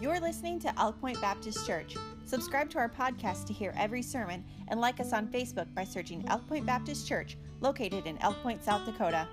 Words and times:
You're 0.00 0.18
listening 0.18 0.58
to 0.60 0.80
Elk 0.80 0.98
Point 0.98 1.20
Baptist 1.20 1.66
Church. 1.66 1.94
Subscribe 2.24 2.70
to 2.70 2.78
our 2.78 2.88
podcast 2.88 3.46
to 3.48 3.52
hear 3.52 3.74
every 3.76 4.00
sermon 4.00 4.42
and 4.68 4.80
like 4.80 4.98
us 4.98 5.12
on 5.12 5.26
Facebook 5.26 5.74
by 5.74 5.84
searching 5.84 6.24
Elk 6.26 6.48
Point 6.48 6.64
Baptist 6.64 7.06
Church, 7.06 7.36
located 7.60 8.06
in 8.06 8.16
Elk 8.22 8.42
Point, 8.42 8.64
South 8.64 8.86
Dakota. 8.86 9.28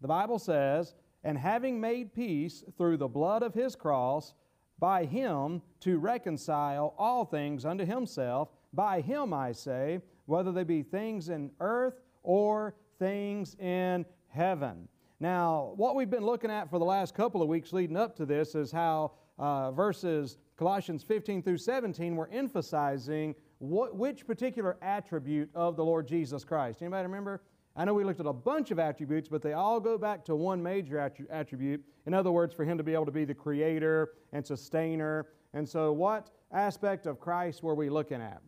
The 0.00 0.06
Bible 0.06 0.38
says, 0.38 0.94
And 1.24 1.36
having 1.36 1.80
made 1.80 2.14
peace 2.14 2.62
through 2.78 2.98
the 2.98 3.08
blood 3.08 3.42
of 3.42 3.52
his 3.52 3.74
cross, 3.74 4.34
by 4.78 5.06
him 5.06 5.60
to 5.80 5.98
reconcile 5.98 6.94
all 6.96 7.24
things 7.24 7.64
unto 7.64 7.84
himself, 7.84 8.50
by 8.72 9.00
him 9.00 9.34
I 9.34 9.50
say, 9.50 10.00
whether 10.26 10.52
they 10.52 10.62
be 10.62 10.84
things 10.84 11.30
in 11.30 11.50
earth 11.58 12.00
or 12.22 12.76
things 13.00 13.56
in 13.56 14.06
heaven. 14.28 14.86
Now, 15.24 15.72
what 15.76 15.96
we've 15.96 16.10
been 16.10 16.26
looking 16.26 16.50
at 16.50 16.68
for 16.68 16.78
the 16.78 16.84
last 16.84 17.14
couple 17.14 17.40
of 17.40 17.48
weeks 17.48 17.72
leading 17.72 17.96
up 17.96 18.14
to 18.16 18.26
this 18.26 18.54
is 18.54 18.70
how 18.70 19.12
uh, 19.38 19.70
verses 19.70 20.36
Colossians 20.58 21.02
15 21.02 21.42
through 21.42 21.56
17 21.56 22.14
were 22.14 22.28
emphasizing 22.30 23.34
what, 23.56 23.96
which 23.96 24.26
particular 24.26 24.76
attribute 24.82 25.48
of 25.54 25.76
the 25.76 25.82
Lord 25.82 26.06
Jesus 26.06 26.44
Christ. 26.44 26.82
Anybody 26.82 27.04
remember? 27.04 27.40
I 27.74 27.86
know 27.86 27.94
we 27.94 28.04
looked 28.04 28.20
at 28.20 28.26
a 28.26 28.34
bunch 28.34 28.70
of 28.70 28.78
attributes, 28.78 29.26
but 29.26 29.40
they 29.40 29.54
all 29.54 29.80
go 29.80 29.96
back 29.96 30.26
to 30.26 30.36
one 30.36 30.62
major 30.62 31.10
attribute. 31.30 31.82
In 32.04 32.12
other 32.12 32.30
words, 32.30 32.52
for 32.52 32.66
Him 32.66 32.76
to 32.76 32.84
be 32.84 32.92
able 32.92 33.06
to 33.06 33.10
be 33.10 33.24
the 33.24 33.32
creator 33.32 34.10
and 34.34 34.46
sustainer. 34.46 35.28
And 35.54 35.66
so, 35.66 35.90
what 35.90 36.32
aspect 36.52 37.06
of 37.06 37.18
Christ 37.18 37.62
were 37.62 37.74
we 37.74 37.88
looking 37.88 38.20
at? 38.20 38.42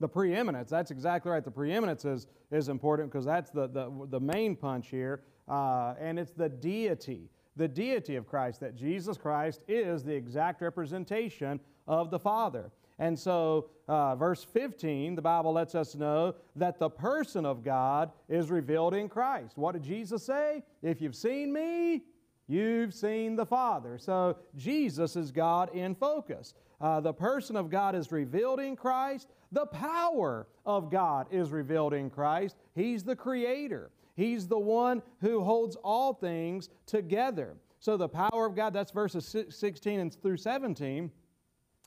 The 0.00 0.08
preeminence. 0.08 0.70
That's 0.70 0.90
exactly 0.90 1.30
right. 1.30 1.44
The 1.44 1.50
preeminence 1.50 2.04
is, 2.04 2.26
is 2.50 2.68
important 2.68 3.10
because 3.10 3.24
that's 3.24 3.50
the, 3.50 3.68
the, 3.68 3.90
the 4.10 4.20
main 4.20 4.56
punch 4.56 4.88
here. 4.88 5.22
Uh, 5.48 5.94
and 6.00 6.18
it's 6.18 6.32
the 6.32 6.48
deity, 6.48 7.30
the 7.56 7.68
deity 7.68 8.16
of 8.16 8.26
Christ, 8.26 8.60
that 8.60 8.74
Jesus 8.74 9.16
Christ 9.16 9.60
is 9.68 10.02
the 10.02 10.14
exact 10.14 10.62
representation 10.62 11.60
of 11.86 12.10
the 12.10 12.18
Father. 12.18 12.70
And 12.98 13.18
so, 13.18 13.70
uh, 13.88 14.14
verse 14.14 14.44
15, 14.44 15.16
the 15.16 15.22
Bible 15.22 15.52
lets 15.52 15.74
us 15.74 15.94
know 15.94 16.34
that 16.56 16.78
the 16.78 16.88
person 16.88 17.44
of 17.44 17.64
God 17.64 18.12
is 18.28 18.50
revealed 18.50 18.94
in 18.94 19.08
Christ. 19.08 19.58
What 19.58 19.72
did 19.72 19.82
Jesus 19.82 20.24
say? 20.24 20.62
If 20.82 21.00
you've 21.00 21.16
seen 21.16 21.52
me, 21.52 22.04
you've 22.46 22.94
seen 22.94 23.34
the 23.34 23.46
Father. 23.46 23.98
So, 23.98 24.36
Jesus 24.56 25.16
is 25.16 25.32
God 25.32 25.74
in 25.74 25.94
focus. 25.94 26.54
Uh, 26.80 27.00
the 27.00 27.12
person 27.12 27.56
of 27.56 27.68
God 27.68 27.94
is 27.94 28.12
revealed 28.12 28.60
in 28.60 28.76
Christ. 28.76 29.28
The 29.54 29.66
power 29.66 30.48
of 30.66 30.90
God 30.90 31.28
is 31.30 31.52
revealed 31.52 31.94
in 31.94 32.10
Christ. 32.10 32.56
He's 32.74 33.04
the 33.04 33.14
Creator, 33.14 33.92
He's 34.16 34.48
the 34.48 34.58
one 34.58 35.00
who 35.20 35.44
holds 35.44 35.76
all 35.76 36.12
things 36.12 36.68
together. 36.86 37.56
So, 37.78 37.96
the 37.96 38.08
power 38.08 38.46
of 38.46 38.56
God, 38.56 38.72
that's 38.72 38.90
verses 38.90 39.36
16 39.48 40.00
and 40.00 40.12
through 40.12 40.38
17. 40.38 41.10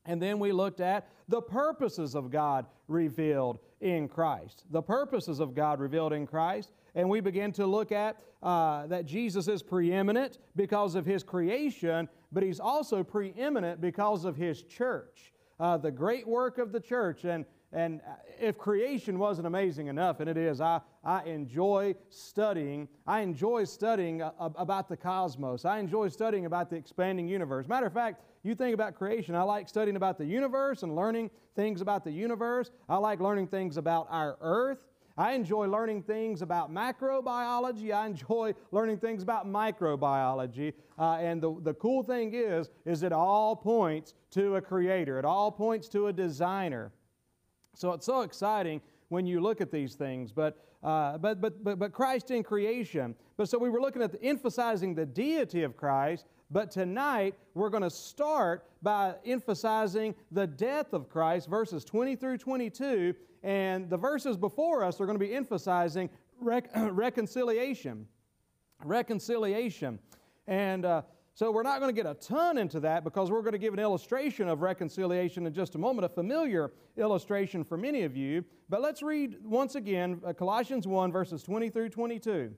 And 0.06 0.22
then 0.22 0.40
we 0.40 0.54
looked 0.54 0.80
at 0.80 1.10
the 1.28 1.42
purposes 1.42 2.16
of 2.16 2.32
God 2.32 2.66
revealed 2.88 3.60
in 3.82 4.08
Christ. 4.08 4.64
The 4.72 4.82
purposes 4.82 5.42
of 5.42 5.54
God 5.54 5.82
revealed 5.82 6.14
in 6.14 6.26
Christ. 6.26 6.72
And 6.96 7.10
we 7.10 7.20
begin 7.20 7.52
to 7.54 7.68
look 7.68 7.92
at 7.92 8.22
uh, 8.42 8.88
that 8.88 9.06
Jesus 9.06 9.50
is 9.50 9.62
preeminent 9.62 10.38
because 10.56 10.96
of 10.96 11.06
his 11.06 11.24
creation, 11.24 12.08
but 12.32 12.44
he's 12.44 12.62
also 12.62 13.04
preeminent 13.04 13.82
because 13.82 14.24
of 14.24 14.38
his 14.38 14.64
church. 14.64 15.34
Uh, 15.60 15.76
the 15.78 15.92
great 15.92 16.26
work 16.28 16.60
of 16.60 16.72
the 16.72 16.80
church. 16.80 17.26
And 17.26 17.46
and 17.74 18.02
if 18.40 18.58
creation 18.58 19.20
wasn't 19.20 19.46
amazing 19.46 19.88
enough, 19.88 20.22
and 20.22 20.30
it 20.30 20.38
is, 20.38 20.62
I, 20.62 20.80
I 21.04 21.24
enjoy 21.24 21.96
studying. 22.10 22.88
I 23.06 23.22
enjoy 23.22 23.66
studying 23.66 24.22
uh, 24.22 24.32
about 24.40 24.88
the 24.88 24.96
cosmos. 24.96 25.66
I 25.66 25.80
enjoy 25.80 26.08
studying 26.08 26.46
about 26.46 26.70
the 26.70 26.78
expanding 26.78 27.28
universe. 27.28 27.68
Matter 27.68 27.88
of 27.88 27.94
fact, 27.94 28.22
you 28.44 28.56
think 28.56 28.74
about 28.74 28.96
creation. 28.96 29.36
I 29.36 29.42
like 29.44 29.68
studying 29.68 29.98
about 29.98 30.18
the 30.18 30.26
universe 30.26 30.84
and 30.84 30.96
learning 30.96 31.30
things 31.56 31.82
about 31.82 32.06
the 32.06 32.12
universe. 32.12 32.72
I 32.88 32.98
like 32.98 33.20
learning 33.20 33.48
things 33.48 33.76
about 33.76 34.08
our 34.10 34.38
earth. 34.40 34.80
I 35.18 35.34
enjoy 35.34 35.68
learning 35.68 36.04
things 36.04 36.44
about 36.44 36.72
macrobiology. 36.72 37.92
I 37.92 38.06
enjoy 38.06 38.54
learning 38.72 39.00
things 39.00 39.24
about 39.24 39.48
microbiology. 39.48 40.74
Uh, 40.98 41.14
and 41.16 41.42
the, 41.42 41.60
the 41.64 41.74
cool 41.74 42.04
thing 42.04 42.34
is, 42.34 42.70
is 42.86 43.04
it 43.04 43.12
all 43.12 43.56
points 43.56 44.14
to 44.32 44.56
a 44.56 44.62
creator. 44.62 45.18
It 45.20 45.26
all 45.26 45.52
points 45.52 45.90
to 45.90 46.08
a 46.08 46.14
designer. 46.14 46.92
So 47.78 47.94
it's 47.94 48.08
so 48.08 48.22
exciting 48.22 48.82
when 49.10 49.28
you 49.28 49.40
look 49.40 49.62
at 49.62 49.72
these 49.72 49.94
things. 49.94 50.32
But, 50.32 50.58
uh, 50.84 51.20
but, 51.20 51.40
but, 51.40 51.64
but, 51.64 51.78
but 51.78 51.92
Christ 51.94 52.32
in 52.32 52.42
creation. 52.42 53.16
But 53.38 53.50
so 53.50 53.60
we 53.60 53.70
were 53.70 53.80
looking 53.80 54.02
at 54.02 54.12
the, 54.12 54.24
emphasizing 54.24 54.96
the 54.96 55.06
deity 55.06 55.62
of 55.62 55.78
Christ. 55.78 56.26
But 56.50 56.72
tonight 56.72 57.36
we're 57.54 57.70
going 57.70 57.84
to 57.84 57.90
start 57.90 58.66
by 58.82 59.14
emphasizing 59.26 60.16
the 60.32 60.48
death 60.48 60.94
of 60.94 61.08
Christ, 61.08 61.50
verses 61.50 61.86
20 61.86 62.16
through 62.16 62.40
22. 62.40 63.14
And 63.44 63.90
the 63.90 63.98
verses 63.98 64.38
before 64.38 64.84
us 64.84 65.00
are 65.00 65.06
going 65.06 65.20
to 65.20 65.24
be 65.24 65.36
emphasizing 65.36 66.10
rec- 66.40 66.72
reconciliation. 66.76 68.08
Reconciliation. 68.84 70.00
And 70.48 70.84
uh, 70.84 71.04
so 71.38 71.52
we're 71.52 71.62
not 71.62 71.80
going 71.80 71.94
to 71.94 72.02
get 72.02 72.10
a 72.10 72.16
ton 72.16 72.58
into 72.58 72.80
that 72.80 73.04
because 73.04 73.30
we're 73.30 73.44
going 73.44 73.52
to 73.52 73.60
give 73.60 73.72
an 73.72 73.80
illustration 73.80 74.48
of 74.48 74.62
reconciliation 74.62 75.46
in 75.46 75.54
just 75.54 75.76
a 75.76 75.78
moment, 75.78 76.04
a 76.04 76.10
familiar 76.10 76.72
illustration 76.98 77.64
for 77.64 77.78
many 77.78 78.02
of 78.02 78.18
you. 78.18 78.44
But 78.70 78.82
let's 78.82 79.04
read 79.04 79.38
once 79.44 79.76
again 79.76 80.20
uh, 80.26 80.34
Colossians 80.34 80.88
1, 80.88 81.12
verses 81.12 81.44
20 81.44 81.70
through 81.70 81.90
22. 81.90 82.56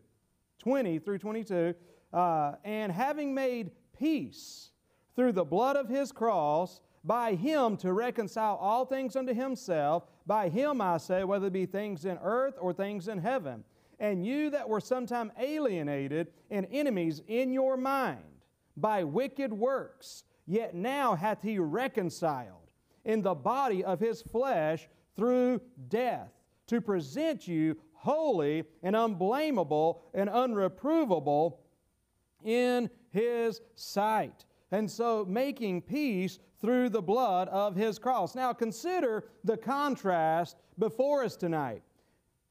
20 0.60 1.00
through 1.00 1.18
22. 1.18 1.74
Uh, 2.14 2.54
and 2.64 2.90
having 2.90 3.34
made 3.34 3.72
peace 3.98 4.70
through 5.14 5.34
the 5.34 5.44
blood 5.44 5.76
of 5.76 5.90
his 5.90 6.14
cross, 6.14 6.80
by 7.04 7.36
him 7.36 7.76
to 7.76 7.92
reconcile 7.92 8.56
all 8.62 8.86
things 8.86 9.18
unto 9.18 9.34
himself, 9.34 10.06
by 10.26 10.48
him 10.48 10.80
I 10.80 11.00
say, 11.00 11.26
whether 11.26 11.48
it 11.48 11.54
be 11.54 11.66
things 11.66 12.06
in 12.06 12.18
earth 12.24 12.56
or 12.58 12.72
things 12.72 13.10
in 13.10 13.18
heaven. 13.18 13.66
And 14.00 14.26
you 14.26 14.50
that 14.52 14.70
were 14.70 14.80
sometime 14.80 15.34
alienated 15.38 16.28
and 16.50 16.66
enemies 16.72 17.22
in 17.28 17.52
your 17.52 17.76
mind 17.76 18.39
by 18.82 19.04
wicked 19.04 19.52
works, 19.54 20.24
yet 20.46 20.74
now 20.76 21.16
hath 21.16 21.42
he 21.42 21.60
reconciled 21.60 22.72
in 23.06 23.22
the 23.22 23.36
body 23.36 23.84
of 23.84 24.00
his 24.00 24.22
flesh 24.22 24.88
through 25.16 25.62
death, 25.88 26.32
to 26.68 26.80
present 26.80 27.48
you 27.48 27.76
holy 27.94 28.64
and 28.84 28.96
unblameable 28.96 30.02
and 30.14 30.30
unreprovable 30.30 31.58
in 32.44 32.90
his 33.10 33.60
sight. 33.76 34.46
And 34.72 34.90
so 34.90 35.26
making 35.28 35.82
peace 35.82 36.40
through 36.62 36.90
the 36.90 37.02
blood 37.02 37.48
of 37.50 37.76
his 37.76 37.98
cross. 37.98 38.36
Now 38.36 38.54
consider 38.54 39.26
the 39.44 39.58
contrast 39.58 40.58
before 40.78 41.24
us 41.24 41.36
tonight. 41.36 41.82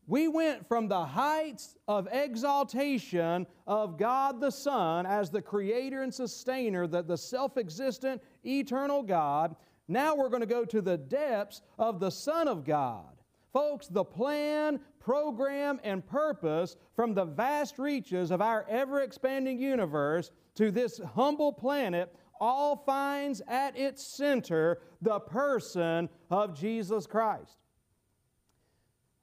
We 0.09 0.27
went 0.27 0.67
from 0.67 0.89
the 0.89 1.05
heights 1.05 1.77
of 1.87 2.09
exaltation 2.11 3.47
of 3.67 3.99
God 3.99 4.41
the 4.41 4.51
Son 4.51 5.05
as 5.05 5.29
the 5.29 5.43
creator 5.43 6.03
and 6.03 6.13
sustainer, 6.13 6.87
the, 6.87 7.03
the 7.03 7.19
self 7.19 7.59
existent, 7.59 8.23
eternal 8.43 9.03
God. 9.03 9.55
Now 9.87 10.17
we're 10.17 10.31
going 10.31 10.41
to 10.41 10.47
go 10.47 10.65
to 10.65 10.81
the 10.81 10.97
depths 10.97 11.61
of 11.79 12.01
the 12.01 12.11
Son 12.11 12.49
of 12.49 12.65
God. 12.65 13.05
Folks, 13.53 13.87
the 13.87 14.05
plan, 14.05 14.81
program, 14.99 15.79
and 15.85 16.07
purpose 16.07 16.77
from 16.97 17.13
the 17.13 17.27
vast 17.27 17.79
reaches 17.79 18.31
of 18.31 18.41
our 18.41 18.65
ever 18.67 19.01
expanding 19.01 19.61
universe 19.61 20.31
to 20.55 20.71
this 20.71 20.99
humble 21.15 21.53
planet 21.53 22.15
all 22.41 22.77
finds 22.77 23.43
at 23.47 23.77
its 23.77 24.07
center 24.07 24.81
the 25.03 25.21
person 25.21 26.09
of 26.31 26.59
Jesus 26.59 27.07
Christ. 27.07 27.59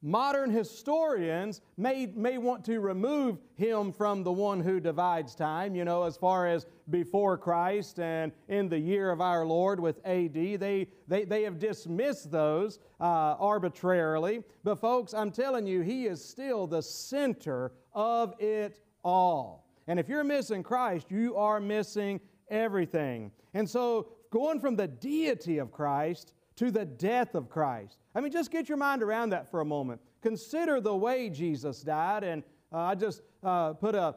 Modern 0.08 0.52
historians 0.52 1.62
may, 1.78 2.06
may 2.06 2.38
want 2.38 2.64
to 2.66 2.80
remove 2.80 3.40
him 3.56 3.92
from 3.92 4.22
the 4.22 4.32
one 4.32 4.60
who 4.60 4.80
divides 4.80 5.34
time, 5.34 5.74
you 5.74 5.84
know, 5.84 6.04
as 6.04 6.16
far 6.16 6.46
as 6.46 6.68
before 6.92 7.40
Christ 7.40 8.00
and 8.00 8.32
in 8.48 8.70
the 8.70 8.78
year 8.78 9.10
of 9.10 9.20
our 9.20 9.48
Lord 9.48 9.80
with 9.80 10.06
AD. 10.06 10.32
They, 10.36 10.88
they, 11.08 11.24
they 11.24 11.42
have 11.42 11.58
dismissed 11.58 12.30
those 12.30 12.78
uh, 13.02 13.34
arbitrarily. 13.40 14.44
But, 14.64 14.76
folks, 14.76 15.16
I'm 15.16 15.32
telling 15.32 15.66
you, 15.66 15.82
he 15.82 16.06
is 16.06 16.24
still 16.24 16.68
the 16.68 16.84
center 16.84 17.72
of 17.92 18.36
it 18.40 18.82
all. 19.04 19.66
And 19.88 20.00
if 20.00 20.08
you're 20.08 20.24
missing 20.24 20.62
Christ, 20.62 21.08
you 21.10 21.36
are 21.36 21.60
missing 21.60 22.22
everything. 22.52 23.32
And 23.56 23.68
so, 23.68 24.10
going 24.30 24.60
from 24.60 24.76
the 24.76 24.88
deity 24.88 25.58
of 25.58 25.72
Christ 25.72 26.34
to 26.58 26.72
the 26.72 26.86
death 26.86 27.36
of 27.36 27.50
Christ. 27.50 27.98
I 28.14 28.22
mean, 28.22 28.32
just 28.32 28.52
get 28.52 28.70
your 28.70 28.78
mind 28.78 29.04
around 29.04 29.32
that 29.32 29.50
for 29.52 29.62
a 29.62 29.66
moment. 29.66 30.02
Consider 30.22 30.80
the 30.80 30.96
way 30.96 31.30
Jesus 31.30 31.82
died. 31.82 32.24
And 32.24 32.44
uh, 32.72 32.78
I 32.80 32.96
just 32.96 33.22
uh, 33.44 33.74
put 33.74 33.96
a 33.96 34.16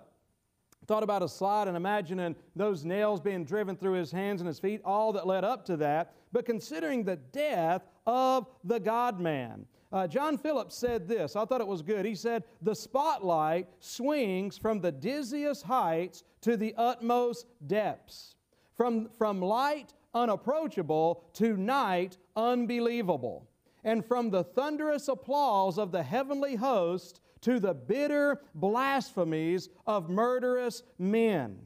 thought 0.86 1.02
about 1.02 1.22
a 1.22 1.28
slide 1.28 1.68
and 1.68 1.76
imagining 1.76 2.34
those 2.56 2.84
nails 2.84 3.20
being 3.20 3.44
driven 3.44 3.76
through 3.76 3.92
his 3.92 4.10
hands 4.10 4.40
and 4.40 4.48
his 4.48 4.58
feet, 4.58 4.80
all 4.84 5.12
that 5.12 5.26
led 5.26 5.44
up 5.44 5.64
to 5.66 5.76
that. 5.76 6.14
But 6.32 6.46
considering 6.46 7.04
the 7.04 7.16
death 7.16 7.82
of 8.06 8.46
the 8.64 8.80
God 8.80 9.20
man, 9.20 9.66
Uh, 9.90 10.06
John 10.06 10.36
Phillips 10.36 10.76
said 10.76 11.08
this. 11.08 11.34
I 11.34 11.46
thought 11.46 11.62
it 11.62 11.66
was 11.66 11.80
good. 11.82 12.04
He 12.04 12.14
said, 12.14 12.44
The 12.60 12.74
spotlight 12.74 13.68
swings 13.80 14.58
from 14.58 14.80
the 14.80 14.92
dizziest 14.92 15.62
heights 15.64 16.24
to 16.42 16.58
the 16.58 16.74
utmost 16.76 17.46
depths, 17.66 18.36
from, 18.76 19.08
from 19.16 19.40
light 19.40 19.94
unapproachable 20.12 21.24
to 21.34 21.56
night 21.56 22.18
unbelievable, 22.38 23.50
and 23.84 24.04
from 24.04 24.30
the 24.30 24.44
thunderous 24.44 25.08
applause 25.08 25.76
of 25.76 25.90
the 25.90 26.02
heavenly 26.02 26.54
host 26.54 27.20
to 27.40 27.58
the 27.58 27.74
bitter 27.74 28.40
blasphemies 28.54 29.68
of 29.86 30.08
murderous 30.08 30.84
men. 30.98 31.58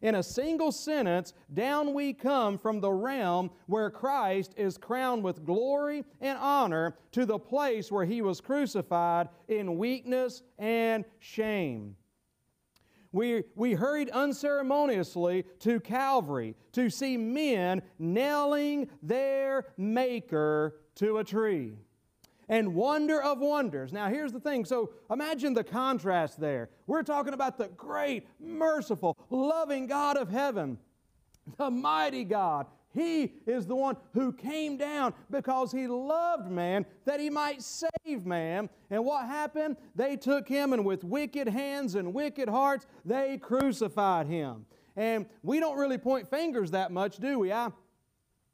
In 0.00 0.16
a 0.16 0.22
single 0.22 0.72
sentence, 0.72 1.32
down 1.54 1.94
we 1.94 2.12
come 2.12 2.58
from 2.58 2.80
the 2.80 2.90
realm 2.90 3.50
where 3.66 3.88
Christ 3.88 4.52
is 4.56 4.76
crowned 4.76 5.22
with 5.22 5.44
glory 5.44 6.04
and 6.20 6.38
honor 6.38 6.96
to 7.12 7.24
the 7.24 7.38
place 7.38 7.90
where 7.92 8.04
he 8.04 8.20
was 8.20 8.40
crucified 8.40 9.28
in 9.46 9.78
weakness 9.78 10.42
and 10.58 11.04
shame. 11.20 11.94
We, 13.12 13.44
we 13.54 13.74
hurried 13.74 14.08
unceremoniously 14.10 15.44
to 15.60 15.80
Calvary 15.80 16.56
to 16.72 16.88
see 16.88 17.16
men 17.16 17.82
nailing 17.98 18.88
their 19.02 19.66
Maker 19.76 20.76
to 20.96 21.18
a 21.18 21.24
tree 21.24 21.74
and 22.48 22.74
wonder 22.74 23.22
of 23.22 23.38
wonders. 23.38 23.92
Now, 23.92 24.08
here's 24.08 24.32
the 24.32 24.40
thing. 24.40 24.64
So 24.64 24.92
imagine 25.10 25.54
the 25.54 25.64
contrast 25.64 26.40
there. 26.40 26.70
We're 26.86 27.02
talking 27.02 27.34
about 27.34 27.58
the 27.58 27.68
great, 27.68 28.26
merciful, 28.40 29.16
loving 29.30 29.86
God 29.86 30.16
of 30.16 30.28
heaven, 30.28 30.78
the 31.56 31.70
mighty 31.70 32.24
God. 32.24 32.66
He 32.94 33.32
is 33.46 33.66
the 33.66 33.74
one 33.74 33.96
who 34.12 34.32
came 34.32 34.76
down 34.76 35.14
because 35.30 35.72
he 35.72 35.86
loved 35.86 36.50
man 36.50 36.84
that 37.06 37.20
he 37.20 37.30
might 37.30 37.62
save 37.62 38.26
man. 38.26 38.68
And 38.90 39.04
what 39.04 39.26
happened? 39.26 39.76
They 39.94 40.16
took 40.16 40.46
him 40.46 40.72
and 40.72 40.84
with 40.84 41.02
wicked 41.02 41.48
hands 41.48 41.94
and 41.94 42.12
wicked 42.12 42.48
hearts, 42.48 42.86
they 43.04 43.38
crucified 43.38 44.26
him. 44.26 44.66
And 44.94 45.26
we 45.42 45.58
don't 45.58 45.78
really 45.78 45.98
point 45.98 46.28
fingers 46.28 46.70
that 46.72 46.92
much, 46.92 47.16
do 47.16 47.38
we? 47.38 47.52
I, 47.52 47.70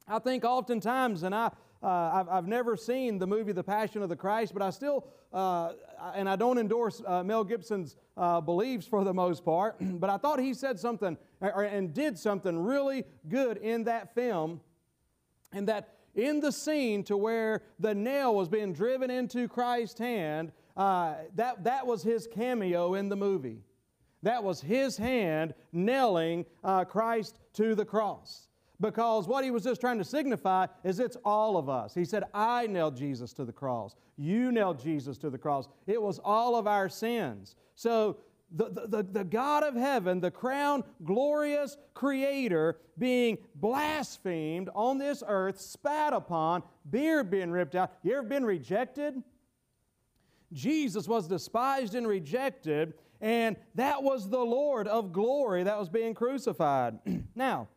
I 0.06 0.20
think 0.20 0.44
oftentimes, 0.44 1.24
and 1.24 1.34
I, 1.34 1.50
uh, 1.82 1.86
I've, 1.86 2.28
I've 2.28 2.46
never 2.48 2.76
seen 2.76 3.18
the 3.18 3.26
movie 3.26 3.52
The 3.52 3.62
Passion 3.62 4.02
of 4.02 4.08
the 4.08 4.16
Christ, 4.16 4.52
but 4.52 4.62
I 4.62 4.70
still, 4.70 5.06
uh, 5.32 5.72
and 6.14 6.28
I 6.28 6.34
don't 6.34 6.58
endorse 6.58 7.00
uh, 7.06 7.22
Mel 7.22 7.44
Gibson's 7.44 7.96
uh, 8.16 8.40
beliefs 8.40 8.86
for 8.86 9.04
the 9.04 9.14
most 9.14 9.44
part, 9.44 9.76
but 9.80 10.10
I 10.10 10.16
thought 10.16 10.40
he 10.40 10.54
said 10.54 10.80
something 10.80 11.16
or, 11.40 11.62
and 11.62 11.94
did 11.94 12.18
something 12.18 12.58
really 12.58 13.04
good 13.28 13.58
in 13.58 13.84
that 13.84 14.14
film, 14.14 14.60
and 15.52 15.68
that 15.68 15.94
in 16.16 16.40
the 16.40 16.50
scene 16.50 17.04
to 17.04 17.16
where 17.16 17.62
the 17.78 17.94
nail 17.94 18.34
was 18.34 18.48
being 18.48 18.72
driven 18.72 19.08
into 19.08 19.46
Christ's 19.46 20.00
hand, 20.00 20.50
uh, 20.76 21.14
that, 21.36 21.62
that 21.62 21.86
was 21.86 22.02
his 22.02 22.26
cameo 22.26 22.94
in 22.94 23.08
the 23.08 23.16
movie. 23.16 23.62
That 24.24 24.42
was 24.42 24.60
his 24.60 24.96
hand 24.96 25.54
nailing 25.70 26.44
uh, 26.64 26.84
Christ 26.84 27.38
to 27.54 27.76
the 27.76 27.84
cross 27.84 28.47
because 28.80 29.26
what 29.26 29.44
he 29.44 29.50
was 29.50 29.64
just 29.64 29.80
trying 29.80 29.98
to 29.98 30.04
signify 30.04 30.66
is 30.84 31.00
it's 31.00 31.16
all 31.24 31.56
of 31.56 31.68
us. 31.68 31.94
He 31.94 32.04
said, 32.04 32.24
I 32.32 32.66
nailed 32.66 32.96
Jesus 32.96 33.32
to 33.34 33.44
the 33.44 33.52
cross. 33.52 33.96
You 34.16 34.52
nailed 34.52 34.80
Jesus 34.82 35.18
to 35.18 35.30
the 35.30 35.38
cross. 35.38 35.68
It 35.86 36.00
was 36.00 36.20
all 36.24 36.54
of 36.54 36.66
our 36.66 36.88
sins. 36.88 37.56
So 37.74 38.18
the, 38.50 38.86
the, 38.88 39.02
the 39.02 39.24
God 39.24 39.62
of 39.62 39.74
heaven, 39.74 40.20
the 40.20 40.30
crown 40.30 40.84
glorious 41.04 41.76
creator, 41.94 42.78
being 42.96 43.38
blasphemed 43.54 44.70
on 44.74 44.98
this 44.98 45.22
earth, 45.26 45.60
spat 45.60 46.12
upon, 46.12 46.62
beard 46.88 47.30
being 47.30 47.50
ripped 47.50 47.74
out. 47.74 47.92
You 48.02 48.16
ever 48.16 48.22
been 48.22 48.44
rejected? 48.44 49.22
Jesus 50.52 51.06
was 51.06 51.28
despised 51.28 51.94
and 51.94 52.06
rejected, 52.06 52.94
and 53.20 53.56
that 53.74 54.02
was 54.02 54.30
the 54.30 54.38
Lord 54.38 54.88
of 54.88 55.12
glory 55.12 55.64
that 55.64 55.78
was 55.78 55.88
being 55.88 56.14
crucified. 56.14 56.98
now, 57.34 57.68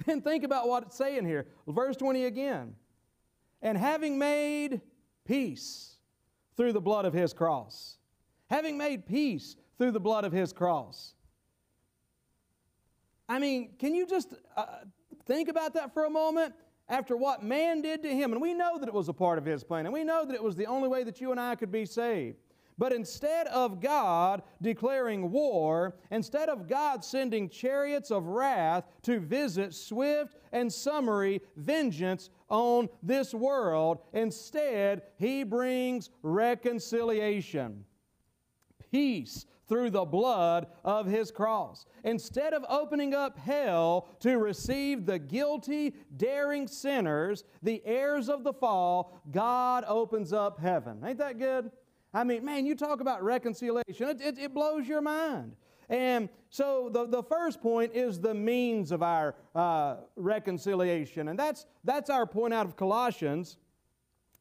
then 0.06 0.20
think 0.20 0.44
about 0.44 0.68
what 0.68 0.82
it's 0.84 0.96
saying 0.96 1.24
here. 1.24 1.46
Verse 1.66 1.96
20 1.96 2.24
again. 2.24 2.74
And 3.62 3.76
having 3.76 4.18
made 4.18 4.80
peace 5.24 5.96
through 6.56 6.72
the 6.72 6.80
blood 6.80 7.04
of 7.04 7.12
his 7.12 7.32
cross. 7.32 7.98
Having 8.48 8.78
made 8.78 9.06
peace 9.06 9.56
through 9.78 9.92
the 9.92 10.00
blood 10.00 10.24
of 10.24 10.32
his 10.32 10.52
cross. 10.52 11.14
I 13.28 13.38
mean, 13.38 13.74
can 13.78 13.94
you 13.94 14.06
just 14.06 14.34
uh, 14.56 14.66
think 15.26 15.48
about 15.48 15.74
that 15.74 15.94
for 15.94 16.04
a 16.04 16.10
moment? 16.10 16.54
After 16.88 17.16
what 17.16 17.44
man 17.44 17.82
did 17.82 18.02
to 18.02 18.08
him, 18.08 18.32
and 18.32 18.42
we 18.42 18.52
know 18.52 18.76
that 18.76 18.88
it 18.88 18.94
was 18.94 19.08
a 19.08 19.12
part 19.12 19.38
of 19.38 19.44
his 19.44 19.62
plan, 19.62 19.86
and 19.86 19.92
we 19.92 20.02
know 20.02 20.24
that 20.24 20.34
it 20.34 20.42
was 20.42 20.56
the 20.56 20.66
only 20.66 20.88
way 20.88 21.04
that 21.04 21.20
you 21.20 21.30
and 21.30 21.38
I 21.38 21.54
could 21.54 21.70
be 21.70 21.86
saved. 21.86 22.38
But 22.80 22.94
instead 22.94 23.46
of 23.48 23.78
God 23.78 24.40
declaring 24.62 25.30
war, 25.30 25.96
instead 26.10 26.48
of 26.48 26.66
God 26.66 27.04
sending 27.04 27.50
chariots 27.50 28.10
of 28.10 28.28
wrath 28.28 28.84
to 29.02 29.20
visit 29.20 29.74
swift 29.74 30.38
and 30.50 30.72
summary 30.72 31.42
vengeance 31.56 32.30
on 32.48 32.88
this 33.02 33.34
world, 33.34 33.98
instead, 34.14 35.02
He 35.18 35.42
brings 35.44 36.08
reconciliation, 36.22 37.84
peace 38.90 39.44
through 39.68 39.90
the 39.90 40.06
blood 40.06 40.66
of 40.82 41.04
His 41.04 41.30
cross. 41.30 41.84
Instead 42.02 42.54
of 42.54 42.64
opening 42.70 43.12
up 43.12 43.36
hell 43.36 44.08
to 44.20 44.38
receive 44.38 45.04
the 45.04 45.18
guilty, 45.18 45.94
daring 46.16 46.66
sinners, 46.66 47.44
the 47.62 47.82
heirs 47.84 48.30
of 48.30 48.42
the 48.42 48.54
fall, 48.54 49.20
God 49.30 49.84
opens 49.86 50.32
up 50.32 50.58
heaven. 50.58 51.02
Ain't 51.04 51.18
that 51.18 51.38
good? 51.38 51.70
I 52.12 52.24
mean, 52.24 52.44
man, 52.44 52.66
you 52.66 52.74
talk 52.74 53.00
about 53.00 53.22
reconciliation, 53.22 54.08
it, 54.08 54.20
it, 54.20 54.38
it 54.38 54.54
blows 54.54 54.86
your 54.88 55.00
mind. 55.00 55.54
And 55.88 56.28
so 56.50 56.88
the, 56.92 57.06
the 57.06 57.22
first 57.22 57.60
point 57.60 57.92
is 57.94 58.20
the 58.20 58.34
means 58.34 58.92
of 58.92 59.02
our 59.02 59.34
uh, 59.54 59.96
reconciliation. 60.14 61.28
And 61.28 61.38
that's, 61.38 61.66
that's 61.82 62.10
our 62.10 62.26
point 62.26 62.54
out 62.54 62.66
of 62.66 62.76
Colossians 62.76 63.58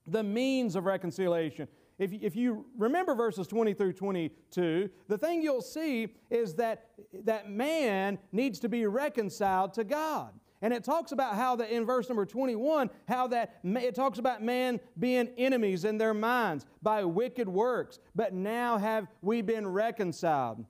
the 0.06 0.24
means 0.24 0.76
of 0.76 0.86
reconciliation. 0.86 1.68
If, 1.98 2.14
if 2.14 2.36
you 2.36 2.66
remember 2.78 3.14
verses 3.14 3.46
20 3.48 3.74
through 3.74 3.94
22, 3.94 4.90
the 5.08 5.18
thing 5.18 5.42
you'll 5.42 5.62
see 5.62 6.16
is 6.30 6.56
that, 6.56 6.88
that 7.26 7.50
man 7.50 8.18
needs 8.32 8.60
to 8.60 8.70
be 8.70 8.86
reconciled 8.86 9.74
to 9.74 9.84
God. 9.84 10.32
And 10.62 10.74
it 10.74 10.84
talks 10.84 11.12
about 11.12 11.36
how 11.36 11.56
that 11.58 11.70
in 11.70 11.86
verse 11.86 12.10
number 12.10 12.26
21, 12.26 12.90
how 13.08 13.28
that 13.28 13.60
it 13.64 13.96
talks 13.96 14.20
about 14.20 14.44
man 14.44 14.80
being 14.98 15.30
enemies 15.38 15.86
in 15.86 15.98
their 15.98 16.14
minds 16.14 16.66
by 16.82 17.04
wicked 17.06 17.48
works, 17.48 18.00
but 18.14 18.34
now 18.34 18.78
have 18.78 19.08
we 19.22 19.42
been 19.42 19.68
reconciled. 19.68 20.66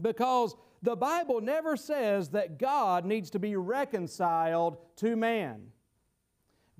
Because 0.00 0.54
the 0.82 0.94
Bible 0.94 1.40
never 1.40 1.76
says 1.76 2.28
that 2.30 2.58
God 2.58 3.04
needs 3.04 3.30
to 3.30 3.38
be 3.38 3.56
reconciled 3.56 4.76
to 4.96 5.16
man. 5.16 5.72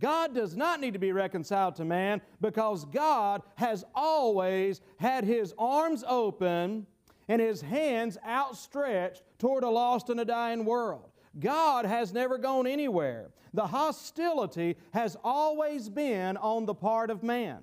God 0.00 0.34
does 0.34 0.56
not 0.56 0.80
need 0.80 0.92
to 0.92 1.00
be 1.00 1.12
reconciled 1.12 1.74
to 1.76 1.84
man 1.84 2.20
because 2.40 2.84
God 2.84 3.42
has 3.56 3.84
always 3.94 4.80
had 4.98 5.24
his 5.24 5.52
arms 5.58 6.04
open 6.06 6.86
and 7.26 7.42
his 7.42 7.60
hands 7.60 8.16
outstretched 8.26 9.22
toward 9.38 9.64
a 9.64 9.68
lost 9.68 10.08
and 10.08 10.20
a 10.20 10.24
dying 10.24 10.64
world. 10.64 11.10
God 11.38 11.84
has 11.84 12.12
never 12.12 12.38
gone 12.38 12.66
anywhere. 12.66 13.30
The 13.54 13.66
hostility 13.66 14.76
has 14.92 15.16
always 15.24 15.88
been 15.88 16.36
on 16.36 16.66
the 16.66 16.74
part 16.74 17.10
of 17.10 17.22
man, 17.22 17.62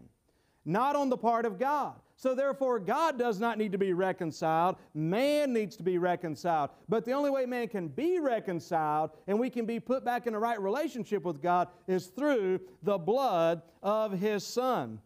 not 0.65 0.95
on 0.95 1.09
the 1.09 1.17
part 1.17 1.45
of 1.45 1.59
God. 1.59 1.95
So, 2.17 2.33
therefore, 2.33 2.79
God 2.79 3.19
does 3.19 3.41
not 3.41 3.57
need 3.57 3.73
to 3.73 3.77
be 3.77 3.91
reconciled. 3.91 4.77
Man 4.93 5.51
needs 5.51 5.75
to 5.75 5.83
be 5.83 5.97
reconciled. 5.97 6.69
But 6.87 7.03
the 7.03 7.11
only 7.11 7.29
way 7.29 7.45
man 7.45 7.67
can 7.67 7.89
be 7.89 8.19
reconciled 8.19 9.11
and 9.27 9.37
we 9.37 9.49
can 9.49 9.65
be 9.65 9.81
put 9.81 10.05
back 10.05 10.25
in 10.25 10.31
the 10.31 10.39
right 10.39 10.59
relationship 10.59 11.23
with 11.23 11.41
God 11.41 11.67
is 11.87 12.07
through 12.07 12.61
the 12.83 12.97
blood 12.97 13.63
of 13.83 14.17
His 14.17 14.45
Son. 14.45 15.01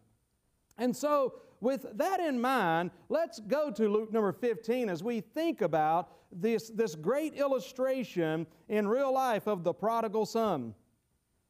And 0.78 0.96
so, 0.96 1.34
with 1.60 1.86
that 1.94 2.20
in 2.20 2.40
mind, 2.40 2.90
let's 3.08 3.38
go 3.40 3.70
to 3.70 3.88
Luke 3.88 4.12
number 4.12 4.32
15 4.32 4.88
as 4.88 5.02
we 5.02 5.20
think 5.20 5.60
about 5.60 6.10
this, 6.32 6.70
this 6.70 6.94
great 6.94 7.34
illustration 7.34 8.46
in 8.68 8.88
real 8.88 9.12
life 9.12 9.46
of 9.46 9.64
the 9.64 9.72
prodigal 9.72 10.26
son. 10.26 10.74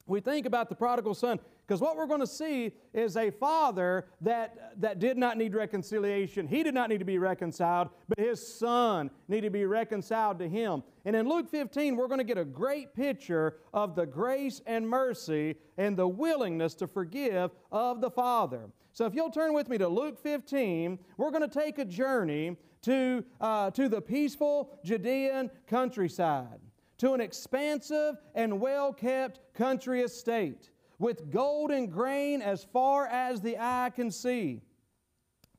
We 0.07 0.21
think 0.21 0.47
about 0.47 0.69
the 0.69 0.75
prodigal 0.75 1.14
son 1.14 1.38
because 1.71 1.81
what 1.81 1.97
we're 1.97 2.09
going 2.09 2.19
to 2.19 2.27
see 2.27 2.73
is 2.93 3.17
a 3.17 3.31
father 3.31 4.07
that, 4.23 4.73
that 4.81 4.99
did 4.99 5.17
not 5.17 5.39
need 5.39 5.55
reconciliation. 5.55 6.49
He 6.49 6.65
did 6.65 6.75
not 6.75 6.89
need 6.89 6.99
to 6.99 7.05
be 7.05 7.19
reconciled, 7.19 7.91
but 8.09 8.19
his 8.19 8.45
son 8.45 9.09
needed 9.29 9.47
to 9.47 9.50
be 9.53 9.67
reconciled 9.67 10.41
to 10.41 10.49
him. 10.49 10.83
And 11.05 11.15
in 11.15 11.29
Luke 11.29 11.49
15, 11.49 11.95
we're 11.95 12.09
going 12.09 12.19
to 12.19 12.25
get 12.25 12.39
a 12.39 12.45
great 12.45 12.93
picture 12.93 13.59
of 13.73 13.95
the 13.95 14.05
grace 14.05 14.61
and 14.67 14.89
mercy 14.89 15.55
and 15.79 15.97
the 15.97 16.09
willingness 16.09 16.75
to 16.75 16.89
forgive 16.89 17.53
of 17.71 18.00
the 18.00 18.11
father. 18.11 18.69
So 18.93 19.07
if 19.07 19.15
you'll 19.15 19.31
turn 19.31 19.55
with 19.55 19.69
me 19.69 19.79
to 19.79 19.87
Luke 19.87 20.21
15, 20.21 20.99
we're 21.19 21.31
going 21.31 21.49
to 21.49 21.61
take 21.61 21.79
a 21.79 21.85
journey 21.85 22.57
to, 22.83 23.25
uh, 23.41 23.71
to 23.71 23.89
the 23.89 24.00
peaceful 24.00 24.77
Judean 24.83 25.53
countryside, 25.69 26.59
to 26.99 27.12
an 27.12 27.21
expansive 27.21 28.17
and 28.35 28.61
well 28.61 28.93
kept 28.93 29.39
country 29.55 30.00
estate 30.00 30.71
with 31.00 31.33
golden 31.33 31.87
grain 31.88 32.42
as 32.42 32.62
far 32.62 33.07
as 33.07 33.40
the 33.40 33.57
eye 33.59 33.90
can 33.92 34.12
see. 34.12 34.61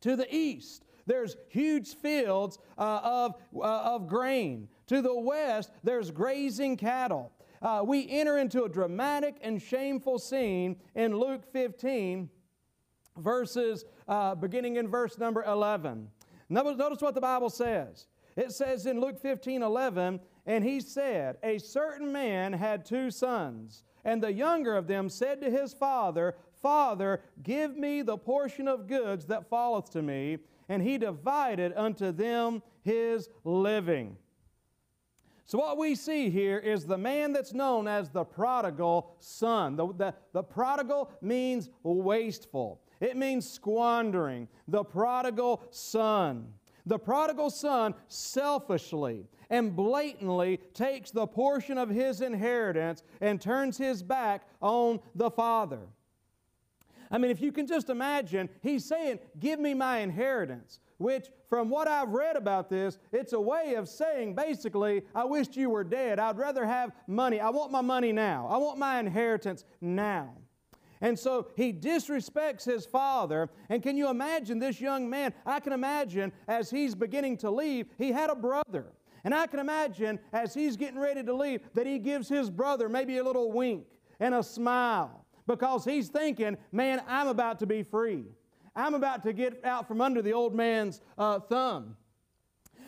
To 0.02 0.16
the 0.16 0.34
east, 0.34 0.86
there's 1.06 1.36
huge 1.50 1.96
fields 1.96 2.60
uh, 2.78 3.02
of, 3.04 3.36
uh, 3.56 3.96
of 3.96 4.08
grain. 4.08 4.70
To 4.88 5.02
the 5.02 5.20
west, 5.20 5.72
there's 5.84 6.12
grazing 6.12 6.78
cattle. 6.78 7.32
Uh, 7.62 7.84
we 7.86 8.10
enter 8.10 8.38
into 8.38 8.64
a 8.64 8.70
dramatic 8.70 9.36
and 9.42 9.62
shameful 9.62 10.20
scene 10.20 10.78
in 10.96 11.18
Luke 11.18 11.44
15, 11.52 12.30
verses 13.18 13.86
uh, 14.08 14.36
beginning 14.36 14.78
in 14.78 14.88
verse 14.88 15.18
number 15.18 15.44
11. 15.44 16.08
Notice, 16.50 16.78
notice 16.78 17.02
what 17.02 17.16
the 17.16 17.22
Bible 17.22 17.50
says. 17.50 18.08
It 18.36 18.52
says 18.52 18.86
in 18.86 19.02
Luke 19.02 19.20
15, 19.20 19.62
11, 19.62 20.20
and 20.46 20.64
he 20.64 20.80
said, 20.80 21.38
A 21.44 21.58
certain 21.58 22.12
man 22.12 22.54
had 22.54 22.86
two 22.86 23.12
sons, 23.12 23.84
and 24.04 24.22
the 24.22 24.34
younger 24.34 24.76
of 24.76 24.88
them 24.88 25.10
said 25.10 25.42
to 25.42 25.50
his 25.50 25.74
father, 25.74 26.36
Father, 26.62 27.22
give 27.42 27.76
me 27.76 28.02
the 28.02 28.18
portion 28.18 28.68
of 28.68 28.88
goods 28.88 29.26
that 29.28 29.50
falleth 29.50 29.90
to 29.92 30.02
me. 30.02 30.38
And 30.70 30.82
he 30.82 30.98
divided 30.98 31.74
unto 31.76 32.12
them 32.12 32.62
his 32.84 33.30
living. 33.44 34.18
So, 35.46 35.58
what 35.58 35.78
we 35.78 35.96
see 35.96 36.30
here 36.30 36.58
is 36.58 36.86
the 36.86 36.98
man 36.98 37.34
that's 37.34 37.54
known 37.54 37.88
as 37.88 38.10
the 38.10 38.24
prodigal 38.24 39.16
son. 39.20 39.76
The, 39.76 39.88
the, 39.88 40.14
the, 40.32 40.44
prodigal 40.44 41.12
means 41.22 41.70
wasteful, 41.84 42.80
it 43.02 43.18
means 43.18 43.50
squandering. 43.50 44.48
The 44.68 44.84
prodigal 44.86 45.64
son. 45.72 46.54
The 46.86 47.00
prodigal 47.00 47.50
son 47.50 47.94
selfishly 48.08 49.28
and 49.50 49.76
blatantly 49.76 50.60
takes 50.74 51.12
the 51.12 51.28
portion 51.28 51.78
of 51.78 51.90
his 51.90 52.22
inheritance 52.22 53.04
and 53.20 53.40
turns 53.40 53.78
his 53.78 54.02
back 54.02 54.48
on 54.62 55.00
the 55.14 55.30
father. 55.30 55.82
I 57.12 57.18
mean, 57.18 57.30
if 57.30 57.42
you 57.42 57.52
can 57.52 57.68
just 57.68 57.90
imagine, 57.90 58.50
he's 58.62 58.86
saying, 58.86 59.20
Give 59.38 59.60
me 59.60 59.74
my 59.74 60.00
inheritance, 60.00 60.80
which, 60.98 61.28
from 61.50 61.70
what 61.70 61.90
I've 61.90 62.10
read 62.10 62.38
about 62.38 62.70
this, 62.70 62.98
it's 63.12 63.34
a 63.34 63.42
way 63.42 63.74
of 63.76 63.90
saying 63.90 64.36
basically, 64.36 65.04
I 65.14 65.26
wished 65.26 65.58
you 65.58 65.70
were 65.70 65.84
dead. 65.84 66.20
I'd 66.20 66.38
rather 66.38 66.66
have 66.66 66.94
money. 67.08 67.42
I 67.42 67.50
want 67.50 67.72
my 67.72 67.82
money 67.82 68.14
now. 68.14 68.48
I 68.50 68.58
want 68.58 68.80
my 68.80 69.00
inheritance 69.00 69.66
now. 69.82 70.34
And 71.02 71.18
so 71.18 71.48
he 71.56 71.74
disrespects 71.74 72.64
his 72.64 72.86
father. 72.86 73.50
And 73.70 73.82
can 73.82 73.98
you 73.98 74.10
imagine 74.10 74.60
this 74.60 74.80
young 74.80 75.10
man? 75.10 75.34
I 75.46 75.60
can 75.60 75.74
imagine 75.74 76.32
as 76.48 76.70
he's 76.70 76.94
beginning 76.94 77.38
to 77.38 77.50
leave, 77.50 77.88
he 77.98 78.12
had 78.12 78.30
a 78.30 78.36
brother. 78.36 78.94
And 79.24 79.34
I 79.34 79.48
can 79.48 79.60
imagine 79.60 80.20
as 80.32 80.54
he's 80.54 80.78
getting 80.78 81.00
ready 81.00 81.24
to 81.24 81.34
leave 81.34 81.62
that 81.74 81.86
he 81.86 82.00
gives 82.00 82.30
his 82.30 82.50
brother 82.50 82.88
maybe 82.88 83.18
a 83.18 83.24
little 83.24 83.52
wink 83.52 83.86
and 84.20 84.36
a 84.36 84.44
smile 84.44 85.26
because 85.48 85.84
he's 85.84 86.10
thinking, 86.10 86.58
man, 86.72 87.02
I'm 87.08 87.28
about 87.28 87.60
to 87.60 87.66
be 87.66 87.84
free. 87.84 88.26
I'm 88.76 88.94
about 88.94 89.24
to 89.24 89.34
get 89.34 89.64
out 89.66 89.88
from 89.88 90.02
under 90.02 90.22
the 90.22 90.34
old 90.34 90.56
man's 90.56 91.02
uh, 91.18 91.40
thumb. 91.40 91.98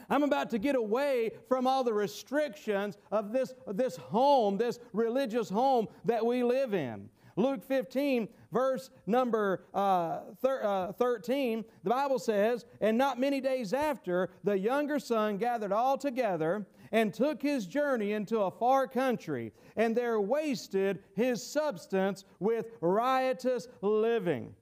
I'm 0.10 0.24
about 0.24 0.50
to 0.52 0.60
get 0.60 0.76
away 0.76 1.32
from 1.48 1.66
all 1.66 1.84
the 1.84 1.94
restrictions 1.94 2.98
of 3.12 3.32
this, 3.32 3.54
this 3.68 3.96
home, 3.96 4.58
this 4.58 4.80
religious 4.92 5.50
home 5.50 5.88
that 6.06 6.26
we 6.26 6.44
live 6.44 6.74
in. 6.74 7.10
Luke 7.36 7.64
15, 7.64 8.28
verse 8.52 8.90
number 9.08 9.66
uh, 9.74 10.20
thir- 10.42 10.64
uh, 10.64 10.92
13, 10.94 11.66
the 11.84 11.90
Bible 11.90 12.20
says, 12.20 12.66
And 12.82 12.98
not 12.98 13.20
many 13.20 13.42
days 13.42 13.74
after, 13.74 14.30
the 14.44 14.58
younger 14.58 15.00
son 15.00 15.38
gathered 15.38 15.72
all 15.72 15.98
together 15.98 16.66
and 16.92 17.14
took 17.14 17.42
his 17.42 17.66
journey 17.66 18.12
into 18.12 18.40
a 18.40 18.52
far 18.52 18.88
country, 18.88 19.52
and 19.76 19.98
there 19.98 20.22
wasted 20.22 21.00
his 21.16 21.42
substance 21.46 22.24
with 22.40 22.68
riotous 22.82 23.68
living. 23.82 24.54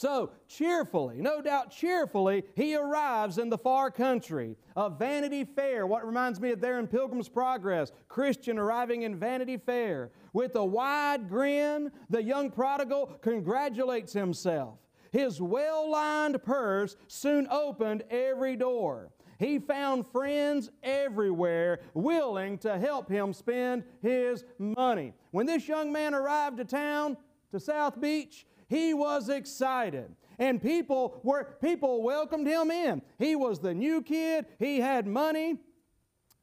So, 0.00 0.30
cheerfully, 0.48 1.20
no 1.20 1.42
doubt 1.42 1.70
cheerfully, 1.70 2.44
he 2.56 2.74
arrives 2.74 3.36
in 3.36 3.50
the 3.50 3.58
far 3.58 3.90
country 3.90 4.56
of 4.74 4.98
Vanity 4.98 5.44
Fair. 5.44 5.86
What 5.86 6.06
reminds 6.06 6.40
me 6.40 6.52
of 6.52 6.60
there 6.62 6.78
in 6.78 6.86
Pilgrim's 6.86 7.28
Progress, 7.28 7.92
Christian 8.08 8.58
arriving 8.58 9.02
in 9.02 9.18
Vanity 9.18 9.58
Fair. 9.58 10.10
With 10.32 10.54
a 10.56 10.64
wide 10.64 11.28
grin, 11.28 11.90
the 12.08 12.22
young 12.22 12.50
prodigal 12.50 13.06
congratulates 13.20 14.12
himself. 14.12 14.78
His 15.12 15.40
well 15.40 15.90
lined 15.90 16.42
purse 16.42 16.96
soon 17.08 17.48
opened 17.50 18.04
every 18.10 18.56
door. 18.56 19.10
He 19.38 19.58
found 19.58 20.06
friends 20.06 20.70
everywhere 20.82 21.80
willing 21.94 22.58
to 22.58 22.78
help 22.78 23.08
him 23.08 23.32
spend 23.32 23.84
his 24.02 24.44
money. 24.58 25.14
When 25.30 25.46
this 25.46 25.66
young 25.66 25.90
man 25.90 26.14
arrived 26.14 26.58
to 26.58 26.64
town, 26.64 27.16
to 27.50 27.58
South 27.58 28.00
Beach, 28.00 28.46
he 28.68 28.94
was 28.94 29.28
excited. 29.28 30.14
And 30.38 30.62
people 30.62 31.20
were 31.22 31.56
people 31.60 32.02
welcomed 32.02 32.46
him 32.46 32.70
in. 32.70 33.02
He 33.18 33.34
was 33.34 33.58
the 33.58 33.74
new 33.74 34.02
kid, 34.02 34.46
he 34.58 34.78
had 34.80 35.06
money. 35.06 35.58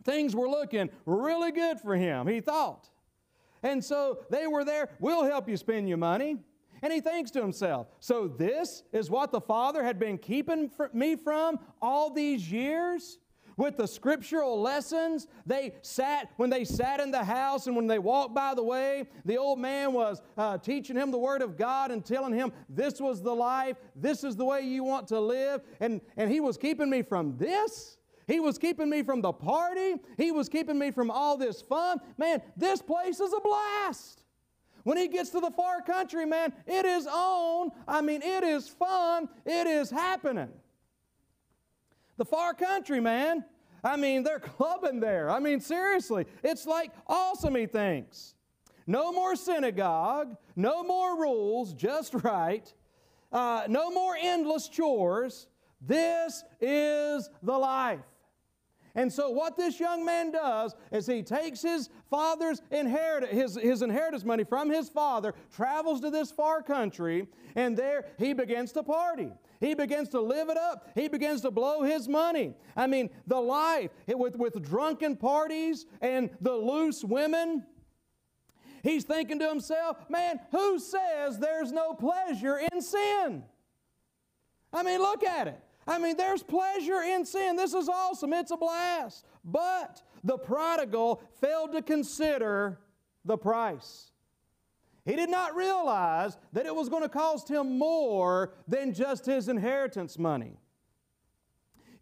Things 0.04 0.36
were 0.36 0.50
looking 0.50 0.90
really 1.06 1.52
good 1.52 1.80
for 1.80 1.96
him, 1.96 2.28
he 2.28 2.42
thought. 2.42 2.90
And 3.68 3.84
so 3.84 4.20
they 4.30 4.48
were 4.48 4.64
there, 4.64 4.90
we'll 5.02 5.26
help 5.26 5.50
you 5.50 5.58
spend 5.58 5.90
your 5.90 5.98
money. 5.98 6.38
And 6.82 6.94
he 6.94 7.02
thinks 7.02 7.32
to 7.32 7.42
himself, 7.42 7.88
so 8.00 8.28
this 8.28 8.84
is 8.94 9.10
what 9.10 9.32
the 9.32 9.42
Father 9.42 9.84
had 9.84 10.00
been 10.00 10.18
keeping 10.18 10.72
me 10.94 11.16
from 11.18 11.60
all 11.82 12.10
these 12.10 12.50
years? 12.50 13.20
with 13.58 13.76
the 13.76 13.88
scriptural 13.88 14.62
lessons. 14.62 15.26
They 15.48 15.74
sat, 15.82 16.30
when 16.38 16.52
they 16.52 16.64
sat 16.64 17.00
in 17.00 17.10
the 17.10 17.24
house 17.24 17.66
and 17.66 17.76
when 17.76 17.88
they 17.88 17.98
walked 17.98 18.36
by 18.36 18.54
the 18.54 18.62
way, 18.62 19.08
the 19.26 19.38
old 19.38 19.58
man 19.58 19.94
was 19.94 20.22
uh, 20.38 20.60
teaching 20.60 20.96
him 20.96 21.10
the 21.10 21.18
Word 21.18 21.42
of 21.42 21.58
God 21.58 21.90
and 21.90 22.06
telling 22.06 22.34
him, 22.34 22.54
This 22.70 23.02
was 23.02 23.24
the 23.24 23.34
life, 23.34 23.78
this 23.96 24.24
is 24.24 24.36
the 24.36 24.46
way 24.46 24.62
you 24.62 24.84
want 24.84 25.08
to 25.08 25.20
live. 25.20 25.62
And, 25.80 26.02
and 26.18 26.32
he 26.32 26.40
was 26.40 26.56
keeping 26.56 26.88
me 26.88 27.02
from 27.02 27.36
this. 27.38 27.97
He 28.28 28.42
was 28.42 28.58
keeping 28.58 28.90
me 28.90 29.04
from 29.04 29.22
the 29.22 29.32
party. 29.32 29.96
He 30.18 30.32
was 30.32 30.50
keeping 30.50 30.78
me 30.78 30.92
from 30.92 31.10
all 31.10 31.38
this 31.38 31.62
fun. 31.62 32.00
Man, 32.18 32.42
this 32.58 32.82
place 32.82 33.22
is 33.22 33.34
a 33.34 33.40
blast. 33.40 34.22
When 34.84 34.98
he 34.98 35.08
gets 35.08 35.30
to 35.32 35.40
the 35.40 35.52
far 35.52 35.82
country, 35.82 36.26
man, 36.26 36.54
it 36.66 36.86
is 36.86 37.08
on. 37.08 37.72
I 37.88 38.02
mean, 38.02 38.22
it 38.22 38.44
is 38.44 38.68
fun. 38.68 39.30
It 39.46 39.66
is 39.68 39.90
happening. 39.90 40.50
The 42.18 42.26
far 42.26 42.54
country, 42.54 43.00
man. 43.00 43.46
I 43.84 43.96
mean, 43.96 44.24
they're 44.24 44.40
clubbing 44.58 45.00
there. 45.00 45.30
I 45.30 45.40
mean, 45.40 45.62
seriously, 45.62 46.26
it's 46.44 46.66
like 46.66 46.92
awesome, 47.08 47.56
he 47.56 47.66
thinks. 47.66 48.36
No 48.86 49.12
more 49.12 49.36
synagogue, 49.36 50.36
no 50.56 50.84
more 50.84 51.20
rules, 51.20 51.74
just 51.74 52.14
right. 52.24 52.74
Uh, 53.32 53.64
no 53.68 53.92
more 53.92 54.16
endless 54.20 54.68
chores. 54.70 55.48
This 55.82 56.44
is 56.60 57.30
the 57.44 57.58
life. 57.58 58.00
And 58.98 59.14
so, 59.14 59.30
what 59.30 59.56
this 59.56 59.80
young 59.80 60.04
man 60.04 60.32
does 60.32 60.76
is 60.92 61.06
he 61.06 61.22
takes 61.22 61.62
his 61.62 61.88
father's 62.10 62.64
inheritance, 62.72 63.32
his, 63.32 63.56
his 63.56 63.82
inheritance 63.84 64.26
money 64.26 64.44
from 64.44 64.72
his 64.72 64.90
father, 64.90 65.36
travels 65.56 66.02
to 66.02 66.10
this 66.10 66.32
far 66.32 66.64
country, 66.64 67.28
and 67.56 67.78
there 67.78 68.06
he 68.18 68.34
begins 68.34 68.72
to 68.72 68.82
party. 68.82 69.32
He 69.60 69.76
begins 69.76 70.10
to 70.10 70.20
live 70.20 70.50
it 70.50 70.58
up. 70.58 70.90
He 70.96 71.08
begins 71.10 71.42
to 71.42 71.52
blow 71.52 71.84
his 71.84 72.08
money. 72.08 72.56
I 72.76 72.88
mean, 72.88 73.12
the 73.28 73.40
life 73.40 73.92
with, 74.08 74.36
with 74.36 74.60
drunken 74.64 75.16
parties 75.16 75.86
and 76.02 76.32
the 76.42 76.54
loose 76.54 77.04
women. 77.04 77.66
He's 78.82 79.04
thinking 79.04 79.38
to 79.40 79.48
himself, 79.48 80.10
man, 80.10 80.40
who 80.52 80.80
says 80.80 81.38
there's 81.38 81.72
no 81.72 81.94
pleasure 81.94 82.60
in 82.72 82.82
sin? 82.82 83.44
I 84.74 84.82
mean, 84.82 85.00
look 85.00 85.24
at 85.24 85.48
it. 85.48 85.62
I 85.88 85.98
mean, 86.00 86.18
there's 86.18 86.44
pleasure 86.44 87.02
in 87.02 87.26
sin. 87.26 87.56
This 87.56 87.74
is 87.74 87.88
awesome. 87.88 88.34
It's 88.34 88.52
a 88.52 88.58
blast. 88.58 89.26
But 89.46 90.04
the 90.24 90.38
prodigal 90.38 91.22
failed 91.40 91.72
to 91.74 91.82
consider 91.82 92.80
the 93.24 93.38
price. 93.38 94.12
He 95.06 95.16
did 95.16 95.30
not 95.30 95.56
realize 95.56 96.38
that 96.52 96.66
it 96.66 96.76
was 96.76 96.90
going 96.90 97.04
to 97.04 97.10
cost 97.10 97.50
him 97.50 97.78
more 97.78 98.54
than 98.68 98.94
just 98.94 99.26
his 99.26 99.48
inheritance 99.48 100.20
money. 100.20 100.60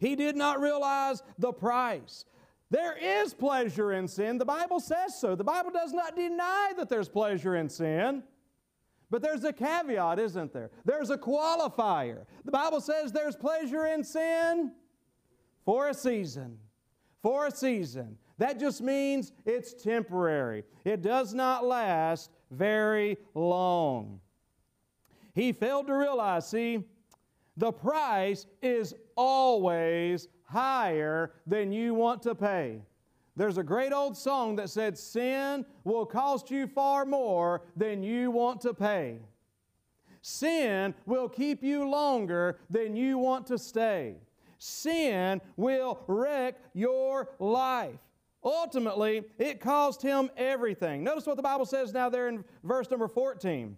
He 0.00 0.16
did 0.16 0.36
not 0.36 0.60
realize 0.60 1.22
the 1.38 1.52
price. 1.52 2.24
There 2.70 2.96
is 2.96 3.32
pleasure 3.32 3.92
in 3.92 4.08
sin. 4.08 4.38
The 4.38 4.44
Bible 4.44 4.80
says 4.80 5.18
so. 5.18 5.36
The 5.36 5.44
Bible 5.44 5.70
does 5.70 5.92
not 5.92 6.16
deny 6.16 6.72
that 6.76 6.88
there's 6.88 7.08
pleasure 7.08 7.54
in 7.54 7.68
sin. 7.68 8.24
But 9.10 9.22
there's 9.22 9.44
a 9.44 9.52
caveat, 9.52 10.18
isn't 10.18 10.52
there? 10.52 10.70
There's 10.84 11.10
a 11.10 11.18
qualifier. 11.18 12.24
The 12.44 12.50
Bible 12.50 12.80
says 12.80 13.12
there's 13.12 13.36
pleasure 13.36 13.86
in 13.86 14.02
sin 14.02 14.72
for 15.64 15.88
a 15.88 15.94
season. 15.94 16.58
For 17.22 17.46
a 17.46 17.50
season. 17.50 18.18
That 18.38 18.58
just 18.58 18.82
means 18.82 19.32
it's 19.44 19.72
temporary. 19.74 20.64
It 20.84 21.02
does 21.02 21.34
not 21.34 21.64
last 21.64 22.30
very 22.50 23.16
long. 23.34 24.20
He 25.34 25.52
failed 25.52 25.86
to 25.86 25.94
realize, 25.94 26.48
see, 26.48 26.84
the 27.56 27.72
price 27.72 28.46
is 28.62 28.94
always 29.16 30.28
higher 30.44 31.32
than 31.46 31.72
you 31.72 31.94
want 31.94 32.22
to 32.22 32.34
pay. 32.34 32.82
There's 33.36 33.58
a 33.58 33.62
great 33.62 33.92
old 33.92 34.16
song 34.16 34.56
that 34.56 34.70
said, 34.70 34.96
Sin 34.96 35.66
will 35.84 36.06
cost 36.06 36.50
you 36.50 36.66
far 36.66 37.04
more 37.04 37.62
than 37.76 38.02
you 38.02 38.30
want 38.30 38.62
to 38.62 38.72
pay. 38.72 39.18
Sin 40.22 40.94
will 41.04 41.28
keep 41.28 41.62
you 41.62 41.88
longer 41.88 42.58
than 42.70 42.96
you 42.96 43.18
want 43.18 43.46
to 43.48 43.58
stay. 43.58 44.16
Sin 44.58 45.40
will 45.56 46.00
wreck 46.06 46.56
your 46.72 47.28
life. 47.38 47.98
Ultimately, 48.42 49.24
it 49.38 49.60
cost 49.60 50.00
him 50.00 50.30
everything. 50.36 51.04
Notice 51.04 51.26
what 51.26 51.36
the 51.36 51.42
Bible 51.42 51.66
says 51.66 51.92
now 51.92 52.08
there 52.08 52.28
in 52.28 52.44
verse 52.64 52.90
number 52.90 53.08
14. 53.08 53.76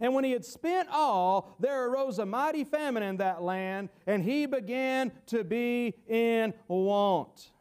And 0.00 0.14
when 0.14 0.24
he 0.24 0.32
had 0.32 0.44
spent 0.44 0.88
all, 0.90 1.56
there 1.60 1.86
arose 1.86 2.18
a 2.18 2.26
mighty 2.26 2.64
famine 2.64 3.04
in 3.04 3.18
that 3.18 3.40
land, 3.42 3.88
and 4.06 4.22
he 4.22 4.46
began 4.46 5.12
to 5.26 5.44
be 5.44 5.94
in 6.08 6.52
want. 6.66 7.52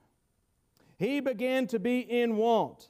He 1.01 1.19
began 1.19 1.65
to 1.67 1.79
be 1.79 2.01
in 2.01 2.37
want. 2.37 2.89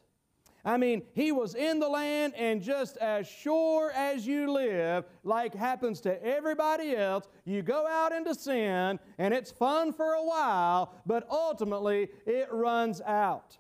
I 0.66 0.76
mean, 0.76 1.04
he 1.14 1.32
was 1.32 1.56
in 1.56 1.80
the 1.80 1.88
land, 1.88 2.34
and 2.36 2.62
just 2.62 2.98
as 2.98 3.26
sure 3.26 3.90
as 3.94 4.28
you 4.28 4.52
live, 4.52 5.06
like 5.24 5.56
happens 5.56 6.02
to 6.02 6.22
everybody 6.22 6.94
else, 6.94 7.30
you 7.46 7.62
go 7.62 7.88
out 7.88 8.12
into 8.12 8.36
sin, 8.36 9.00
and 9.18 9.34
it's 9.34 9.50
fun 9.50 9.94
for 9.94 10.12
a 10.12 10.26
while, 10.26 10.94
but 11.06 11.26
ultimately 11.32 12.10
it 12.26 12.50
runs 12.52 13.00
out. 13.00 13.58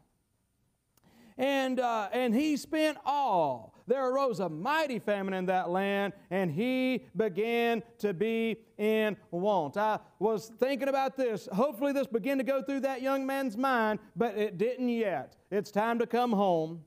And, 1.37 1.79
uh, 1.79 2.09
and 2.11 2.35
he 2.35 2.57
spent 2.57 2.97
all. 3.05 3.70
There 3.87 4.09
arose 4.09 4.39
a 4.39 4.49
mighty 4.49 4.99
famine 4.99 5.33
in 5.33 5.45
that 5.47 5.69
land, 5.69 6.13
and 6.29 6.51
he 6.51 7.05
began 7.15 7.83
to 7.99 8.13
be 8.13 8.57
in 8.77 9.17
want. 9.31 9.77
I 9.77 9.99
was 10.19 10.51
thinking 10.59 10.87
about 10.87 11.17
this. 11.17 11.47
Hopefully, 11.51 11.93
this 11.93 12.07
began 12.07 12.37
to 12.37 12.43
go 12.43 12.61
through 12.61 12.81
that 12.81 13.01
young 13.01 13.25
man's 13.25 13.57
mind, 13.57 13.99
but 14.15 14.37
it 14.37 14.57
didn't 14.57 14.89
yet. 14.89 15.35
It's 15.49 15.71
time 15.71 15.99
to 15.99 16.07
come 16.07 16.31
home. 16.31 16.81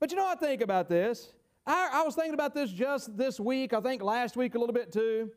But 0.00 0.10
you 0.10 0.16
know, 0.16 0.26
I 0.26 0.34
think 0.34 0.60
about 0.60 0.88
this. 0.88 1.32
I, 1.66 1.90
I 1.92 2.02
was 2.02 2.14
thinking 2.14 2.34
about 2.34 2.54
this 2.54 2.70
just 2.70 3.16
this 3.16 3.38
week, 3.38 3.72
I 3.72 3.80
think 3.80 4.02
last 4.02 4.36
week 4.36 4.54
a 4.54 4.58
little 4.58 4.74
bit 4.74 4.92
too. 4.92 5.30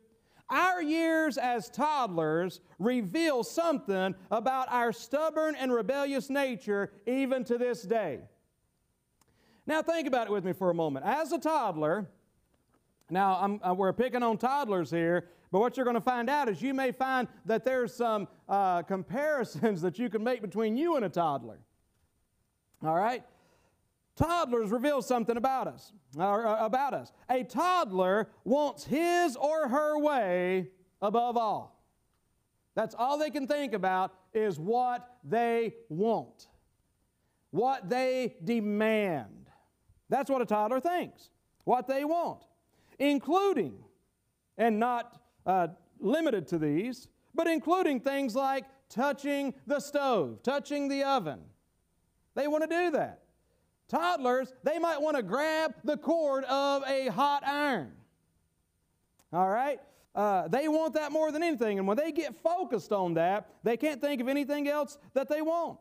Our 0.48 0.82
years 0.82 1.38
as 1.38 1.70
toddlers 1.70 2.60
reveal 2.78 3.42
something 3.42 4.14
about 4.30 4.70
our 4.70 4.92
stubborn 4.92 5.54
and 5.54 5.72
rebellious 5.72 6.28
nature 6.28 6.92
even 7.06 7.44
to 7.44 7.56
this 7.56 7.82
day. 7.82 8.20
Now, 9.66 9.82
think 9.82 10.08
about 10.08 10.26
it 10.26 10.32
with 10.32 10.44
me 10.44 10.52
for 10.52 10.70
a 10.70 10.74
moment. 10.74 11.06
As 11.06 11.32
a 11.32 11.38
toddler, 11.38 12.08
now 13.10 13.38
I'm, 13.40 13.60
uh, 13.62 13.74
we're 13.74 13.92
picking 13.92 14.22
on 14.22 14.38
toddlers 14.38 14.90
here, 14.90 15.28
but 15.52 15.60
what 15.60 15.76
you're 15.76 15.84
going 15.84 15.94
to 15.94 16.00
find 16.00 16.28
out 16.28 16.48
is 16.48 16.60
you 16.62 16.74
may 16.74 16.92
find 16.92 17.28
that 17.46 17.64
there's 17.64 17.94
some 17.94 18.26
uh, 18.48 18.82
comparisons 18.94 19.82
that 19.82 19.98
you 19.98 20.08
can 20.08 20.24
make 20.24 20.40
between 20.40 20.76
you 20.76 20.96
and 20.96 21.04
a 21.04 21.08
toddler. 21.08 21.60
All 22.82 22.96
right? 22.96 23.22
Toddlers 24.16 24.70
reveal 24.70 25.00
something 25.00 25.36
about 25.36 25.68
us, 25.68 25.92
or, 26.16 26.46
uh, 26.46 26.64
about 26.64 26.92
us. 26.92 27.12
A 27.30 27.44
toddler 27.44 28.28
wants 28.44 28.84
his 28.84 29.36
or 29.36 29.68
her 29.68 29.98
way 29.98 30.68
above 31.00 31.36
all. 31.36 31.82
That's 32.74 32.94
all 32.94 33.18
they 33.18 33.30
can 33.30 33.46
think 33.46 33.74
about 33.74 34.12
is 34.34 34.58
what 34.58 35.18
they 35.24 35.74
want, 35.88 36.48
what 37.50 37.88
they 37.88 38.36
demand. 38.42 39.41
That's 40.12 40.28
what 40.28 40.42
a 40.42 40.44
toddler 40.44 40.78
thinks, 40.78 41.30
what 41.64 41.88
they 41.88 42.04
want, 42.04 42.42
including, 42.98 43.72
and 44.58 44.78
not 44.78 45.18
uh, 45.46 45.68
limited 46.00 46.46
to 46.48 46.58
these, 46.58 47.08
but 47.34 47.46
including 47.46 47.98
things 47.98 48.34
like 48.34 48.66
touching 48.90 49.54
the 49.66 49.80
stove, 49.80 50.42
touching 50.42 50.88
the 50.88 51.02
oven. 51.02 51.40
They 52.34 52.46
want 52.46 52.62
to 52.62 52.68
do 52.68 52.90
that. 52.90 53.22
Toddlers, 53.88 54.52
they 54.62 54.78
might 54.78 55.00
want 55.00 55.16
to 55.16 55.22
grab 55.22 55.74
the 55.82 55.96
cord 55.96 56.44
of 56.44 56.84
a 56.86 57.08
hot 57.08 57.42
iron. 57.46 57.92
All 59.32 59.48
right? 59.48 59.80
Uh, 60.14 60.46
they 60.46 60.68
want 60.68 60.92
that 60.92 61.10
more 61.10 61.32
than 61.32 61.42
anything. 61.42 61.78
And 61.78 61.88
when 61.88 61.96
they 61.96 62.12
get 62.12 62.36
focused 62.42 62.92
on 62.92 63.14
that, 63.14 63.48
they 63.62 63.78
can't 63.78 63.98
think 63.98 64.20
of 64.20 64.28
anything 64.28 64.68
else 64.68 64.98
that 65.14 65.30
they 65.30 65.40
want. 65.40 65.78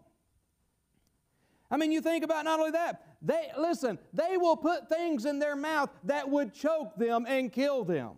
I 1.69 1.75
mean, 1.75 1.91
you 1.91 1.99
think 1.99 2.23
about 2.23 2.45
not 2.45 2.59
only 2.59 2.71
that, 2.71 3.10
they 3.21 3.51
listen, 3.57 3.99
they 4.13 4.37
will 4.37 4.57
put 4.57 4.89
things 4.89 5.25
in 5.25 5.39
their 5.39 5.55
mouth 5.55 5.89
that 6.05 6.29
would 6.29 6.53
choke 6.53 6.95
them 6.97 7.25
and 7.27 7.51
kill 7.51 7.83
them. 7.83 8.13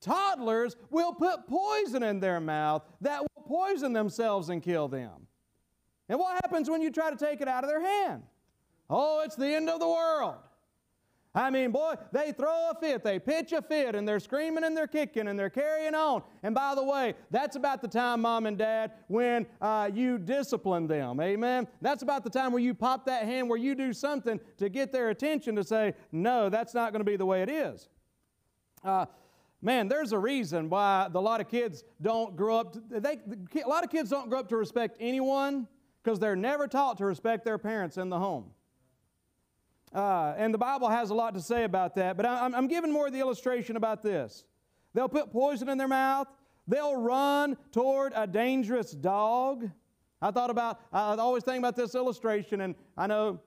Toddlers 0.00 0.76
will 0.90 1.14
put 1.14 1.46
poison 1.46 2.02
in 2.02 2.20
their 2.20 2.40
mouth 2.40 2.82
that 3.00 3.22
will 3.22 3.42
poison 3.44 3.92
themselves 3.92 4.48
and 4.48 4.62
kill 4.62 4.88
them. 4.88 5.26
And 6.08 6.18
what 6.18 6.34
happens 6.44 6.68
when 6.68 6.82
you 6.82 6.90
try 6.90 7.10
to 7.10 7.16
take 7.16 7.40
it 7.40 7.48
out 7.48 7.64
of 7.64 7.70
their 7.70 7.80
hand? 7.80 8.24
Oh, 8.90 9.22
it's 9.24 9.36
the 9.36 9.54
end 9.54 9.70
of 9.70 9.80
the 9.80 9.88
world. 9.88 10.36
I 11.36 11.50
mean, 11.50 11.72
boy, 11.72 11.94
they 12.12 12.30
throw 12.30 12.70
a 12.70 12.78
fit, 12.78 13.02
they 13.02 13.18
pitch 13.18 13.52
a 13.52 13.60
fit, 13.60 13.96
and 13.96 14.06
they're 14.06 14.20
screaming 14.20 14.62
and 14.62 14.76
they're 14.76 14.86
kicking 14.86 15.26
and 15.26 15.36
they're 15.36 15.50
carrying 15.50 15.94
on. 15.94 16.22
And 16.44 16.54
by 16.54 16.76
the 16.76 16.84
way, 16.84 17.14
that's 17.30 17.56
about 17.56 17.82
the 17.82 17.88
time, 17.88 18.20
mom 18.20 18.46
and 18.46 18.56
dad, 18.56 18.92
when 19.08 19.46
uh, 19.60 19.90
you 19.92 20.18
discipline 20.18 20.86
them. 20.86 21.20
Amen? 21.20 21.66
That's 21.80 22.02
about 22.02 22.22
the 22.22 22.30
time 22.30 22.52
where 22.52 22.62
you 22.62 22.72
pop 22.72 23.06
that 23.06 23.24
hand, 23.24 23.48
where 23.48 23.58
you 23.58 23.74
do 23.74 23.92
something 23.92 24.38
to 24.58 24.68
get 24.68 24.92
their 24.92 25.10
attention 25.10 25.56
to 25.56 25.64
say, 25.64 25.94
no, 26.12 26.48
that's 26.48 26.72
not 26.72 26.92
going 26.92 27.00
to 27.00 27.10
be 27.10 27.16
the 27.16 27.26
way 27.26 27.42
it 27.42 27.50
is. 27.50 27.88
Uh, 28.84 29.06
man, 29.60 29.88
there's 29.88 30.12
a 30.12 30.18
reason 30.18 30.70
why 30.70 31.08
a 31.12 31.20
lot 31.20 31.40
of 31.40 31.48
kids 31.48 31.82
don't 32.00 32.36
grow 32.36 32.58
up, 32.58 32.74
to, 32.74 33.00
they, 33.00 33.18
a 33.60 33.68
lot 33.68 33.82
of 33.82 33.90
kids 33.90 34.08
don't 34.08 34.28
grow 34.28 34.38
up 34.38 34.48
to 34.50 34.56
respect 34.56 34.96
anyone 35.00 35.66
because 36.04 36.20
they're 36.20 36.36
never 36.36 36.68
taught 36.68 36.98
to 36.98 37.06
respect 37.06 37.44
their 37.44 37.58
parents 37.58 37.96
in 37.96 38.08
the 38.08 38.18
home. 38.20 38.50
Uh, 39.94 40.34
and 40.36 40.52
the 40.52 40.58
Bible 40.58 40.88
has 40.88 41.10
a 41.10 41.14
lot 41.14 41.34
to 41.34 41.40
say 41.40 41.62
about 41.62 41.94
that, 41.94 42.16
but 42.16 42.26
I'm, 42.26 42.52
I'm 42.54 42.66
giving 42.66 42.92
more 42.92 43.06
of 43.06 43.12
the 43.12 43.20
illustration 43.20 43.76
about 43.76 44.02
this. 44.02 44.44
They'll 44.92 45.08
put 45.08 45.30
poison 45.30 45.68
in 45.68 45.78
their 45.78 45.88
mouth, 45.88 46.26
they'll 46.66 46.96
run 46.96 47.56
toward 47.70 48.12
a 48.16 48.26
dangerous 48.26 48.90
dog. 48.90 49.70
I 50.20 50.30
thought 50.30 50.50
about, 50.50 50.80
I 50.92 51.14
always 51.14 51.44
think 51.44 51.58
about 51.58 51.76
this 51.76 51.94
illustration, 51.94 52.62
and 52.62 52.74
I 52.96 53.06
know, 53.06 53.40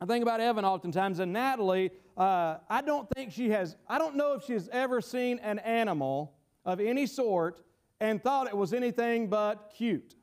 I 0.00 0.04
think 0.04 0.22
about 0.22 0.40
Evan 0.40 0.64
oftentimes, 0.64 1.20
and 1.20 1.32
Natalie, 1.32 1.90
uh, 2.18 2.56
I 2.68 2.82
don't 2.82 3.08
think 3.14 3.32
she 3.32 3.48
has, 3.50 3.76
I 3.88 3.98
don't 3.98 4.16
know 4.16 4.34
if 4.34 4.44
she's 4.44 4.68
ever 4.70 5.00
seen 5.00 5.38
an 5.38 5.58
animal 5.60 6.34
of 6.64 6.80
any 6.80 7.06
sort 7.06 7.62
and 8.00 8.22
thought 8.22 8.46
it 8.46 8.56
was 8.56 8.74
anything 8.74 9.28
but 9.28 9.72
cute. 9.74 10.16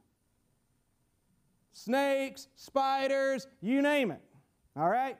Snakes, 1.71 2.49
spiders, 2.55 3.47
you 3.61 3.81
name 3.81 4.11
it. 4.11 4.21
All 4.75 4.89
right? 4.89 5.17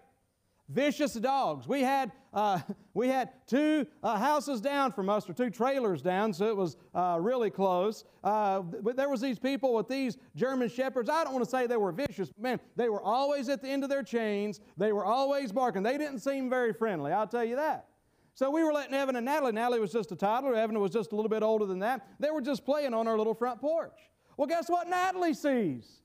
Vicious 0.70 1.14
dogs. 1.14 1.68
We 1.68 1.82
had, 1.82 2.12
uh, 2.34 2.60
we 2.94 3.08
had 3.08 3.30
two 3.48 3.86
uh, 4.04 4.18
houses 4.18 4.62
down 4.62 4.92
from 4.92 5.10
us, 5.10 5.30
or 5.30 5.34
two 5.34 5.50
trailers 5.50 6.02
down, 6.02 6.34
so 6.34 6.46
it 6.46 6.56
was 6.56 6.78
uh, 6.94 7.18
really 7.20 7.50
close. 7.50 8.06
Uh, 8.24 8.62
but 8.62 8.96
there 8.96 9.10
was 9.10 9.22
these 9.22 9.40
people 9.40 9.74
with 9.74 9.88
these 9.88 10.18
German 10.36 10.70
shepherds. 10.70 11.10
I 11.10 11.24
don't 11.24 11.34
want 11.34 11.44
to 11.46 11.52
say 11.52 11.68
they 11.68 11.78
were 11.78 11.92
vicious, 11.92 12.30
but 12.30 12.42
man, 12.42 12.60
they 12.76 12.90
were 12.90 13.02
always 13.02 13.50
at 13.50 13.62
the 13.62 13.68
end 13.68 13.84
of 13.84 13.90
their 13.90 14.04
chains. 14.04 14.60
They 14.78 14.92
were 14.92 15.06
always 15.06 15.52
barking. 15.52 15.84
They 15.84 15.98
didn't 15.98 16.20
seem 16.20 16.50
very 16.50 16.74
friendly, 16.74 17.12
I'll 17.12 17.28
tell 17.28 17.46
you 17.46 17.56
that. 17.56 17.88
So 18.36 18.50
we 18.50 18.64
were 18.64 18.72
letting 18.72 18.94
Evan 18.94 19.18
and 19.18 19.26
Natalie. 19.26 19.52
Natalie 19.52 19.82
was 19.82 19.92
just 19.92 20.14
a 20.14 20.16
toddler. 20.16 20.56
Evan 20.56 20.80
was 20.80 20.92
just 20.92 21.12
a 21.12 21.16
little 21.16 21.30
bit 21.30 21.44
older 21.44 21.66
than 21.66 21.80
that. 21.80 22.08
They 22.22 22.32
were 22.32 22.42
just 22.42 22.64
playing 22.64 22.94
on 22.94 23.06
our 23.06 23.18
little 23.18 23.34
front 23.34 23.60
porch. 23.60 24.00
Well, 24.38 24.48
guess 24.48 24.70
what 24.70 24.88
Natalie 24.88 25.34
sees? 25.34 26.00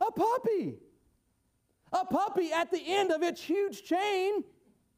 A 0.00 0.10
puppy. 0.10 0.78
A 1.94 2.04
puppy 2.04 2.52
at 2.52 2.70
the 2.70 2.82
end 2.84 3.12
of 3.12 3.22
its 3.22 3.40
huge 3.40 3.84
chain, 3.84 4.42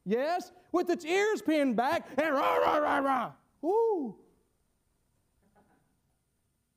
yes, 0.03 0.51
with 0.71 0.89
its 0.89 1.05
ears 1.05 1.41
pinned 1.43 1.75
back 1.75 2.09
and 2.17 2.33
rah, 2.33 2.55
rah, 2.55 2.77
rah, 2.77 2.97
rah. 2.97 3.31
Ooh. 3.63 4.15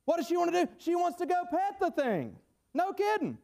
What 0.05 0.17
does 0.17 0.27
she 0.27 0.37
want 0.37 0.53
to 0.53 0.65
do? 0.65 0.71
She 0.77 0.95
wants 0.95 1.17
to 1.17 1.25
go 1.25 1.43
pet 1.49 1.79
the 1.79 1.89
thing. 1.91 2.35
No 2.73 2.93
kidding. 2.93 3.37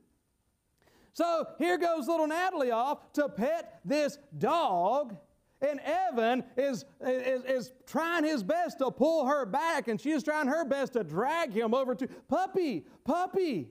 So 1.13 1.47
here 1.57 1.79
goes 1.79 2.07
little 2.07 2.27
Natalie 2.27 2.71
off 2.71 3.11
to 3.13 3.27
pet 3.27 3.79
this 3.83 4.19
dog. 4.37 5.17
And 5.59 5.79
Evan 5.79 6.43
is, 6.55 6.85
is, 7.01 7.43
is 7.45 7.71
trying 7.87 8.23
his 8.23 8.43
best 8.43 8.77
to 8.77 8.91
pull 8.91 9.25
her 9.25 9.43
back, 9.43 9.87
and 9.87 9.99
she 9.99 10.11
is 10.11 10.21
trying 10.21 10.45
her 10.45 10.63
best 10.63 10.93
to 10.93 11.03
drag 11.03 11.51
him 11.51 11.73
over 11.73 11.95
to 11.95 12.07
puppy, 12.27 12.85
puppy. 13.03 13.69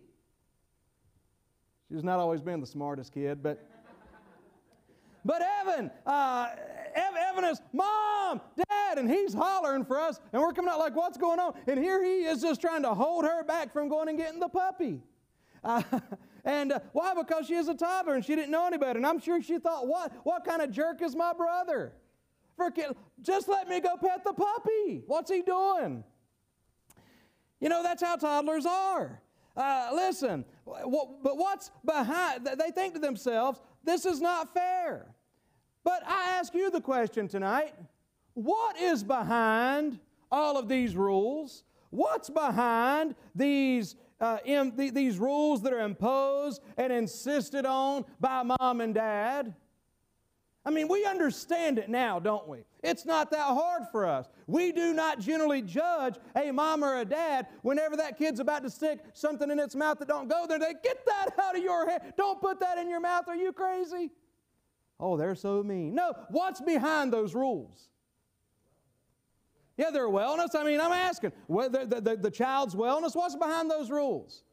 She's 1.90 2.04
not 2.04 2.18
always 2.18 2.40
been 2.40 2.60
the 2.60 2.66
smartest 2.66 3.12
kid, 3.12 3.42
but. 3.42 3.64
But 5.24 5.42
Evan, 5.42 5.90
uh, 6.06 6.50
Evan 6.94 7.44
is 7.46 7.60
mom, 7.72 8.40
dad, 8.56 8.98
and 8.98 9.10
he's 9.10 9.34
hollering 9.34 9.84
for 9.84 9.98
us, 9.98 10.20
and 10.32 10.40
we're 10.40 10.52
coming 10.52 10.70
out 10.70 10.78
like, 10.78 10.94
what's 10.94 11.18
going 11.18 11.40
on? 11.40 11.54
And 11.66 11.80
here 11.80 12.00
he 12.04 12.24
is 12.24 12.40
just 12.40 12.60
trying 12.60 12.82
to 12.82 12.94
hold 12.94 13.24
her 13.24 13.42
back 13.42 13.72
from 13.72 13.88
going 13.88 14.08
and 14.08 14.16
getting 14.16 14.38
the 14.38 14.48
puppy. 14.48 15.02
Uh, 15.64 15.82
and 16.44 16.72
uh, 16.72 16.78
why? 16.92 17.12
Because 17.14 17.46
she 17.48 17.54
is 17.54 17.66
a 17.68 17.74
toddler 17.74 18.14
and 18.14 18.24
she 18.24 18.36
didn't 18.36 18.52
know 18.52 18.66
any 18.66 18.78
better. 18.78 18.98
And 18.98 19.06
I'm 19.06 19.18
sure 19.18 19.42
she 19.42 19.58
thought, 19.58 19.88
what, 19.88 20.12
what 20.24 20.44
kind 20.44 20.62
of 20.62 20.70
jerk 20.70 21.02
is 21.02 21.16
my 21.16 21.32
brother? 21.32 21.92
For, 22.56 22.72
just 23.20 23.48
let 23.48 23.68
me 23.68 23.80
go 23.80 23.96
pet 23.96 24.22
the 24.24 24.32
puppy. 24.32 25.02
What's 25.06 25.30
he 25.30 25.42
doing? 25.42 26.04
You 27.60 27.68
know, 27.68 27.82
that's 27.82 28.02
how 28.02 28.16
toddlers 28.16 28.64
are. 28.64 29.20
Uh, 29.56 29.90
listen, 29.94 30.44
but 30.64 31.36
what's 31.36 31.70
behind? 31.84 32.46
They 32.46 32.70
think 32.70 32.94
to 32.94 33.00
themselves, 33.00 33.60
this 33.84 34.04
is 34.04 34.20
not 34.20 34.52
fair. 34.52 35.06
But 35.84 36.02
I 36.06 36.30
ask 36.38 36.52
you 36.54 36.70
the 36.70 36.80
question 36.80 37.28
tonight 37.28 37.74
what 38.34 38.76
is 38.76 39.02
behind 39.02 39.98
all 40.30 40.58
of 40.58 40.68
these 40.68 40.94
rules? 40.94 41.64
What's 41.90 42.28
behind 42.28 43.14
these, 43.34 43.96
uh, 44.20 44.38
in, 44.44 44.72
th- 44.72 44.92
these 44.92 45.18
rules 45.18 45.62
that 45.62 45.72
are 45.72 45.80
imposed 45.80 46.60
and 46.76 46.92
insisted 46.92 47.64
on 47.64 48.04
by 48.20 48.42
mom 48.42 48.80
and 48.82 48.94
dad? 48.94 49.54
I 50.66 50.70
mean, 50.70 50.88
we 50.88 51.06
understand 51.06 51.78
it 51.78 51.88
now, 51.88 52.18
don't 52.18 52.46
we? 52.46 52.64
It's 52.86 53.04
not 53.04 53.32
that 53.32 53.42
hard 53.42 53.82
for 53.90 54.06
us. 54.06 54.28
We 54.46 54.70
do 54.70 54.92
not 54.92 55.18
generally 55.18 55.60
judge 55.60 56.14
a 56.36 56.52
mom 56.52 56.84
or 56.84 57.00
a 57.00 57.04
dad 57.04 57.48
whenever 57.62 57.96
that 57.96 58.16
kid's 58.16 58.38
about 58.38 58.62
to 58.62 58.70
stick 58.70 59.00
something 59.12 59.50
in 59.50 59.58
its 59.58 59.74
mouth 59.74 59.98
that 59.98 60.06
don't 60.06 60.28
go 60.28 60.46
there. 60.46 60.60
They 60.60 60.74
get 60.84 61.04
that 61.04 61.30
out 61.42 61.56
of 61.56 61.64
your 61.64 61.90
head. 61.90 62.14
Don't 62.16 62.40
put 62.40 62.60
that 62.60 62.78
in 62.78 62.88
your 62.88 63.00
mouth. 63.00 63.24
Are 63.26 63.34
you 63.34 63.52
crazy? 63.52 64.12
Oh, 65.00 65.16
they're 65.16 65.34
so 65.34 65.64
mean. 65.64 65.96
No, 65.96 66.12
what's 66.30 66.60
behind 66.60 67.12
those 67.12 67.34
rules? 67.34 67.88
Yeah, 69.76 69.90
their 69.90 70.06
wellness. 70.06 70.54
I 70.54 70.62
mean, 70.62 70.80
I'm 70.80 70.92
asking, 70.92 71.32
whether 71.48 71.84
the, 71.84 72.00
the, 72.00 72.16
the 72.16 72.30
child's 72.30 72.76
wellness, 72.76 73.16
what's 73.16 73.34
behind 73.34 73.68
those 73.68 73.90
rules? 73.90 74.44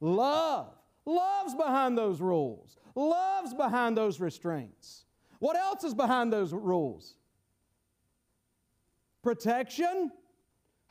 Love. 0.00 0.74
Love's 1.06 1.54
behind 1.54 1.96
those 1.96 2.20
rules. 2.20 2.76
Love's 2.94 3.54
behind 3.54 3.96
those 3.96 4.20
restraints. 4.20 5.06
What 5.38 5.56
else 5.56 5.82
is 5.82 5.94
behind 5.94 6.30
those 6.30 6.52
rules? 6.52 7.14
Protection? 9.22 10.10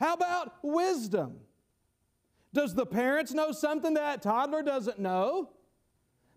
How 0.00 0.14
about 0.14 0.54
wisdom? 0.62 1.36
Does 2.52 2.74
the 2.74 2.86
parents 2.86 3.32
know 3.32 3.52
something 3.52 3.94
that 3.94 4.22
toddler 4.22 4.62
doesn't 4.62 4.98
know? 4.98 5.50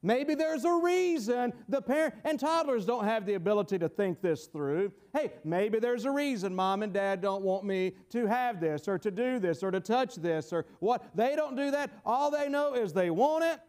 Maybe 0.04 0.34
there's 0.34 0.66
a 0.66 0.74
reason 0.74 1.54
the 1.70 1.82
parent 1.82 2.16
and 2.24 2.40
toddlers 2.40 2.86
don't 2.86 3.04
have 3.04 3.26
the 3.28 3.36
ability 3.36 3.78
to 3.80 3.88
think 3.88 4.20
this 4.20 4.48
through. 4.48 4.92
Hey, 5.14 5.32
maybe 5.44 5.78
there's 5.78 6.06
a 6.06 6.12
reason 6.12 6.56
mom 6.56 6.82
and 6.82 6.92
dad 6.92 7.22
don't 7.22 7.44
want 7.44 7.66
me 7.66 7.94
to 8.10 8.26
have 8.26 8.60
this 8.60 8.88
or 8.88 8.98
to 8.98 9.12
do 9.12 9.38
this 9.38 9.62
or 9.62 9.70
to 9.70 9.80
touch 9.80 10.16
this 10.16 10.52
or 10.52 10.66
what. 10.80 11.16
They 11.16 11.36
don't 11.36 11.56
do 11.56 11.70
that. 11.70 11.92
All 12.04 12.32
they 12.32 12.50
know 12.50 12.74
is 12.74 12.94
they 12.94 13.12
want 13.12 13.44
it 13.44 13.60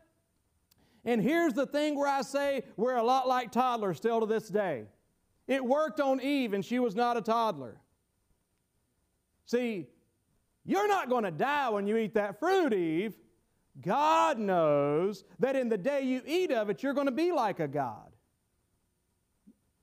and 1.04 1.20
here's 1.20 1.52
the 1.52 1.66
thing 1.66 1.96
where 1.96 2.08
I 2.08 2.22
say 2.22 2.62
we're 2.76 2.96
a 2.96 3.02
lot 3.02 3.26
like 3.26 3.50
toddlers 3.50 3.96
still 3.96 4.20
to 4.20 4.26
this 4.26 4.48
day. 4.48 4.84
It 5.48 5.64
worked 5.64 6.00
on 6.00 6.20
Eve, 6.20 6.52
and 6.52 6.64
she 6.64 6.78
was 6.78 6.94
not 6.94 7.16
a 7.16 7.20
toddler. 7.20 7.80
See, 9.46 9.86
you're 10.64 10.88
not 10.88 11.08
going 11.08 11.24
to 11.24 11.30
die 11.30 11.68
when 11.70 11.86
you 11.86 11.96
eat 11.96 12.14
that 12.14 12.38
fruit, 12.38 12.72
Eve. 12.72 13.14
God 13.80 14.38
knows 14.38 15.24
that 15.38 15.56
in 15.56 15.68
the 15.68 15.78
day 15.78 16.02
you 16.02 16.22
eat 16.26 16.50
of 16.50 16.70
it, 16.70 16.82
you're 16.82 16.94
going 16.94 17.06
to 17.06 17.12
be 17.12 17.32
like 17.32 17.58
a 17.58 17.68
God. 17.68 18.10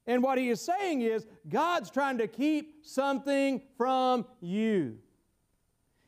And 0.08 0.24
what 0.24 0.38
he 0.38 0.50
is 0.50 0.62
saying 0.62 1.02
is, 1.02 1.28
God's 1.48 1.92
trying 1.92 2.18
to 2.20 2.28
keep 2.28 2.86
something 2.86 3.62
from 3.78 4.26
you. 4.42 4.98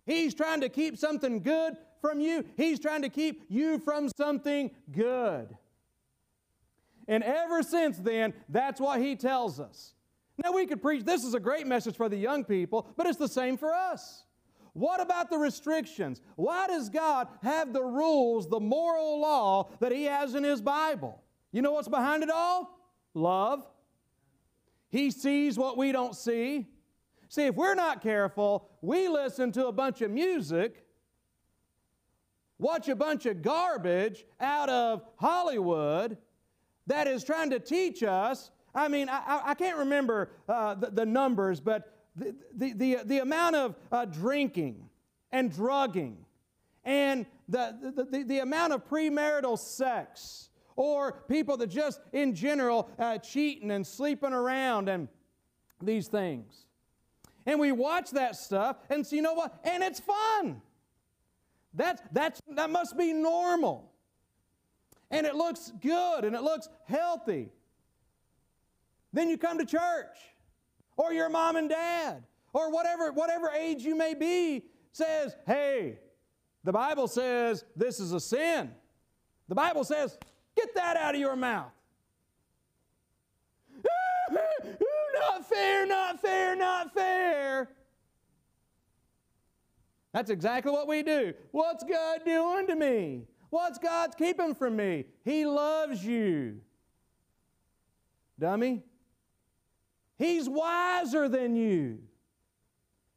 He's 0.05 0.33
trying 0.33 0.61
to 0.61 0.69
keep 0.69 0.97
something 0.97 1.41
good 1.41 1.75
from 2.01 2.19
you. 2.19 2.43
He's 2.57 2.79
trying 2.79 3.03
to 3.03 3.09
keep 3.09 3.43
you 3.47 3.77
from 3.77 4.09
something 4.17 4.71
good. 4.91 5.55
And 7.07 7.23
ever 7.23 7.61
since 7.61 7.97
then, 7.97 8.33
that's 8.49 8.81
what 8.81 9.01
he 9.01 9.15
tells 9.15 9.59
us. 9.59 9.93
Now, 10.43 10.51
we 10.54 10.65
could 10.65 10.82
preach, 10.82 11.04
this 11.04 11.23
is 11.23 11.34
a 11.34 11.39
great 11.39 11.67
message 11.67 11.95
for 11.95 12.10
the 12.10 12.17
young 12.17 12.43
people, 12.43 12.88
but 12.97 13.06
it's 13.06 13.17
the 13.17 13.27
same 13.27 13.58
for 13.58 13.73
us. 13.73 14.23
What 14.73 15.01
about 15.01 15.30
the 15.30 15.38
restrictions? 15.38 16.21
Why 16.36 16.67
does 16.67 16.89
God 16.89 17.27
have 17.43 17.73
the 17.73 17.84
rules, 17.84 18.47
the 18.47 18.60
moral 18.60 19.19
law 19.19 19.69
that 19.80 19.91
He 19.91 20.06
has 20.06 20.34
in 20.34 20.43
His 20.43 20.62
Bible? 20.62 21.21
You 21.51 21.62
know 21.62 21.73
what's 21.73 21.89
behind 21.89 22.23
it 22.23 22.30
all? 22.30 22.80
Love. 23.13 23.65
He 24.89 25.12
sees 25.12 25.58
what 25.58 25.77
we 25.77 25.91
don't 25.91 26.15
see. 26.15 26.67
See, 27.27 27.45
if 27.45 27.56
we're 27.56 27.75
not 27.75 28.01
careful, 28.01 28.69
we 28.82 29.08
listen 29.08 29.51
to 29.54 29.67
a 29.67 29.71
bunch 29.71 30.01
of 30.01 30.12
music 30.12 30.86
watch 32.62 32.88
a 32.88 32.95
bunch 32.95 33.25
of 33.25 33.41
garbage 33.41 34.23
out 34.39 34.69
of 34.69 35.04
Hollywood 35.17 36.15
that 36.88 37.08
is 37.08 37.23
trying 37.23 37.49
to 37.49 37.60
teach 37.60 38.04
us. 38.04 38.51
I 38.73 38.88
mean, 38.88 39.10
I, 39.10 39.41
I 39.45 39.53
can't 39.53 39.77
remember 39.77 40.29
uh, 40.47 40.75
the, 40.75 40.91
the, 40.91 41.05
numbers, 41.05 41.60
but 41.60 41.97
the, 42.15 42.36
the, 42.55 42.73
the, 42.73 42.97
the 43.05 43.19
amount 43.19 43.55
of 43.55 43.75
uh, 43.91 44.05
drinking 44.05 44.89
and 45.31 45.51
drugging 45.51 46.17
and 46.84 47.25
the, 47.47 47.77
the, 47.95 48.03
the, 48.05 48.23
the, 48.23 48.39
amount 48.39 48.73
of 48.73 48.88
premarital 48.88 49.60
sex 49.60 50.49
or 50.75 51.13
people 51.27 51.57
that 51.57 51.67
just 51.67 51.99
in 52.13 52.34
general 52.34 52.89
uh, 52.97 53.17
cheating 53.17 53.71
and 53.71 53.86
sleeping 53.86 54.34
around 54.34 54.89
and 54.89 55.07
these 55.81 56.07
things. 56.07 56.65
And 57.45 57.60
we 57.60 57.71
watch 57.71 58.12
that 58.12 58.36
stuff 58.36 58.77
and 58.89 59.05
see, 59.05 59.17
you 59.17 59.21
know 59.21 59.34
what? 59.34 59.60
And 59.63 59.84
it's 59.84 59.99
fun. 59.99 60.62
That's, 61.73 62.01
that's, 62.12 62.41
that 62.55 62.69
must 62.69 62.97
be 62.97 63.13
normal. 63.13 63.91
And 65.10 65.25
it 65.25 65.36
looks 65.36 65.71
good 65.81 66.23
and 66.23 66.36
it 66.36 66.41
looks 66.41 66.69
healthy. 66.86 67.49
Then 69.13 69.30
you 69.30 69.38
come 69.38 69.58
to 69.58 69.65
church, 69.65 70.17
or 70.97 71.13
your 71.13 71.30
mom 71.30 71.56
and 71.56 71.69
dad, 71.69 72.24
or 72.54 72.71
whatever, 72.71 73.12
whatever 73.12 73.50
age 73.50 73.84
you 73.84 73.95
may 73.95 74.13
be, 74.13 74.65
says, 74.91 75.36
hey, 75.45 76.00
the 76.63 76.71
Bible 76.71 77.08
says 77.08 77.65
this 77.76 78.00
is 78.00 78.13
a 78.13 78.19
sin. 78.19 78.71
The 79.47 79.56
Bible 79.56 79.84
says, 79.84 80.17
get 80.56 80.74
that 80.76 80.95
out 80.97 81.15
of 81.15 81.19
your 81.19 81.36
mouth. 81.36 81.71
not 84.32 85.50
fair, 85.50 85.86
not 85.86 86.21
fair, 86.21 86.56
not 86.56 86.93
fair. 86.93 87.69
That's 90.13 90.30
exactly 90.30 90.71
what 90.71 90.88
we 90.88 91.04
do. 91.04 91.34
What's 91.52 91.84
God 91.84 92.21
doing 92.26 92.67
to 92.67 92.76
me? 92.76 93.24
What's 93.50 93.78
God 93.78 94.15
keeping 94.17 94.56
from 94.56 94.76
me? 94.76 95.06
He 95.24 95.45
loves 95.45 96.04
you. 96.06 96.60
Dummy. 98.39 98.84
He's 100.21 100.47
wiser 100.47 101.27
than 101.27 101.55
you. 101.55 101.97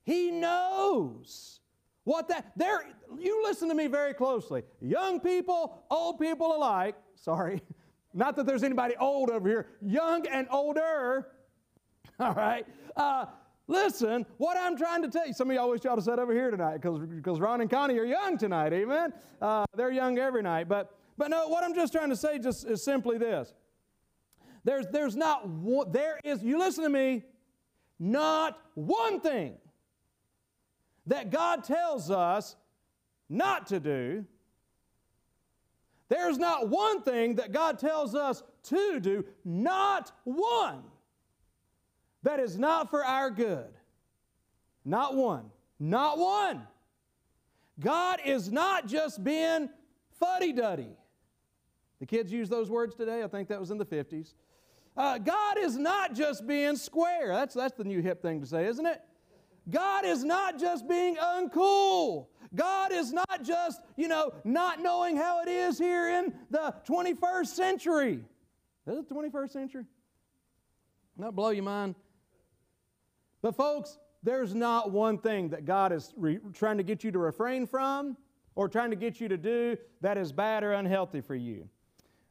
He 0.04 0.30
knows 0.30 1.60
what 2.04 2.28
that 2.28 2.52
there 2.56 2.82
you 3.18 3.42
listen 3.44 3.68
to 3.68 3.74
me 3.74 3.88
very 3.88 4.14
closely. 4.14 4.62
Young 4.80 5.20
people, 5.20 5.84
old 5.90 6.18
people 6.18 6.56
alike. 6.56 6.94
Sorry. 7.14 7.60
Not 8.14 8.36
that 8.36 8.46
there's 8.46 8.62
anybody 8.62 8.94
old 8.96 9.28
over 9.28 9.46
here. 9.46 9.66
Young 9.82 10.26
and 10.28 10.46
older. 10.50 11.28
All 12.18 12.32
right. 12.32 12.66
Uh, 12.96 13.26
Listen, 13.66 14.26
what 14.36 14.58
I'm 14.58 14.76
trying 14.76 15.00
to 15.02 15.08
tell 15.08 15.26
you, 15.26 15.32
some 15.32 15.48
of 15.48 15.56
y'all 15.56 15.76
try 15.78 15.94
to 15.94 16.02
sit 16.02 16.18
over 16.18 16.34
here 16.34 16.50
tonight 16.50 16.82
because 16.82 17.40
Ron 17.40 17.62
and 17.62 17.70
Connie 17.70 17.98
are 17.98 18.04
young 18.04 18.36
tonight, 18.36 18.74
amen? 18.74 19.14
Uh, 19.40 19.64
they're 19.74 19.90
young 19.90 20.18
every 20.18 20.42
night. 20.42 20.68
But, 20.68 20.94
but 21.16 21.30
no, 21.30 21.48
what 21.48 21.64
I'm 21.64 21.74
just 21.74 21.90
trying 21.90 22.10
to 22.10 22.16
say 22.16 22.38
just 22.38 22.66
is 22.66 22.84
simply 22.84 23.16
this. 23.16 23.54
There's, 24.64 24.86
there's 24.86 25.14
not 25.14 25.48
one, 25.48 25.92
there 25.92 26.18
is, 26.24 26.42
you 26.42 26.58
listen 26.58 26.84
to 26.84 26.90
me, 26.90 27.22
not 27.98 28.58
one 28.74 29.20
thing 29.20 29.56
that 31.06 31.30
God 31.30 31.64
tells 31.64 32.10
us 32.10 32.56
not 33.28 33.66
to 33.68 33.80
do. 33.80 34.24
There's 36.08 36.38
not 36.38 36.68
one 36.68 37.02
thing 37.02 37.36
that 37.36 37.52
God 37.52 37.78
tells 37.78 38.14
us 38.14 38.42
to 38.64 39.00
do, 39.00 39.24
not 39.44 40.12
one 40.24 40.82
that 42.24 42.40
is 42.40 42.58
not 42.58 42.90
for 42.90 43.04
our 43.04 43.30
good. 43.30 43.68
Not 44.84 45.14
one. 45.14 45.50
Not 45.78 46.18
one. 46.18 46.66
God 47.78 48.20
is 48.24 48.50
not 48.50 48.86
just 48.86 49.22
being 49.22 49.68
fuddy 50.18 50.52
duddy. 50.52 50.96
The 52.00 52.06
kids 52.06 52.32
use 52.32 52.48
those 52.48 52.70
words 52.70 52.94
today. 52.94 53.22
I 53.22 53.28
think 53.28 53.48
that 53.48 53.60
was 53.60 53.70
in 53.70 53.78
the 53.78 53.86
50s. 53.86 54.34
Uh, 54.96 55.18
God 55.18 55.58
is 55.58 55.76
not 55.76 56.14
just 56.14 56.46
being 56.46 56.76
square. 56.76 57.28
That's, 57.28 57.54
that's 57.54 57.76
the 57.76 57.84
new 57.84 58.00
hip 58.00 58.22
thing 58.22 58.40
to 58.40 58.46
say, 58.46 58.66
isn't 58.66 58.86
it? 58.86 59.00
God 59.70 60.04
is 60.04 60.24
not 60.24 60.58
just 60.58 60.88
being 60.88 61.16
uncool. 61.16 62.26
God 62.54 62.92
is 62.92 63.12
not 63.12 63.42
just, 63.42 63.80
you 63.96 64.08
know, 64.08 64.32
not 64.44 64.80
knowing 64.80 65.16
how 65.16 65.42
it 65.42 65.48
is 65.48 65.78
here 65.78 66.08
in 66.08 66.32
the 66.50 66.74
21st 66.86 67.46
century. 67.46 68.20
Is 68.86 68.98
it 68.98 69.08
the 69.08 69.14
21st 69.14 69.50
century? 69.50 69.84
Not 71.16 71.34
blow 71.34 71.50
your 71.50 71.64
mind. 71.64 71.94
But, 73.42 73.56
folks, 73.56 73.98
there's 74.22 74.54
not 74.54 74.90
one 74.90 75.18
thing 75.18 75.50
that 75.50 75.64
God 75.64 75.92
is 75.92 76.12
re- 76.16 76.38
trying 76.52 76.76
to 76.76 76.82
get 76.82 77.02
you 77.02 77.10
to 77.10 77.18
refrain 77.18 77.66
from 77.66 78.16
or 78.54 78.68
trying 78.68 78.90
to 78.90 78.96
get 78.96 79.20
you 79.20 79.28
to 79.28 79.36
do 79.36 79.76
that 80.00 80.16
is 80.16 80.32
bad 80.32 80.62
or 80.62 80.72
unhealthy 80.72 81.20
for 81.20 81.34
you. 81.34 81.68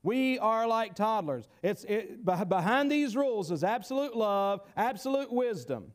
We 0.03 0.37
are 0.39 0.67
like 0.67 0.95
toddlers. 0.95 1.47
It's, 1.63 1.85
it, 1.85 2.25
behind 2.25 2.91
these 2.91 3.15
rules 3.15 3.51
is 3.51 3.63
absolute 3.63 4.15
love, 4.15 4.61
absolute 4.75 5.31
wisdom. 5.31 5.93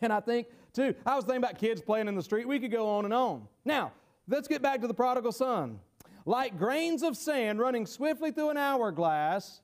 And 0.00 0.12
I 0.12 0.20
think, 0.20 0.48
too, 0.72 0.94
I 1.06 1.14
was 1.14 1.24
thinking 1.24 1.42
about 1.42 1.58
kids 1.58 1.80
playing 1.80 2.08
in 2.08 2.16
the 2.16 2.22
street. 2.22 2.48
We 2.48 2.58
could 2.58 2.72
go 2.72 2.88
on 2.88 3.04
and 3.04 3.14
on. 3.14 3.46
Now, 3.64 3.92
let's 4.26 4.48
get 4.48 4.60
back 4.60 4.80
to 4.80 4.88
the 4.88 4.94
prodigal 4.94 5.32
son. 5.32 5.78
Like 6.24 6.58
grains 6.58 7.02
of 7.02 7.16
sand 7.16 7.60
running 7.60 7.86
swiftly 7.86 8.32
through 8.32 8.50
an 8.50 8.56
hourglass, 8.56 9.60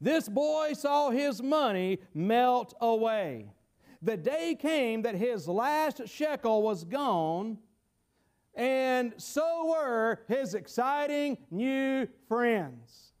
this 0.00 0.28
boy 0.28 0.74
saw 0.74 1.10
his 1.10 1.42
money 1.42 1.98
melt 2.14 2.74
away. 2.80 3.50
The 4.02 4.16
day 4.16 4.54
came 4.54 5.02
that 5.02 5.16
his 5.16 5.48
last 5.48 6.06
shekel 6.06 6.62
was 6.62 6.84
gone, 6.84 7.58
and 8.58 9.14
so 9.18 9.68
were 9.68 10.18
his 10.26 10.54
exciting 10.54 11.38
new 11.48 12.08
friends. 12.26 13.12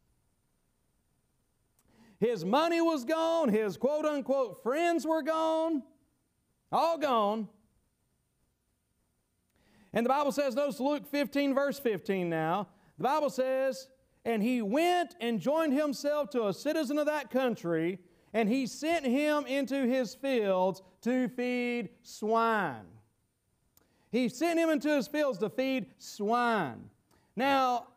His 2.18 2.44
money 2.44 2.80
was 2.80 3.04
gone, 3.04 3.48
his 3.48 3.76
quote 3.76 4.04
unquote 4.04 4.64
friends 4.64 5.06
were 5.06 5.22
gone, 5.22 5.84
all 6.72 6.98
gone. 6.98 7.48
And 9.92 10.04
the 10.04 10.10
Bible 10.10 10.32
says, 10.32 10.56
notice 10.56 10.80
Luke 10.80 11.06
15, 11.06 11.54
verse 11.54 11.78
15 11.78 12.28
now. 12.28 12.66
The 12.98 13.04
Bible 13.04 13.30
says, 13.30 13.86
and 14.24 14.42
he 14.42 14.60
went 14.60 15.14
and 15.20 15.40
joined 15.40 15.72
himself 15.72 16.30
to 16.30 16.48
a 16.48 16.52
citizen 16.52 16.98
of 16.98 17.06
that 17.06 17.30
country, 17.30 18.00
and 18.34 18.48
he 18.48 18.66
sent 18.66 19.06
him 19.06 19.46
into 19.46 19.86
his 19.86 20.16
fields 20.16 20.82
to 21.02 21.28
feed 21.28 21.90
swine. 22.02 22.97
He 24.10 24.28
sent 24.28 24.58
him 24.58 24.70
into 24.70 24.88
his 24.88 25.06
fields 25.06 25.38
to 25.38 25.50
feed 25.50 25.86
swine. 25.98 26.90
Now, 27.36 27.88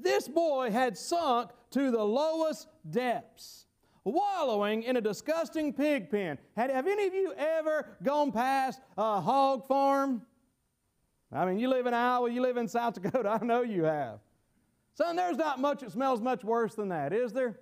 this 0.00 0.28
boy 0.28 0.70
had 0.70 0.96
sunk 0.98 1.50
to 1.70 1.90
the 1.90 2.02
lowest 2.02 2.68
depths, 2.90 3.66
wallowing 4.04 4.82
in 4.82 4.96
a 4.96 5.00
disgusting 5.00 5.72
pig 5.72 6.10
pen. 6.10 6.38
Had, 6.56 6.70
have 6.70 6.86
any 6.86 7.06
of 7.06 7.14
you 7.14 7.32
ever 7.36 7.96
gone 8.02 8.32
past 8.32 8.80
a 8.98 9.20
hog 9.20 9.66
farm? 9.66 10.22
I 11.32 11.44
mean, 11.44 11.58
you 11.58 11.68
live 11.68 11.86
in 11.86 11.94
Iowa, 11.94 12.30
you 12.30 12.40
live 12.40 12.56
in 12.56 12.68
South 12.68 12.94
Dakota, 12.94 13.38
I 13.40 13.44
know 13.44 13.62
you 13.62 13.84
have. 13.84 14.20
Son, 14.94 15.16
there's 15.16 15.36
not 15.36 15.60
much 15.60 15.80
that 15.80 15.92
smells 15.92 16.20
much 16.20 16.44
worse 16.44 16.74
than 16.74 16.88
that, 16.88 17.12
is 17.12 17.32
there? 17.32 17.58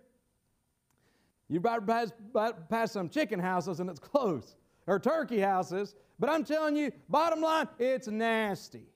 You 1.49 1.61
have 1.65 1.87
pass, 1.87 2.13
pass 2.69 2.93
some 2.93 3.09
chicken 3.09 3.41
houses 3.41 3.81
and 3.81 3.91
it's 3.91 3.99
close, 4.01 4.57
or 4.87 4.99
turkey 4.99 5.41
houses, 5.41 5.95
but 6.19 6.31
I'm 6.31 6.45
telling 6.45 6.77
you, 6.77 6.93
bottom 7.09 7.41
line, 7.41 7.69
it's 7.79 8.09
nasty. 8.09 8.89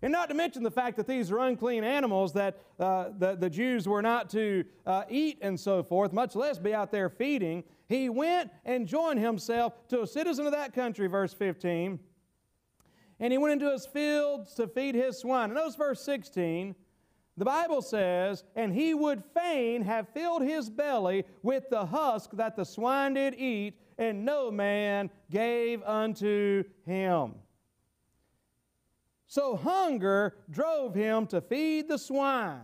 And 0.00 0.10
not 0.10 0.28
to 0.30 0.34
mention 0.34 0.62
the 0.64 0.70
fact 0.70 0.96
that 0.96 1.06
these 1.06 1.30
are 1.30 1.38
unclean 1.38 1.84
animals 1.84 2.32
that 2.32 2.60
uh, 2.80 3.10
the, 3.16 3.36
the 3.36 3.48
Jews 3.48 3.86
were 3.86 4.02
not 4.02 4.30
to 4.30 4.64
uh, 4.84 5.04
eat 5.08 5.38
and 5.42 5.58
so 5.58 5.82
forth, 5.82 6.12
much 6.12 6.34
less 6.34 6.58
be 6.58 6.74
out 6.74 6.90
there 6.90 7.08
feeding. 7.08 7.62
He 7.88 8.08
went 8.08 8.50
and 8.64 8.88
joined 8.88 9.20
himself 9.20 9.86
to 9.88 10.02
a 10.02 10.06
citizen 10.06 10.46
of 10.46 10.52
that 10.52 10.72
country, 10.72 11.06
verse 11.06 11.32
15 11.32 12.00
and 13.22 13.32
he 13.32 13.38
went 13.38 13.52
into 13.52 13.70
his 13.70 13.86
fields 13.86 14.52
to 14.54 14.66
feed 14.66 14.96
his 14.96 15.16
swine. 15.16 15.44
And 15.44 15.54
notice 15.54 15.76
verse 15.76 16.02
16. 16.02 16.74
The 17.36 17.44
Bible 17.44 17.80
says, 17.80 18.42
And 18.56 18.74
he 18.74 18.94
would 18.94 19.22
fain 19.32 19.82
have 19.82 20.08
filled 20.08 20.42
his 20.42 20.68
belly 20.68 21.24
with 21.40 21.70
the 21.70 21.86
husk 21.86 22.30
that 22.32 22.56
the 22.56 22.64
swine 22.64 23.14
did 23.14 23.34
eat, 23.34 23.74
and 23.98 24.24
no 24.24 24.50
man 24.50 25.10
gave 25.30 25.82
unto 25.82 26.64
him. 26.84 27.34
So 29.26 29.56
hunger 29.56 30.36
drove 30.50 30.94
him 30.94 31.26
to 31.28 31.40
feed 31.40 31.88
the 31.88 31.98
swine. 31.98 32.60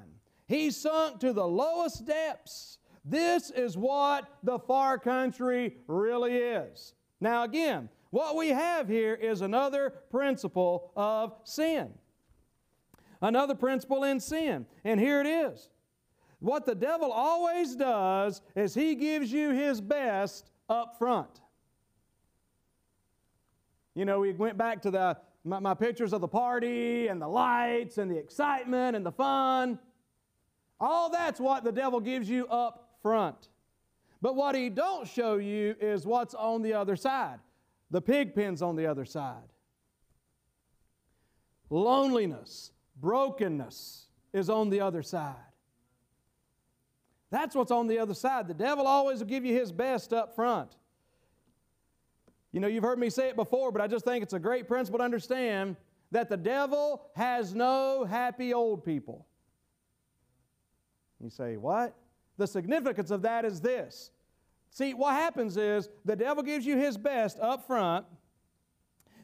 He 0.47 0.71
sunk 0.71 1.21
to 1.21 1.33
the 1.33 1.47
lowest 1.47 2.07
depths. 2.07 2.79
This 3.05 3.51
is 3.51 3.77
what 3.77 4.29
the 4.43 4.59
far 4.59 4.99
country 4.99 5.77
really 5.87 6.37
is. 6.37 6.95
Now, 7.21 7.45
again, 7.45 7.89
what 8.11 8.37
we 8.37 8.49
have 8.49 8.89
here 8.89 9.15
is 9.15 9.41
another 9.41 9.91
principle 10.11 10.93
of 10.97 11.35
sin. 11.45 11.91
Another 13.21 13.55
principle 13.55 14.05
in 14.05 14.21
sin. 14.21 14.67
And 14.85 15.01
here 15.01 15.21
it 15.21 15.27
is. 15.27 15.69
What 16.41 16.67
the 16.67 16.75
devil 16.75 17.11
always 17.11 17.75
does 17.75 18.43
is 18.55 18.75
he 18.75 18.95
gives 18.95 19.33
you 19.33 19.51
his 19.51 19.81
best 19.81 20.51
up 20.69 20.99
front. 20.99 21.41
You 23.95 24.05
know, 24.05 24.21
we 24.21 24.33
went 24.33 24.57
back 24.57 24.83
to 24.83 24.91
the 24.91 25.17
my, 25.45 25.59
my 25.59 25.75
pictures 25.75 26.13
of 26.13 26.21
the 26.21 26.29
party 26.29 27.09
and 27.09 27.21
the 27.21 27.29
lights 27.29 27.99
and 27.99 28.11
the 28.11 28.17
excitement 28.17 28.97
and 28.97 29.05
the 29.05 29.13
fun. 29.13 29.79
All 30.81 31.11
that's 31.11 31.41
what 31.41 31.65
the 31.65 31.73
devil 31.73 32.01
gives 32.01 32.29
you 32.29 32.47
up 32.49 32.99
front. 33.03 33.49
But 34.21 34.37
what 34.37 34.55
he 34.55 34.69
don't 34.69 35.07
show 35.07 35.37
you 35.37 35.77
is 35.81 36.07
what's 36.07 36.35
on 36.35 36.63
the 36.63 36.75
other 36.75 36.97
side. 36.97 37.39
The 37.91 38.01
pig 38.01 38.35
pen's 38.35 38.63
on 38.63 38.77
the 38.77 38.87
other 38.87 39.05
side. 39.05 39.49
Loneliness, 41.71 42.73
brokenness 43.01 44.07
is 44.33 44.51
on 44.51 44.71
the 44.71 44.81
other 44.81 45.03
side. 45.03 45.35
That's 47.31 47.55
what's 47.55 47.71
on 47.71 47.87
the 47.87 47.99
other 47.99 48.15
side. 48.15 48.49
The 48.49 48.55
devil 48.55 48.87
always 48.87 49.19
will 49.19 49.27
give 49.27 49.45
you 49.45 49.55
his 49.55 49.71
best 49.71 50.13
up 50.13 50.35
front. 50.35 50.71
You 52.53 52.61
know, 52.61 52.69
you've 52.69 52.85
heard 52.85 52.99
me 52.99 53.11
say 53.11 53.29
it 53.29 53.37
before, 53.37 53.71
but 53.71 53.83
I 53.83 53.87
just 53.87 54.05
think 54.05 54.23
it's 54.23 54.33
a 54.33 54.39
great 54.39 54.67
principle 54.67 54.99
to 54.99 55.05
understand 55.05 55.77
that 56.11 56.31
the 56.31 56.37
devil 56.37 57.03
has 57.15 57.55
no 57.55 58.05
happy 58.05 58.55
old 58.55 58.85
people. 58.85 59.27
You 61.23 61.29
say, 61.29 61.57
what? 61.57 61.95
The 62.39 62.47
significance 62.47 63.11
of 63.11 63.23
that 63.23 63.45
is 63.45 63.61
this 63.61 64.11
See, 64.71 64.95
what 64.95 65.15
happens 65.15 65.57
is 65.57 65.89
the 66.05 66.17
devil 66.17 66.43
gives 66.43 66.67
you 66.67 66.77
his 66.77 66.97
best 66.97 67.39
up 67.41 67.67
front, 67.67 68.07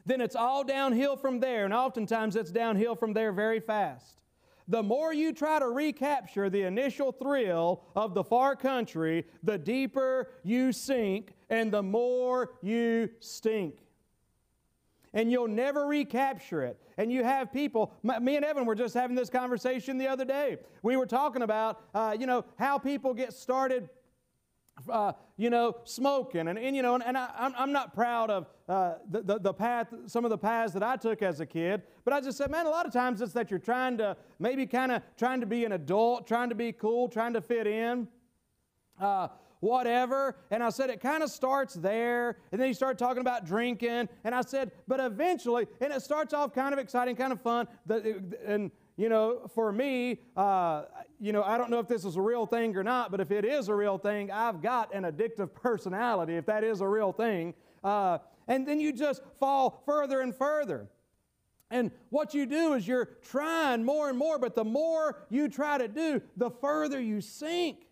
then 0.05 0.21
it's 0.21 0.35
all 0.35 0.63
downhill 0.63 1.15
from 1.15 1.39
there, 1.39 1.65
and 1.65 1.73
oftentimes 1.73 2.35
it's 2.35 2.51
downhill 2.51 2.95
from 2.95 3.13
there 3.13 3.31
very 3.31 3.59
fast. 3.59 4.21
The 4.67 4.81
more 4.81 5.13
you 5.13 5.31
try 5.31 5.59
to 5.59 5.67
recapture 5.67 6.49
the 6.49 6.63
initial 6.63 7.11
thrill 7.11 7.83
of 7.95 8.13
the 8.13 8.23
far 8.23 8.55
country, 8.55 9.25
the 9.43 9.57
deeper 9.57 10.29
you 10.43 10.71
sink 10.71 11.33
and 11.49 11.71
the 11.71 11.83
more 11.83 12.53
you 12.61 13.09
stink. 13.19 13.75
And 15.13 15.31
you'll 15.31 15.47
never 15.47 15.85
recapture 15.85 16.63
it. 16.63 16.77
And 16.97 17.11
you 17.11 17.23
have 17.23 17.53
people, 17.53 17.93
me 18.03 18.35
and 18.35 18.43
Evan 18.43 18.65
were 18.65 18.75
just 18.75 18.93
having 18.93 19.15
this 19.15 19.29
conversation 19.29 19.97
the 19.97 20.07
other 20.07 20.25
day. 20.25 20.57
We 20.81 20.97
were 20.97 21.05
talking 21.05 21.41
about, 21.41 21.81
uh, 21.93 22.17
you 22.19 22.25
know, 22.25 22.43
how 22.57 22.77
people 22.77 23.13
get 23.13 23.33
started 23.33 23.89
uh, 24.89 25.13
you 25.37 25.49
know, 25.49 25.75
smoking. 25.83 26.47
And, 26.47 26.59
and 26.59 26.75
you 26.75 26.81
know, 26.81 26.95
and, 26.95 27.03
and 27.03 27.17
I, 27.17 27.51
am 27.57 27.71
not 27.71 27.93
proud 27.93 28.29
of 28.29 28.47
uh, 28.67 28.95
the, 29.09 29.21
the, 29.21 29.39
the, 29.39 29.53
path, 29.53 29.93
some 30.07 30.25
of 30.25 30.31
the 30.31 30.37
paths 30.37 30.73
that 30.73 30.83
I 30.83 30.95
took 30.95 31.21
as 31.21 31.39
a 31.39 31.45
kid, 31.45 31.83
but 32.03 32.13
I 32.13 32.21
just 32.21 32.37
said, 32.37 32.51
man, 32.51 32.65
a 32.65 32.69
lot 32.69 32.85
of 32.85 32.93
times 32.93 33.21
it's 33.21 33.33
that 33.33 33.49
you're 33.49 33.59
trying 33.59 33.97
to, 33.99 34.17
maybe 34.39 34.65
kind 34.65 34.91
of 34.91 35.01
trying 35.17 35.39
to 35.39 35.45
be 35.45 35.65
an 35.65 35.71
adult, 35.71 36.27
trying 36.27 36.49
to 36.49 36.55
be 36.55 36.71
cool, 36.71 37.07
trying 37.07 37.33
to 37.33 37.41
fit 37.41 37.67
in. 37.67 38.07
Uh, 38.99 39.27
whatever. 39.59 40.35
And 40.51 40.63
I 40.63 40.69
said, 40.69 40.89
it 40.89 41.01
kind 41.01 41.23
of 41.23 41.29
starts 41.31 41.73
there. 41.73 42.37
And 42.51 42.61
then 42.61 42.67
you 42.67 42.73
start 42.73 42.97
talking 42.97 43.21
about 43.21 43.45
drinking. 43.45 44.07
And 44.23 44.35
I 44.35 44.41
said, 44.41 44.71
but 44.87 44.99
eventually, 44.99 45.65
and 45.81 45.91
it 45.91 46.01
starts 46.01 46.33
off 46.33 46.53
kind 46.53 46.71
of 46.71 46.79
exciting, 46.79 47.15
kind 47.15 47.33
of 47.33 47.41
fun. 47.41 47.67
The, 47.85 48.21
and 48.45 48.71
you 48.97 49.09
know, 49.09 49.49
for 49.53 49.71
me, 49.71 50.19
uh, 50.37 50.83
you 51.19 51.33
know, 51.33 51.43
I 51.43 51.57
don't 51.57 51.69
know 51.69 51.79
if 51.79 51.87
this 51.87 52.05
is 52.05 52.15
a 52.15 52.21
real 52.21 52.45
thing 52.45 52.75
or 52.77 52.83
not, 52.83 53.11
but 53.11 53.19
if 53.19 53.31
it 53.31 53.43
is 53.43 53.67
a 53.67 53.75
real 53.75 53.97
thing, 53.97 54.31
I've 54.31 54.61
got 54.61 54.93
an 54.93 55.03
addictive 55.03 55.53
personality, 55.53 56.35
if 56.35 56.45
that 56.45 56.63
is 56.63 56.81
a 56.81 56.87
real 56.87 57.11
thing. 57.11 57.53
Uh, 57.83 58.19
and 58.47 58.67
then 58.67 58.79
you 58.79 58.93
just 58.93 59.21
fall 59.39 59.81
further 59.85 60.21
and 60.21 60.33
further. 60.33 60.87
And 61.71 61.91
what 62.09 62.33
you 62.33 62.45
do 62.45 62.73
is 62.73 62.87
you're 62.87 63.09
trying 63.27 63.83
more 63.83 64.07
and 64.07 64.17
more, 64.17 64.39
but 64.39 64.55
the 64.55 64.63
more 64.63 65.25
you 65.29 65.49
try 65.49 65.77
to 65.77 65.87
do, 65.87 66.21
the 66.37 66.49
further 66.49 67.01
you 67.01 67.21
sink. 67.21 67.87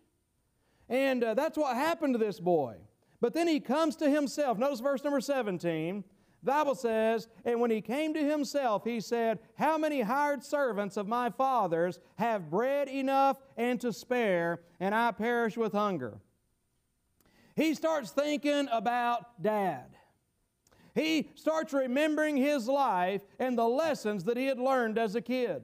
And 0.88 1.22
uh, 1.24 1.34
that's 1.34 1.58
what 1.58 1.76
happened 1.76 2.14
to 2.14 2.18
this 2.18 2.40
boy. 2.40 2.76
But 3.20 3.34
then 3.34 3.48
he 3.48 3.60
comes 3.60 3.96
to 3.96 4.08
himself. 4.08 4.58
Notice 4.58 4.80
verse 4.80 5.02
number 5.02 5.20
17. 5.20 6.04
Bible 6.44 6.74
says, 6.74 7.28
And 7.44 7.60
when 7.60 7.70
he 7.70 7.80
came 7.80 8.14
to 8.14 8.22
himself, 8.22 8.84
he 8.84 9.00
said, 9.00 9.38
How 9.56 9.78
many 9.78 10.02
hired 10.02 10.44
servants 10.44 10.96
of 10.96 11.08
my 11.08 11.30
father's 11.30 11.98
have 12.16 12.50
bread 12.50 12.88
enough 12.88 13.38
and 13.56 13.80
to 13.80 13.92
spare, 13.92 14.60
and 14.78 14.94
I 14.94 15.10
perish 15.12 15.56
with 15.56 15.72
hunger? 15.72 16.20
He 17.56 17.74
starts 17.74 18.10
thinking 18.10 18.68
about 18.70 19.42
dad. 19.42 19.96
He 20.94 21.30
starts 21.34 21.72
remembering 21.72 22.36
his 22.36 22.68
life 22.68 23.22
and 23.38 23.58
the 23.58 23.66
lessons 23.66 24.24
that 24.24 24.36
he 24.36 24.46
had 24.46 24.58
learned 24.58 24.98
as 24.98 25.14
a 25.14 25.20
kid. 25.20 25.62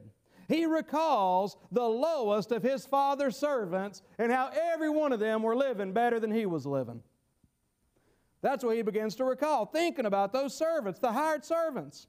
He 0.48 0.66
recalls 0.66 1.56
the 1.70 1.88
lowest 1.88 2.50
of 2.50 2.64
his 2.64 2.84
father's 2.84 3.36
servants 3.36 4.02
and 4.18 4.32
how 4.32 4.50
every 4.72 4.90
one 4.90 5.12
of 5.12 5.20
them 5.20 5.42
were 5.42 5.54
living 5.54 5.92
better 5.92 6.18
than 6.18 6.32
he 6.32 6.46
was 6.46 6.66
living. 6.66 7.02
That's 8.42 8.64
what 8.64 8.76
he 8.76 8.82
begins 8.82 9.16
to 9.16 9.24
recall, 9.24 9.66
thinking 9.66 10.06
about 10.06 10.32
those 10.32 10.56
servants, 10.56 10.98
the 10.98 11.12
hired 11.12 11.44
servants. 11.44 12.06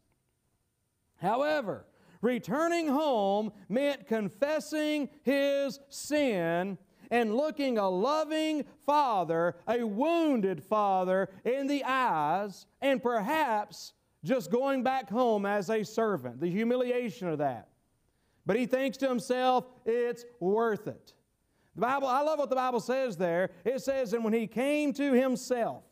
However, 1.17 1.85
returning 2.21 2.87
home 2.87 3.51
meant 3.67 4.07
confessing 4.07 5.09
his 5.23 5.79
sin 5.89 6.77
and 7.09 7.35
looking 7.35 7.77
a 7.77 7.89
loving 7.89 8.63
father, 8.85 9.55
a 9.67 9.83
wounded 9.83 10.63
father, 10.63 11.27
in 11.43 11.67
the 11.67 11.83
eyes, 11.83 12.65
and 12.81 13.03
perhaps 13.03 13.93
just 14.23 14.49
going 14.49 14.83
back 14.83 15.09
home 15.09 15.45
as 15.45 15.69
a 15.69 15.83
servant, 15.83 16.39
the 16.39 16.49
humiliation 16.49 17.27
of 17.27 17.39
that. 17.39 17.67
But 18.45 18.55
he 18.55 18.65
thinks 18.65 18.97
to 18.97 19.09
himself, 19.09 19.65
it's 19.85 20.23
worth 20.39 20.87
it. 20.87 21.13
The 21.75 21.81
Bible, 21.81 22.07
I 22.07 22.21
love 22.21 22.39
what 22.39 22.49
the 22.49 22.55
Bible 22.55 22.79
says 22.79 23.17
there. 23.17 23.51
It 23.65 23.81
says, 23.81 24.13
and 24.13 24.23
when 24.23 24.33
he 24.33 24.47
came 24.47 24.93
to 24.93 25.13
himself, 25.13 25.83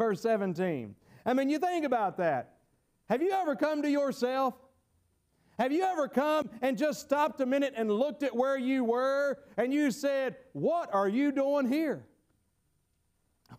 verse 0.00 0.22
17. 0.22 0.94
I 1.26 1.34
mean, 1.34 1.50
you 1.50 1.58
think 1.58 1.84
about 1.84 2.16
that. 2.16 2.54
Have 3.10 3.20
you 3.20 3.32
ever 3.32 3.54
come 3.54 3.82
to 3.82 3.90
yourself? 3.90 4.54
Have 5.58 5.72
you 5.72 5.82
ever 5.82 6.08
come 6.08 6.48
and 6.62 6.78
just 6.78 7.00
stopped 7.02 7.38
a 7.42 7.46
minute 7.46 7.74
and 7.76 7.90
looked 7.90 8.22
at 8.22 8.34
where 8.34 8.56
you 8.56 8.82
were 8.82 9.36
and 9.58 9.74
you 9.74 9.90
said, 9.90 10.36
What 10.54 10.88
are 10.94 11.06
you 11.06 11.32
doing 11.32 11.68
here? 11.68 12.06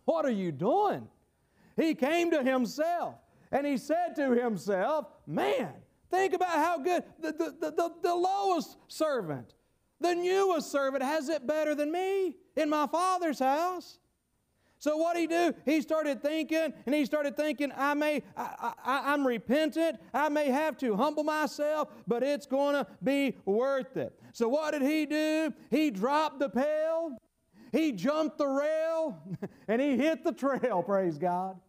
What 0.04 0.24
are 0.24 0.32
you 0.32 0.50
doing? 0.50 1.06
He 1.76 1.94
came 1.94 2.32
to 2.32 2.42
himself 2.42 3.14
and 3.52 3.64
he 3.64 3.76
said 3.76 4.16
to 4.16 4.32
himself, 4.32 5.06
Man, 5.28 5.70
think 6.10 6.34
about 6.34 6.56
how 6.56 6.78
good 6.78 7.04
the, 7.20 7.30
the, 7.30 7.70
the, 7.70 7.92
the, 8.02 8.14
lowest 8.14 8.78
servant, 8.88 9.54
the 10.00 10.16
newest 10.16 10.72
servant 10.72 11.04
has 11.04 11.28
it 11.28 11.46
better 11.46 11.76
than 11.76 11.92
me 11.92 12.34
in 12.56 12.68
my 12.68 12.88
father's 12.88 13.38
house. 13.38 14.00
So 14.82 14.96
what 14.96 15.16
he 15.16 15.28
do? 15.28 15.54
He 15.64 15.80
started 15.80 16.20
thinking, 16.20 16.72
and 16.86 16.92
he 16.92 17.06
started 17.06 17.36
thinking, 17.36 17.70
I 17.76 17.94
may, 17.94 18.20
I, 18.36 18.72
I, 18.84 19.12
I'm 19.12 19.24
repentant. 19.24 20.00
I 20.12 20.28
may 20.28 20.46
have 20.46 20.76
to 20.78 20.96
humble 20.96 21.22
myself, 21.22 21.88
but 22.08 22.24
it's 22.24 22.46
going 22.46 22.74
to 22.74 22.84
be 23.00 23.36
worth 23.44 23.96
it. 23.96 24.12
So 24.32 24.48
what 24.48 24.72
did 24.72 24.82
he 24.82 25.06
do? 25.06 25.54
He 25.70 25.92
dropped 25.92 26.40
the 26.40 26.48
pail, 26.48 27.16
he 27.70 27.92
jumped 27.92 28.38
the 28.38 28.48
rail, 28.48 29.22
and 29.68 29.80
he 29.80 29.96
hit 29.96 30.24
the 30.24 30.32
trail. 30.32 30.82
Praise 30.86 31.16
God. 31.16 31.60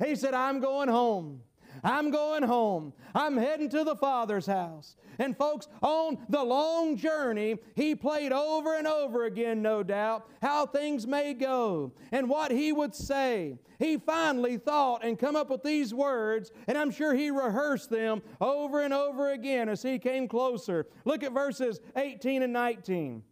He 0.00 0.14
said, 0.14 0.32
I'm 0.32 0.60
going 0.60 0.88
home. 0.88 1.40
I'm 1.82 2.10
going 2.10 2.42
home. 2.42 2.92
I'm 3.14 3.36
heading 3.36 3.68
to 3.70 3.84
the 3.84 3.96
Father's 3.96 4.46
house. 4.46 4.96
And 5.18 5.36
folks, 5.36 5.68
on 5.82 6.18
the 6.28 6.42
long 6.42 6.96
journey, 6.96 7.58
he 7.74 7.94
played 7.94 8.32
over 8.32 8.76
and 8.76 8.86
over 8.86 9.24
again, 9.24 9.62
no 9.62 9.82
doubt, 9.82 10.28
how 10.40 10.66
things 10.66 11.06
may 11.06 11.34
go 11.34 11.92
and 12.12 12.28
what 12.28 12.50
he 12.50 12.72
would 12.72 12.94
say. 12.94 13.58
He 13.78 13.96
finally 13.96 14.56
thought 14.56 15.04
and 15.04 15.18
come 15.18 15.36
up 15.36 15.50
with 15.50 15.62
these 15.62 15.92
words, 15.92 16.52
and 16.68 16.76
I'm 16.76 16.90
sure 16.90 17.14
he 17.14 17.30
rehearsed 17.30 17.90
them 17.90 18.22
over 18.40 18.82
and 18.82 18.92
over 18.92 19.32
again 19.32 19.68
as 19.68 19.82
he 19.82 19.98
came 19.98 20.28
closer. 20.28 20.86
Look 21.04 21.22
at 21.22 21.32
verses 21.32 21.80
18 21.96 22.42
and 22.42 22.52
19. 22.52 23.22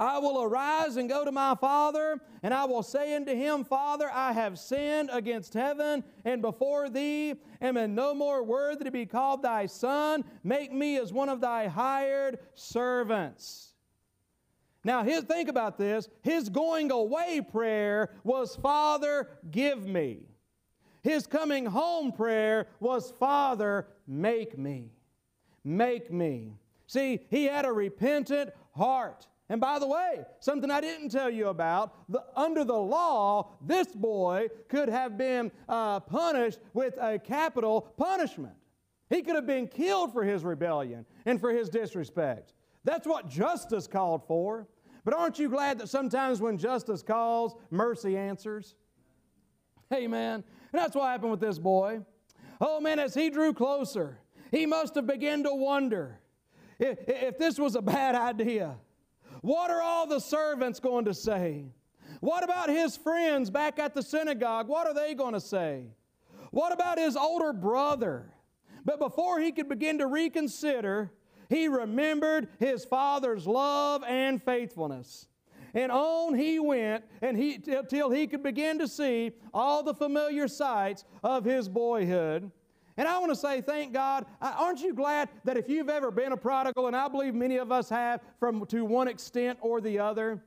I 0.00 0.18
will 0.18 0.42
arise 0.42 0.96
and 0.96 1.10
go 1.10 1.26
to 1.26 1.30
my 1.30 1.54
father, 1.54 2.18
and 2.42 2.54
I 2.54 2.64
will 2.64 2.82
say 2.82 3.14
unto 3.14 3.34
him, 3.34 3.64
Father, 3.64 4.10
I 4.10 4.32
have 4.32 4.58
sinned 4.58 5.10
against 5.12 5.52
heaven 5.52 6.02
and 6.24 6.40
before 6.40 6.88
thee, 6.88 7.34
am 7.60 7.94
no 7.94 8.14
more 8.14 8.42
worthy 8.42 8.84
to 8.84 8.90
be 8.90 9.04
called 9.04 9.42
thy 9.42 9.66
son. 9.66 10.24
Make 10.42 10.72
me 10.72 10.96
as 10.98 11.12
one 11.12 11.28
of 11.28 11.42
thy 11.42 11.66
hired 11.66 12.38
servants. 12.54 13.74
Now, 14.84 15.02
his, 15.02 15.24
think 15.24 15.50
about 15.50 15.76
this. 15.76 16.08
His 16.22 16.48
going 16.48 16.90
away 16.90 17.42
prayer 17.42 18.08
was, 18.24 18.56
Father, 18.56 19.28
give 19.50 19.86
me. 19.86 20.20
His 21.02 21.26
coming 21.26 21.66
home 21.66 22.12
prayer 22.12 22.68
was, 22.80 23.12
Father, 23.20 23.86
make 24.06 24.56
me. 24.56 24.92
Make 25.62 26.10
me. 26.10 26.54
See, 26.86 27.20
he 27.28 27.44
had 27.44 27.66
a 27.66 27.72
repentant 27.72 28.50
heart. 28.74 29.26
And 29.50 29.60
by 29.60 29.80
the 29.80 29.86
way, 29.88 30.24
something 30.38 30.70
I 30.70 30.80
didn't 30.80 31.08
tell 31.08 31.28
you 31.28 31.48
about, 31.48 32.08
the, 32.08 32.24
under 32.36 32.62
the 32.62 32.72
law, 32.72 33.50
this 33.60 33.88
boy 33.88 34.48
could 34.68 34.88
have 34.88 35.18
been 35.18 35.50
uh, 35.68 35.98
punished 35.98 36.60
with 36.72 36.96
a 37.00 37.18
capital 37.18 37.80
punishment. 37.96 38.54
He 39.10 39.22
could 39.22 39.34
have 39.34 39.48
been 39.48 39.66
killed 39.66 40.12
for 40.12 40.22
his 40.22 40.44
rebellion 40.44 41.04
and 41.26 41.40
for 41.40 41.50
his 41.50 41.68
disrespect. 41.68 42.54
That's 42.84 43.08
what 43.08 43.28
justice 43.28 43.88
called 43.88 44.24
for. 44.28 44.68
But 45.04 45.14
aren't 45.14 45.40
you 45.40 45.48
glad 45.48 45.78
that 45.80 45.88
sometimes 45.88 46.40
when 46.40 46.56
justice 46.56 47.02
calls, 47.02 47.56
mercy 47.70 48.16
answers? 48.16 48.76
Amen. 49.92 50.44
And 50.72 50.80
that's 50.80 50.94
what 50.94 51.08
happened 51.08 51.32
with 51.32 51.40
this 51.40 51.58
boy. 51.58 52.02
Oh 52.60 52.80
man, 52.80 53.00
as 53.00 53.14
he 53.14 53.30
drew 53.30 53.52
closer, 53.52 54.18
he 54.52 54.64
must 54.64 54.94
have 54.94 55.08
begun 55.08 55.42
to 55.42 55.52
wonder 55.52 56.20
if, 56.78 56.98
if 57.08 57.36
this 57.36 57.58
was 57.58 57.74
a 57.74 57.82
bad 57.82 58.14
idea. 58.14 58.76
What 59.42 59.70
are 59.70 59.80
all 59.80 60.06
the 60.06 60.20
servants 60.20 60.80
going 60.80 61.06
to 61.06 61.14
say? 61.14 61.64
What 62.20 62.44
about 62.44 62.68
his 62.68 62.96
friends 62.96 63.50
back 63.50 63.78
at 63.78 63.94
the 63.94 64.02
synagogue? 64.02 64.68
What 64.68 64.86
are 64.86 64.94
they 64.94 65.14
going 65.14 65.34
to 65.34 65.40
say? 65.40 65.84
What 66.50 66.72
about 66.72 66.98
his 66.98 67.16
older 67.16 67.52
brother? 67.52 68.32
But 68.84 68.98
before 68.98 69.40
he 69.40 69.52
could 69.52 69.68
begin 69.68 69.98
to 69.98 70.06
reconsider, 70.06 71.12
he 71.48 71.68
remembered 71.68 72.48
his 72.58 72.84
father's 72.84 73.46
love 73.46 74.02
and 74.04 74.42
faithfulness. 74.42 75.28
And 75.74 75.92
on 75.92 76.34
he 76.34 76.58
went 76.58 77.04
and 77.22 77.36
he, 77.36 77.58
till 77.88 78.10
he 78.10 78.26
could 78.26 78.42
begin 78.42 78.78
to 78.78 78.88
see 78.88 79.32
all 79.54 79.82
the 79.82 79.94
familiar 79.94 80.48
sights 80.48 81.04
of 81.22 81.44
his 81.44 81.68
boyhood. 81.68 82.50
And 82.96 83.08
I 83.08 83.18
want 83.18 83.30
to 83.30 83.36
say, 83.36 83.60
thank 83.60 83.92
God. 83.92 84.26
Aren't 84.40 84.80
you 84.80 84.94
glad 84.94 85.28
that 85.44 85.56
if 85.56 85.68
you've 85.68 85.88
ever 85.88 86.10
been 86.10 86.32
a 86.32 86.36
prodigal, 86.36 86.86
and 86.86 86.96
I 86.96 87.08
believe 87.08 87.34
many 87.34 87.56
of 87.56 87.72
us 87.72 87.88
have 87.88 88.20
from 88.38 88.66
to 88.66 88.84
one 88.84 89.08
extent 89.08 89.58
or 89.60 89.80
the 89.80 89.98
other, 89.98 90.42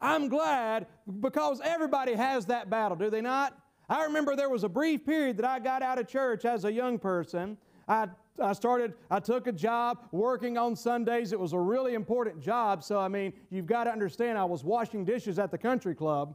I'm 0.00 0.28
glad 0.28 0.86
because 1.20 1.60
everybody 1.62 2.14
has 2.14 2.46
that 2.46 2.68
battle, 2.68 2.96
do 2.96 3.08
they 3.08 3.20
not? 3.20 3.56
I 3.88 4.04
remember 4.04 4.34
there 4.34 4.48
was 4.48 4.64
a 4.64 4.68
brief 4.68 5.04
period 5.04 5.36
that 5.36 5.44
I 5.44 5.58
got 5.58 5.82
out 5.82 5.98
of 5.98 6.08
church 6.08 6.44
as 6.44 6.64
a 6.64 6.72
young 6.72 6.98
person. 6.98 7.56
I, 7.86 8.08
I 8.40 8.52
started, 8.54 8.94
I 9.10 9.20
took 9.20 9.46
a 9.46 9.52
job 9.52 10.08
working 10.10 10.56
on 10.56 10.74
Sundays. 10.74 11.32
It 11.32 11.38
was 11.38 11.52
a 11.52 11.58
really 11.58 11.94
important 11.94 12.40
job. 12.40 12.82
So, 12.82 12.98
I 12.98 13.08
mean, 13.08 13.32
you've 13.50 13.66
got 13.66 13.84
to 13.84 13.90
understand, 13.90 14.38
I 14.38 14.44
was 14.44 14.64
washing 14.64 15.04
dishes 15.04 15.38
at 15.38 15.50
the 15.50 15.58
country 15.58 15.94
club. 15.94 16.34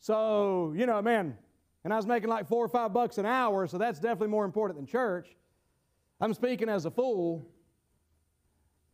So, 0.00 0.72
you 0.76 0.86
know, 0.86 1.02
man, 1.02 1.36
and 1.84 1.92
I 1.92 1.96
was 1.96 2.06
making 2.06 2.30
like 2.30 2.48
four 2.48 2.64
or 2.64 2.68
five 2.68 2.92
bucks 2.92 3.18
an 3.18 3.26
hour, 3.26 3.66
so 3.66 3.78
that's 3.78 4.00
definitely 4.00 4.28
more 4.28 4.46
important 4.46 4.78
than 4.78 4.86
church. 4.86 5.36
I'm 6.20 6.32
speaking 6.32 6.68
as 6.68 6.86
a 6.86 6.90
fool 6.90 7.46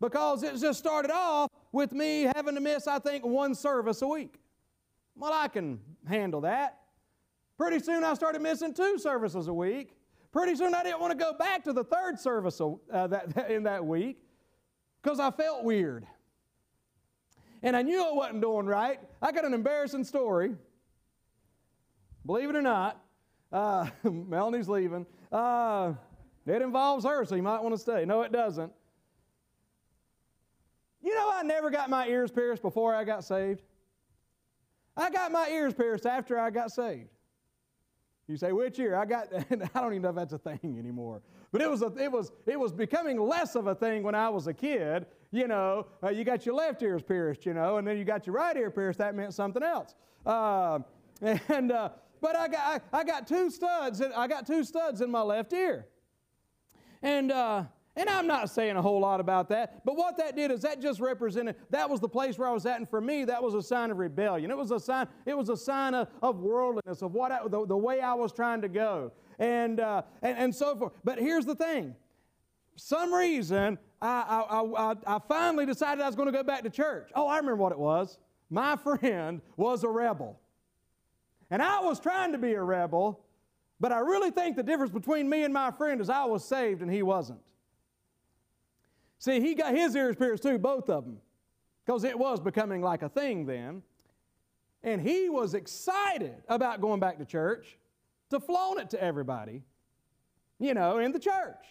because 0.00 0.42
it 0.42 0.56
just 0.56 0.78
started 0.78 1.12
off 1.12 1.50
with 1.70 1.92
me 1.92 2.22
having 2.34 2.56
to 2.56 2.60
miss, 2.60 2.88
I 2.88 2.98
think, 2.98 3.24
one 3.24 3.54
service 3.54 4.02
a 4.02 4.08
week. 4.08 4.40
Well, 5.14 5.32
I 5.32 5.48
can 5.48 5.78
handle 6.06 6.40
that. 6.40 6.78
Pretty 7.56 7.78
soon 7.78 8.02
I 8.02 8.14
started 8.14 8.40
missing 8.42 8.74
two 8.74 8.98
services 8.98 9.46
a 9.46 9.52
week. 9.52 9.94
Pretty 10.32 10.56
soon 10.56 10.74
I 10.74 10.82
didn't 10.82 11.00
want 11.00 11.12
to 11.12 11.18
go 11.18 11.32
back 11.34 11.62
to 11.64 11.72
the 11.72 11.84
third 11.84 12.18
service 12.18 12.60
uh, 12.60 13.08
in 13.48 13.64
that 13.64 13.84
week 13.84 14.18
because 15.02 15.20
I 15.20 15.30
felt 15.30 15.62
weird. 15.62 16.06
And 17.62 17.76
I 17.76 17.82
knew 17.82 18.02
I 18.02 18.12
wasn't 18.12 18.40
doing 18.40 18.66
right. 18.66 18.98
I 19.20 19.32
got 19.32 19.44
an 19.44 19.52
embarrassing 19.52 20.04
story. 20.04 20.54
Believe 22.26 22.50
it 22.50 22.56
or 22.56 22.62
not, 22.62 23.02
uh, 23.52 23.88
Melanie's 24.04 24.68
leaving. 24.68 25.06
Uh, 25.32 25.94
it 26.46 26.62
involves 26.62 27.04
her, 27.04 27.24
so 27.24 27.34
you 27.34 27.42
might 27.42 27.62
want 27.62 27.74
to 27.74 27.80
stay. 27.80 28.04
No, 28.04 28.22
it 28.22 28.32
doesn't. 28.32 28.72
You 31.02 31.14
know, 31.14 31.30
I 31.32 31.42
never 31.42 31.70
got 31.70 31.88
my 31.88 32.06
ears 32.08 32.30
pierced 32.30 32.62
before 32.62 32.94
I 32.94 33.04
got 33.04 33.24
saved. 33.24 33.62
I 34.96 35.10
got 35.10 35.32
my 35.32 35.48
ears 35.48 35.72
pierced 35.72 36.04
after 36.04 36.38
I 36.38 36.50
got 36.50 36.70
saved. 36.70 37.08
You 38.26 38.36
say, 38.36 38.52
which 38.52 38.78
ear? 38.78 38.96
I 38.96 39.06
got, 39.06 39.28
I 39.74 39.80
don't 39.80 39.92
even 39.92 40.02
know 40.02 40.10
if 40.10 40.14
that's 40.14 40.32
a 40.32 40.38
thing 40.38 40.76
anymore. 40.78 41.22
But 41.52 41.62
it 41.62 41.70
was, 41.70 41.82
a, 41.82 41.92
it 41.96 42.12
was, 42.12 42.30
it 42.46 42.58
was 42.58 42.72
becoming 42.72 43.18
less 43.18 43.56
of 43.56 43.66
a 43.66 43.74
thing 43.74 44.02
when 44.04 44.14
I 44.14 44.28
was 44.28 44.46
a 44.46 44.54
kid. 44.54 45.06
You 45.32 45.48
know, 45.48 45.86
uh, 46.02 46.10
you 46.10 46.22
got 46.22 46.46
your 46.46 46.54
left 46.54 46.82
ears 46.82 47.02
pierced, 47.02 47.44
you 47.44 47.54
know, 47.54 47.78
and 47.78 47.86
then 47.86 47.98
you 47.98 48.04
got 48.04 48.26
your 48.26 48.36
right 48.36 48.56
ear 48.56 48.70
pierced. 48.70 48.98
That 48.98 49.16
meant 49.16 49.34
something 49.34 49.62
else. 49.62 49.94
Uh, 50.24 50.80
and, 51.48 51.72
uh, 51.72 51.90
but 52.20 52.36
I 52.36 52.48
got, 52.48 52.82
I, 52.92 52.98
I 53.00 53.04
got 53.04 53.26
two 53.26 53.50
studs. 53.50 54.00
I 54.00 54.26
got 54.26 54.46
two 54.46 54.64
studs 54.64 55.00
in 55.00 55.10
my 55.10 55.22
left 55.22 55.52
ear. 55.52 55.86
And, 57.02 57.32
uh, 57.32 57.64
and 57.96 58.08
I'm 58.08 58.26
not 58.26 58.50
saying 58.50 58.76
a 58.76 58.82
whole 58.82 59.00
lot 59.00 59.20
about 59.20 59.48
that, 59.48 59.84
but 59.84 59.96
what 59.96 60.16
that 60.18 60.36
did 60.36 60.50
is 60.50 60.60
that 60.60 60.80
just 60.80 61.00
represented, 61.00 61.56
that 61.70 61.90
was 61.90 62.00
the 62.00 62.08
place 62.08 62.38
where 62.38 62.48
I 62.48 62.52
was 62.52 62.64
at, 62.64 62.78
and 62.78 62.88
for 62.88 63.00
me, 63.00 63.24
that 63.24 63.42
was 63.42 63.54
a 63.54 63.62
sign 63.62 63.90
of 63.90 63.98
rebellion. 63.98 64.50
It 64.50 64.56
was 64.56 64.70
a 64.70 64.78
sign, 64.78 65.08
it 65.26 65.36
was 65.36 65.48
a 65.48 65.56
sign 65.56 65.94
of, 65.94 66.08
of 66.22 66.40
worldliness, 66.40 67.02
of 67.02 67.12
what 67.12 67.32
I, 67.32 67.40
the, 67.48 67.66
the 67.66 67.76
way 67.76 68.00
I 68.00 68.14
was 68.14 68.32
trying 68.32 68.62
to 68.62 68.68
go, 68.68 69.12
and, 69.38 69.80
uh, 69.80 70.02
and, 70.22 70.38
and 70.38 70.54
so 70.54 70.76
forth. 70.76 70.92
But 71.02 71.18
here's 71.18 71.46
the 71.46 71.56
thing. 71.56 71.96
some 72.76 73.12
reason, 73.12 73.76
I, 74.00 74.44
I, 74.48 74.90
I, 74.92 75.16
I 75.16 75.18
finally 75.26 75.66
decided 75.66 76.02
I 76.02 76.06
was 76.06 76.16
going 76.16 76.26
to 76.26 76.32
go 76.32 76.44
back 76.44 76.62
to 76.62 76.70
church. 76.70 77.10
Oh, 77.14 77.26
I 77.26 77.36
remember 77.36 77.56
what 77.56 77.72
it 77.72 77.78
was. 77.78 78.18
My 78.50 78.76
friend 79.00 79.40
was 79.56 79.84
a 79.84 79.88
rebel. 79.88 80.38
And 81.50 81.60
I 81.60 81.80
was 81.80 81.98
trying 81.98 82.32
to 82.32 82.38
be 82.38 82.52
a 82.52 82.62
rebel, 82.62 83.20
but 83.80 83.92
I 83.92 83.98
really 83.98 84.30
think 84.30 84.56
the 84.56 84.62
difference 84.62 84.92
between 84.92 85.28
me 85.28 85.42
and 85.44 85.52
my 85.52 85.70
friend 85.70 86.00
is 86.00 86.08
I 86.08 86.24
was 86.24 86.44
saved 86.44 86.80
and 86.80 86.90
he 86.90 87.02
wasn't. 87.02 87.40
See, 89.18 89.40
he 89.40 89.54
got 89.54 89.74
his 89.74 89.94
ears 89.96 90.16
pierced 90.16 90.42
too, 90.42 90.58
both 90.58 90.88
of 90.88 91.04
them, 91.04 91.18
because 91.84 92.04
it 92.04 92.18
was 92.18 92.40
becoming 92.40 92.82
like 92.82 93.02
a 93.02 93.08
thing 93.08 93.46
then. 93.46 93.82
And 94.82 95.00
he 95.00 95.28
was 95.28 95.54
excited 95.54 96.36
about 96.48 96.80
going 96.80 97.00
back 97.00 97.18
to 97.18 97.24
church. 97.24 97.76
to 98.30 98.40
flaunt 98.40 98.80
it 98.80 98.90
to 98.90 99.02
everybody, 99.02 99.62
you 100.58 100.72
know, 100.72 100.98
in 100.98 101.12
the 101.12 101.18
church. 101.18 101.66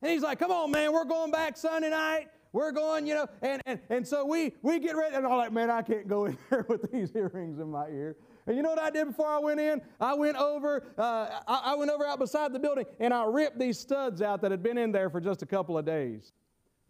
And 0.00 0.10
he's 0.10 0.22
like, 0.22 0.38
come 0.38 0.50
on, 0.50 0.70
man, 0.70 0.92
we're 0.92 1.04
going 1.04 1.30
back 1.30 1.56
Sunday 1.56 1.90
night. 1.90 2.28
We're 2.52 2.72
going, 2.72 3.06
you 3.06 3.14
know, 3.14 3.26
and, 3.40 3.62
and, 3.64 3.80
and 3.88 4.06
so 4.06 4.26
we, 4.26 4.52
we 4.60 4.78
get 4.78 4.94
ready, 4.94 5.16
and 5.16 5.26
I'm 5.26 5.36
like, 5.36 5.52
man, 5.52 5.70
I 5.70 5.80
can't 5.80 6.06
go 6.06 6.26
in 6.26 6.36
there 6.50 6.66
with 6.68 6.90
these 6.92 7.10
earrings 7.16 7.58
in 7.58 7.70
my 7.70 7.88
ear. 7.88 8.16
And 8.46 8.56
you 8.56 8.62
know 8.62 8.70
what 8.70 8.80
I 8.80 8.90
did 8.90 9.06
before 9.06 9.28
I 9.28 9.38
went 9.38 9.58
in? 9.58 9.80
I 10.00 10.14
went 10.14 10.36
over, 10.36 10.84
uh, 10.98 11.40
I, 11.48 11.72
I 11.72 11.74
went 11.76 11.90
over 11.90 12.04
out 12.04 12.18
beside 12.18 12.52
the 12.52 12.58
building, 12.58 12.84
and 13.00 13.14
I 13.14 13.24
ripped 13.24 13.58
these 13.58 13.78
studs 13.78 14.20
out 14.20 14.42
that 14.42 14.50
had 14.50 14.62
been 14.62 14.76
in 14.76 14.92
there 14.92 15.08
for 15.08 15.20
just 15.20 15.42
a 15.42 15.46
couple 15.46 15.78
of 15.78 15.86
days. 15.86 16.32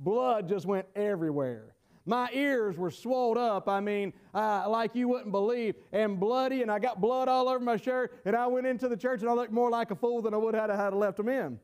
Blood 0.01 0.49
just 0.49 0.67
went 0.67 0.87
everywhere. 0.97 1.77
My 2.05 2.29
ears 2.33 2.77
were 2.77 2.91
swelled 2.91 3.39
up, 3.39 3.69
I 3.69 3.79
mean, 3.79 4.13
uh, 4.35 4.69
like 4.69 4.97
you 4.97 5.07
wouldn't 5.07 5.31
believe, 5.31 5.77
and 5.93 6.19
bloody, 6.19 6.63
and 6.63 6.71
I 6.73 6.81
got 6.81 7.01
blood 7.01 7.29
all 7.29 7.49
over 7.49 7.61
my 7.61 7.77
shirt, 7.77 8.21
and 8.25 8.35
I 8.35 8.49
went 8.49 8.67
into 8.67 8.89
the 8.89 8.97
church 8.97 9.21
and 9.21 9.31
I 9.31 9.35
looked 9.35 9.53
more 9.53 9.71
like 9.71 9.93
a 9.93 9.95
fool 9.95 10.21
than 10.23 10.35
I 10.35 10.39
would 10.39 10.57
had 10.57 10.71
I 10.71 10.89
left 10.89 11.19
them 11.19 11.29
in. 11.29 11.61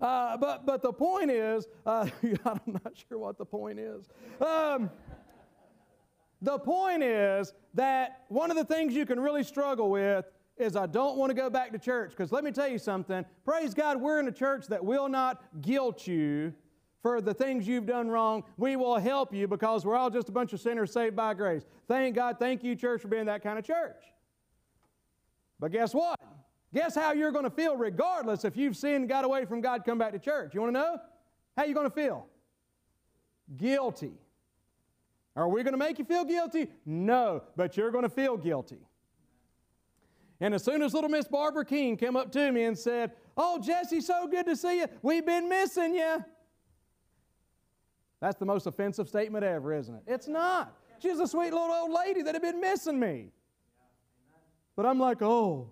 Uh, 0.00 0.36
but, 0.36 0.66
but 0.66 0.82
the 0.82 0.92
point 0.92 1.30
is, 1.30 1.66
uh, 1.84 2.08
I'm 2.44 2.60
not 2.66 2.92
sure 3.08 3.18
what 3.18 3.38
the 3.38 3.44
point 3.44 3.78
is. 3.78 4.08
Um, 4.40 4.90
the 6.42 6.58
point 6.58 7.02
is 7.02 7.54
that 7.74 8.24
one 8.28 8.50
of 8.50 8.56
the 8.56 8.64
things 8.64 8.94
you 8.94 9.06
can 9.06 9.18
really 9.18 9.42
struggle 9.42 9.90
with 9.90 10.26
is 10.58 10.76
I 10.76 10.86
don't 10.86 11.16
want 11.16 11.30
to 11.30 11.34
go 11.34 11.50
back 11.50 11.72
to 11.72 11.78
church. 11.78 12.10
Because 12.10 12.32
let 12.32 12.44
me 12.44 12.50
tell 12.50 12.68
you 12.68 12.78
something. 12.78 13.24
Praise 13.44 13.74
God, 13.74 14.00
we're 14.00 14.20
in 14.20 14.28
a 14.28 14.32
church 14.32 14.66
that 14.68 14.84
will 14.84 15.08
not 15.08 15.42
guilt 15.60 16.06
you 16.06 16.54
for 17.02 17.20
the 17.20 17.34
things 17.34 17.68
you've 17.68 17.86
done 17.86 18.08
wrong. 18.08 18.42
We 18.56 18.76
will 18.76 18.98
help 18.98 19.32
you 19.32 19.46
because 19.46 19.84
we're 19.84 19.96
all 19.96 20.10
just 20.10 20.28
a 20.28 20.32
bunch 20.32 20.52
of 20.52 20.60
sinners 20.60 20.92
saved 20.92 21.14
by 21.14 21.34
grace. 21.34 21.64
Thank 21.88 22.16
God, 22.16 22.38
thank 22.38 22.64
you, 22.64 22.74
church, 22.74 23.00
for 23.00 23.08
being 23.08 23.26
that 23.26 23.42
kind 23.42 23.58
of 23.58 23.64
church. 23.64 24.02
But 25.60 25.72
guess 25.72 25.94
what? 25.94 26.18
Guess 26.76 26.94
how 26.94 27.14
you're 27.14 27.32
going 27.32 27.44
to 27.44 27.50
feel 27.50 27.74
regardless 27.74 28.44
if 28.44 28.54
you've 28.54 28.76
sinned, 28.76 29.08
got 29.08 29.24
away 29.24 29.46
from 29.46 29.62
God, 29.62 29.82
come 29.82 29.96
back 29.96 30.12
to 30.12 30.18
church. 30.18 30.52
You 30.52 30.60
want 30.60 30.74
to 30.74 30.78
know? 30.78 30.98
How 31.56 31.64
you 31.64 31.72
going 31.72 31.88
to 31.88 31.94
feel? 31.94 32.26
Guilty. 33.56 34.12
Are 35.34 35.48
we 35.48 35.62
going 35.62 35.72
to 35.72 35.78
make 35.78 35.98
you 35.98 36.04
feel 36.04 36.26
guilty? 36.26 36.68
No, 36.84 37.44
but 37.56 37.78
you're 37.78 37.90
going 37.90 38.02
to 38.02 38.10
feel 38.10 38.36
guilty. 38.36 38.80
And 40.38 40.52
as 40.52 40.62
soon 40.64 40.82
as 40.82 40.92
little 40.92 41.08
Miss 41.08 41.26
Barbara 41.26 41.64
King 41.64 41.96
came 41.96 42.14
up 42.14 42.30
to 42.32 42.52
me 42.52 42.64
and 42.64 42.78
said, 42.78 43.12
Oh, 43.38 43.58
Jesse, 43.58 44.02
so 44.02 44.26
good 44.26 44.44
to 44.44 44.54
see 44.54 44.80
you. 44.80 44.86
We've 45.00 45.24
been 45.24 45.48
missing 45.48 45.94
you. 45.94 46.22
That's 48.20 48.36
the 48.36 48.44
most 48.44 48.66
offensive 48.66 49.08
statement 49.08 49.46
ever, 49.46 49.72
isn't 49.72 49.94
it? 49.94 50.02
It's 50.06 50.28
not. 50.28 50.76
She's 50.98 51.20
a 51.20 51.26
sweet 51.26 51.54
little 51.54 51.72
old 51.72 51.92
lady 51.92 52.20
that 52.20 52.34
had 52.34 52.42
been 52.42 52.60
missing 52.60 53.00
me. 53.00 53.30
But 54.76 54.84
I'm 54.84 55.00
like, 55.00 55.22
oh. 55.22 55.70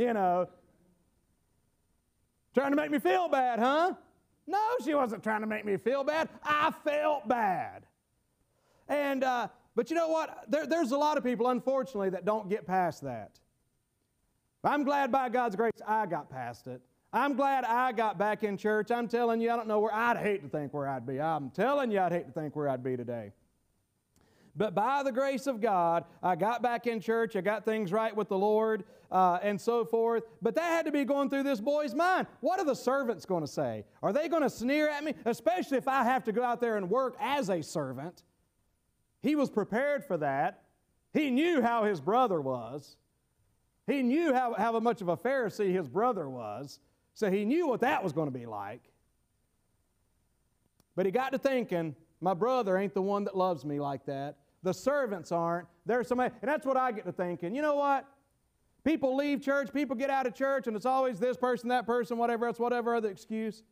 You 0.00 0.14
know, 0.14 0.48
trying 2.54 2.70
to 2.70 2.76
make 2.76 2.90
me 2.90 2.98
feel 2.98 3.28
bad, 3.28 3.58
huh? 3.58 3.92
No, 4.46 4.58
she 4.82 4.94
wasn't 4.94 5.22
trying 5.22 5.42
to 5.42 5.46
make 5.46 5.66
me 5.66 5.76
feel 5.76 6.04
bad. 6.04 6.30
I 6.42 6.72
felt 6.82 7.28
bad. 7.28 7.84
And, 8.88 9.22
uh, 9.22 9.48
but 9.76 9.90
you 9.90 9.96
know 9.96 10.08
what? 10.08 10.46
There, 10.48 10.66
there's 10.66 10.92
a 10.92 10.96
lot 10.96 11.18
of 11.18 11.22
people, 11.22 11.48
unfortunately, 11.48 12.08
that 12.10 12.24
don't 12.24 12.48
get 12.48 12.66
past 12.66 13.02
that. 13.02 13.40
I'm 14.64 14.84
glad 14.84 15.12
by 15.12 15.28
God's 15.28 15.54
grace 15.54 15.72
I 15.86 16.06
got 16.06 16.30
past 16.30 16.66
it. 16.66 16.80
I'm 17.12 17.34
glad 17.34 17.64
I 17.66 17.92
got 17.92 18.16
back 18.16 18.42
in 18.42 18.56
church. 18.56 18.90
I'm 18.90 19.06
telling 19.06 19.38
you, 19.38 19.50
I 19.50 19.56
don't 19.56 19.68
know 19.68 19.80
where 19.80 19.92
I'd 19.92 20.16
hate 20.16 20.42
to 20.42 20.48
think 20.48 20.72
where 20.72 20.88
I'd 20.88 21.06
be. 21.06 21.20
I'm 21.20 21.50
telling 21.50 21.90
you, 21.90 22.00
I'd 22.00 22.12
hate 22.12 22.26
to 22.26 22.32
think 22.32 22.56
where 22.56 22.70
I'd 22.70 22.82
be 22.82 22.96
today. 22.96 23.32
But 24.56 24.74
by 24.74 25.02
the 25.02 25.12
grace 25.12 25.46
of 25.46 25.60
God, 25.60 26.04
I 26.22 26.36
got 26.36 26.62
back 26.62 26.86
in 26.86 27.00
church. 27.00 27.36
I 27.36 27.40
got 27.40 27.64
things 27.64 27.92
right 27.92 28.14
with 28.14 28.28
the 28.28 28.38
Lord 28.38 28.84
uh, 29.10 29.38
and 29.42 29.60
so 29.60 29.84
forth. 29.84 30.24
But 30.42 30.54
that 30.56 30.64
had 30.64 30.86
to 30.86 30.92
be 30.92 31.04
going 31.04 31.30
through 31.30 31.44
this 31.44 31.60
boy's 31.60 31.94
mind. 31.94 32.26
What 32.40 32.58
are 32.60 32.64
the 32.64 32.74
servants 32.74 33.24
going 33.24 33.42
to 33.42 33.50
say? 33.50 33.84
Are 34.02 34.12
they 34.12 34.28
going 34.28 34.42
to 34.42 34.50
sneer 34.50 34.88
at 34.88 35.04
me? 35.04 35.14
Especially 35.24 35.78
if 35.78 35.88
I 35.88 36.04
have 36.04 36.24
to 36.24 36.32
go 36.32 36.42
out 36.42 36.60
there 36.60 36.76
and 36.76 36.90
work 36.90 37.16
as 37.20 37.48
a 37.48 37.62
servant. 37.62 38.22
He 39.22 39.36
was 39.36 39.50
prepared 39.50 40.04
for 40.04 40.16
that. 40.18 40.64
He 41.12 41.30
knew 41.30 41.60
how 41.60 41.84
his 41.84 42.00
brother 42.00 42.40
was. 42.40 42.96
He 43.86 44.02
knew 44.02 44.32
how, 44.32 44.54
how 44.54 44.78
much 44.80 45.00
of 45.00 45.08
a 45.08 45.16
Pharisee 45.16 45.72
his 45.72 45.88
brother 45.88 46.28
was. 46.28 46.78
So 47.14 47.30
he 47.30 47.44
knew 47.44 47.66
what 47.66 47.80
that 47.80 48.02
was 48.02 48.12
going 48.12 48.32
to 48.32 48.38
be 48.38 48.46
like. 48.46 48.82
But 50.94 51.06
he 51.06 51.12
got 51.12 51.32
to 51.32 51.38
thinking, 51.38 51.96
my 52.20 52.34
brother 52.34 52.76
ain't 52.76 52.94
the 52.94 53.02
one 53.02 53.24
that 53.24 53.36
loves 53.36 53.64
me 53.64 53.80
like 53.80 54.04
that. 54.06 54.36
The 54.62 54.74
servants 54.74 55.32
aren't. 55.32 55.66
There's 55.86 56.06
somebody, 56.08 56.34
and 56.42 56.50
that's 56.50 56.66
what 56.66 56.76
I 56.76 56.92
get 56.92 57.06
to 57.06 57.12
thinking. 57.12 57.54
You 57.54 57.62
know 57.62 57.76
what? 57.76 58.06
People 58.84 59.16
leave 59.16 59.42
church, 59.42 59.72
people 59.72 59.96
get 59.96 60.10
out 60.10 60.26
of 60.26 60.34
church, 60.34 60.66
and 60.66 60.76
it's 60.76 60.86
always 60.86 61.18
this 61.18 61.36
person, 61.36 61.68
that 61.68 61.86
person, 61.86 62.16
whatever 62.16 62.46
else, 62.46 62.58
whatever 62.58 62.94
other 62.94 63.10
excuse. 63.10 63.62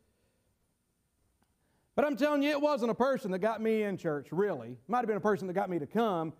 But 1.95 2.05
I'm 2.05 2.15
telling 2.15 2.43
you, 2.43 2.51
it 2.51 2.61
wasn't 2.61 2.91
a 2.91 2.95
person 2.95 3.31
that 3.31 3.39
got 3.39 3.61
me 3.61 3.83
in 3.83 3.97
church, 3.97 4.27
really. 4.31 4.69
It 4.69 4.77
might 4.87 4.99
have 4.99 5.07
been 5.07 5.17
a 5.17 5.21
person 5.21 5.47
that 5.47 5.53
got 5.53 5.69
me 5.69 5.79
to 5.79 5.87
come, 5.87 6.33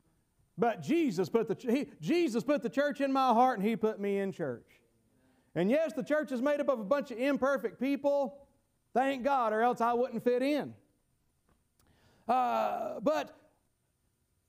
but 0.58 0.82
Jesus 0.82 1.30
put 1.30 1.48
the, 1.48 1.72
he, 1.72 1.88
Jesus 2.00 2.44
put 2.44 2.62
the 2.62 2.70
church 2.70 3.02
in 3.02 3.12
my 3.12 3.30
heart 3.34 3.60
and 3.60 3.68
He 3.68 3.76
put 3.76 4.00
me 4.00 4.20
in 4.20 4.32
church. 4.32 4.68
And 5.56 5.70
yes, 5.70 5.94
the 5.94 6.04
church 6.04 6.32
is 6.32 6.42
made 6.42 6.60
up 6.60 6.70
of 6.70 6.80
a 6.80 6.84
bunch 6.84 7.12
of 7.12 7.18
imperfect 7.18 7.80
people. 7.80 8.38
Thank 8.94 9.24
God, 9.24 9.52
or 9.52 9.62
else 9.62 9.82
I 9.82 9.94
wouldn't 9.94 10.24
fit 10.24 10.42
in. 10.42 10.74
Uh, 12.30 13.00
but 13.02 13.36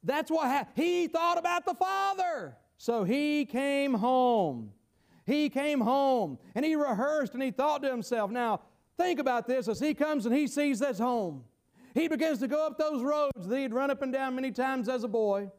that's 0.04 0.30
what 0.30 0.46
happened. 0.46 0.76
He 0.76 1.08
thought 1.08 1.38
about 1.38 1.64
the 1.64 1.74
Father. 1.74 2.56
So 2.76 3.04
he 3.04 3.46
came 3.46 3.94
home. 3.94 4.72
He 5.26 5.48
came 5.48 5.80
home 5.80 6.38
and 6.54 6.64
he 6.64 6.74
rehearsed 6.76 7.34
and 7.34 7.42
he 7.42 7.50
thought 7.50 7.82
to 7.82 7.90
himself, 7.90 8.30
now 8.30 8.60
think 8.98 9.18
about 9.18 9.46
this 9.46 9.68
as 9.68 9.80
he 9.80 9.94
comes 9.94 10.26
and 10.26 10.34
he 10.34 10.46
sees 10.46 10.78
this 10.80 10.98
home. 10.98 11.44
He 11.94 12.08
begins 12.08 12.38
to 12.40 12.48
go 12.48 12.66
up 12.66 12.78
those 12.78 13.02
roads 13.02 13.46
that 13.46 13.56
he'd 13.56 13.74
run 13.74 13.90
up 13.90 14.02
and 14.02 14.12
down 14.12 14.34
many 14.34 14.50
times 14.50 14.88
as 14.88 15.04
a 15.04 15.08
boy. 15.08 15.50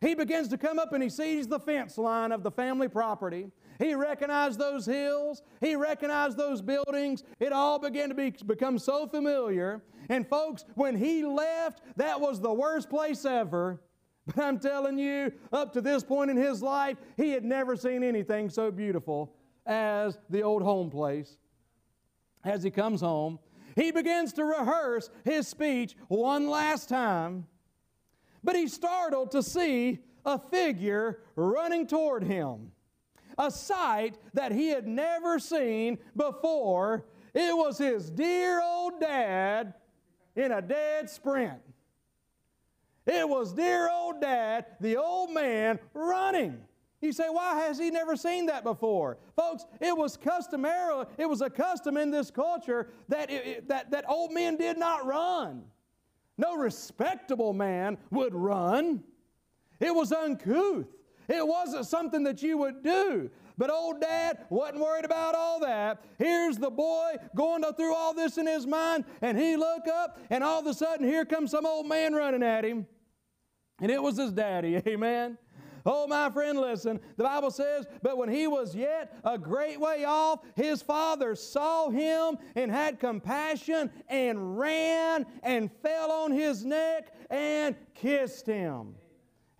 He 0.00 0.14
begins 0.14 0.48
to 0.48 0.58
come 0.58 0.78
up 0.78 0.92
and 0.92 1.02
he 1.02 1.08
sees 1.08 1.46
the 1.46 1.58
fence 1.58 1.96
line 1.96 2.32
of 2.32 2.42
the 2.42 2.50
family 2.50 2.88
property. 2.88 3.50
He 3.78 3.94
recognized 3.94 4.58
those 4.58 4.86
hills. 4.86 5.42
He 5.60 5.74
recognized 5.76 6.36
those 6.36 6.62
buildings. 6.62 7.24
It 7.40 7.52
all 7.52 7.78
began 7.78 8.08
to 8.08 8.14
be, 8.14 8.30
become 8.30 8.78
so 8.78 9.06
familiar. 9.06 9.82
And 10.08 10.28
folks, 10.28 10.64
when 10.74 10.96
he 10.96 11.24
left, 11.24 11.82
that 11.96 12.20
was 12.20 12.40
the 12.40 12.52
worst 12.52 12.88
place 12.88 13.24
ever. 13.24 13.80
But 14.26 14.38
I'm 14.38 14.58
telling 14.58 14.98
you, 14.98 15.32
up 15.52 15.72
to 15.74 15.80
this 15.80 16.02
point 16.02 16.30
in 16.30 16.36
his 16.36 16.62
life, 16.62 16.96
he 17.16 17.30
had 17.30 17.44
never 17.44 17.76
seen 17.76 18.02
anything 18.02 18.48
so 18.48 18.70
beautiful 18.70 19.34
as 19.66 20.18
the 20.30 20.42
old 20.42 20.62
home 20.62 20.90
place. 20.90 21.36
As 22.44 22.62
he 22.62 22.70
comes 22.70 23.00
home, 23.00 23.38
he 23.76 23.90
begins 23.90 24.32
to 24.34 24.44
rehearse 24.44 25.10
his 25.24 25.48
speech 25.48 25.96
one 26.08 26.48
last 26.48 26.88
time, 26.88 27.46
but 28.42 28.54
he's 28.54 28.72
startled 28.72 29.30
to 29.32 29.42
see 29.42 29.98
a 30.24 30.38
figure 30.38 31.20
running 31.36 31.86
toward 31.86 32.22
him 32.22 32.70
a 33.38 33.50
sight 33.50 34.16
that 34.34 34.52
he 34.52 34.68
had 34.68 34.86
never 34.86 35.38
seen 35.38 35.98
before. 36.16 37.04
It 37.32 37.56
was 37.56 37.78
his 37.78 38.10
dear 38.10 38.60
old 38.62 39.00
dad 39.00 39.74
in 40.36 40.52
a 40.52 40.62
dead 40.62 41.10
sprint. 41.10 41.60
It 43.06 43.28
was 43.28 43.52
dear 43.52 43.90
old 43.90 44.20
dad, 44.20 44.66
the 44.80 44.96
old 44.96 45.30
man, 45.30 45.78
running. 45.92 46.58
You 47.00 47.12
say, 47.12 47.28
why 47.28 47.60
has 47.60 47.78
he 47.78 47.90
never 47.90 48.16
seen 48.16 48.46
that 48.46 48.64
before? 48.64 49.18
Folks, 49.36 49.66
it 49.78 49.94
was 49.94 50.16
customary, 50.16 51.04
it 51.18 51.26
was 51.26 51.42
a 51.42 51.50
custom 51.50 51.98
in 51.98 52.10
this 52.10 52.30
culture 52.30 52.88
that, 53.08 53.30
it, 53.30 53.68
that, 53.68 53.90
that 53.90 54.08
old 54.08 54.32
men 54.32 54.56
did 54.56 54.78
not 54.78 55.04
run. 55.04 55.64
No 56.38 56.56
respectable 56.56 57.52
man 57.52 57.98
would 58.10 58.34
run. 58.34 59.04
It 59.80 59.94
was 59.94 60.12
uncouth. 60.12 60.86
It 61.28 61.46
wasn't 61.46 61.86
something 61.86 62.24
that 62.24 62.42
you 62.42 62.58
would 62.58 62.82
do. 62.82 63.30
But 63.56 63.70
old 63.70 64.00
dad 64.00 64.46
wasn't 64.50 64.80
worried 64.80 65.04
about 65.04 65.34
all 65.34 65.60
that. 65.60 66.04
Here's 66.18 66.58
the 66.58 66.70
boy 66.70 67.14
going 67.36 67.62
through 67.62 67.94
all 67.94 68.12
this 68.12 68.36
in 68.36 68.46
his 68.46 68.66
mind, 68.66 69.04
and 69.22 69.38
he 69.38 69.56
look 69.56 69.86
up, 69.86 70.18
and 70.30 70.42
all 70.42 70.60
of 70.60 70.66
a 70.66 70.74
sudden 70.74 71.06
here 71.06 71.24
comes 71.24 71.52
some 71.52 71.64
old 71.64 71.86
man 71.86 72.14
running 72.14 72.42
at 72.42 72.64
him. 72.64 72.86
And 73.80 73.90
it 73.90 74.02
was 74.02 74.16
his 74.16 74.32
daddy, 74.32 74.76
amen. 74.86 75.38
Oh, 75.86 76.06
my 76.06 76.30
friend, 76.30 76.58
listen. 76.58 76.98
The 77.18 77.24
Bible 77.24 77.50
says, 77.50 77.86
But 78.02 78.16
when 78.16 78.30
he 78.30 78.46
was 78.46 78.74
yet 78.74 79.14
a 79.22 79.36
great 79.36 79.78
way 79.78 80.04
off, 80.04 80.40
his 80.56 80.80
father 80.80 81.34
saw 81.34 81.90
him 81.90 82.38
and 82.56 82.70
had 82.70 82.98
compassion 82.98 83.90
and 84.08 84.58
ran 84.58 85.26
and 85.42 85.70
fell 85.82 86.10
on 86.10 86.32
his 86.32 86.64
neck 86.64 87.12
and 87.28 87.76
kissed 87.94 88.46
him. 88.46 88.94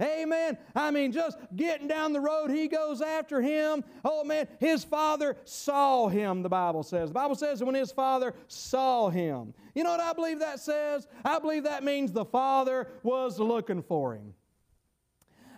Amen. 0.01 0.59
I 0.75 0.91
mean, 0.91 1.13
just 1.13 1.39
getting 1.55 1.87
down 1.87 2.13
the 2.13 2.21
road, 2.21 2.51
he 2.51 2.67
goes 2.67 3.01
after 3.01 3.41
him. 3.41 3.85
Oh 4.05 4.25
man, 4.25 4.49
his 4.59 4.83
father 4.83 5.37
saw 5.45 6.09
him, 6.09 6.43
the 6.43 6.49
Bible 6.49 6.83
says. 6.83 7.11
The 7.11 7.15
Bible 7.15 7.37
says 7.37 7.63
when 7.63 7.77
his 7.77 7.93
father 7.93 8.35
saw 8.49 9.09
him. 9.09 9.55
You 9.75 9.85
know 9.85 9.91
what 9.91 10.01
I 10.01 10.13
believe 10.13 10.41
that 10.41 10.59
says? 10.59 11.07
I 11.25 11.39
believe 11.39 11.65
that 11.65 11.85
means 11.85 12.11
the 12.11 12.25
father 12.25 12.89
was 13.03 13.39
looking 13.39 13.83
for 13.83 14.15
him. 14.15 14.35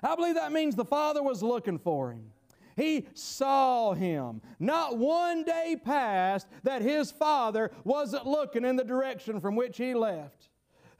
I 0.02 0.14
believe 0.14 0.34
that 0.34 0.52
means 0.52 0.74
the 0.74 0.84
Father 0.84 1.22
was 1.22 1.42
looking 1.42 1.78
for 1.78 2.12
him. 2.12 2.30
He 2.76 3.06
saw 3.14 3.94
him. 3.94 4.42
Not 4.60 4.98
one 4.98 5.44
day 5.44 5.76
passed 5.82 6.46
that 6.62 6.82
his 6.82 7.10
father 7.10 7.70
wasn't 7.84 8.26
looking 8.26 8.64
in 8.64 8.76
the 8.76 8.84
direction 8.84 9.40
from 9.40 9.56
which 9.56 9.78
he 9.78 9.94
left. 9.94 10.50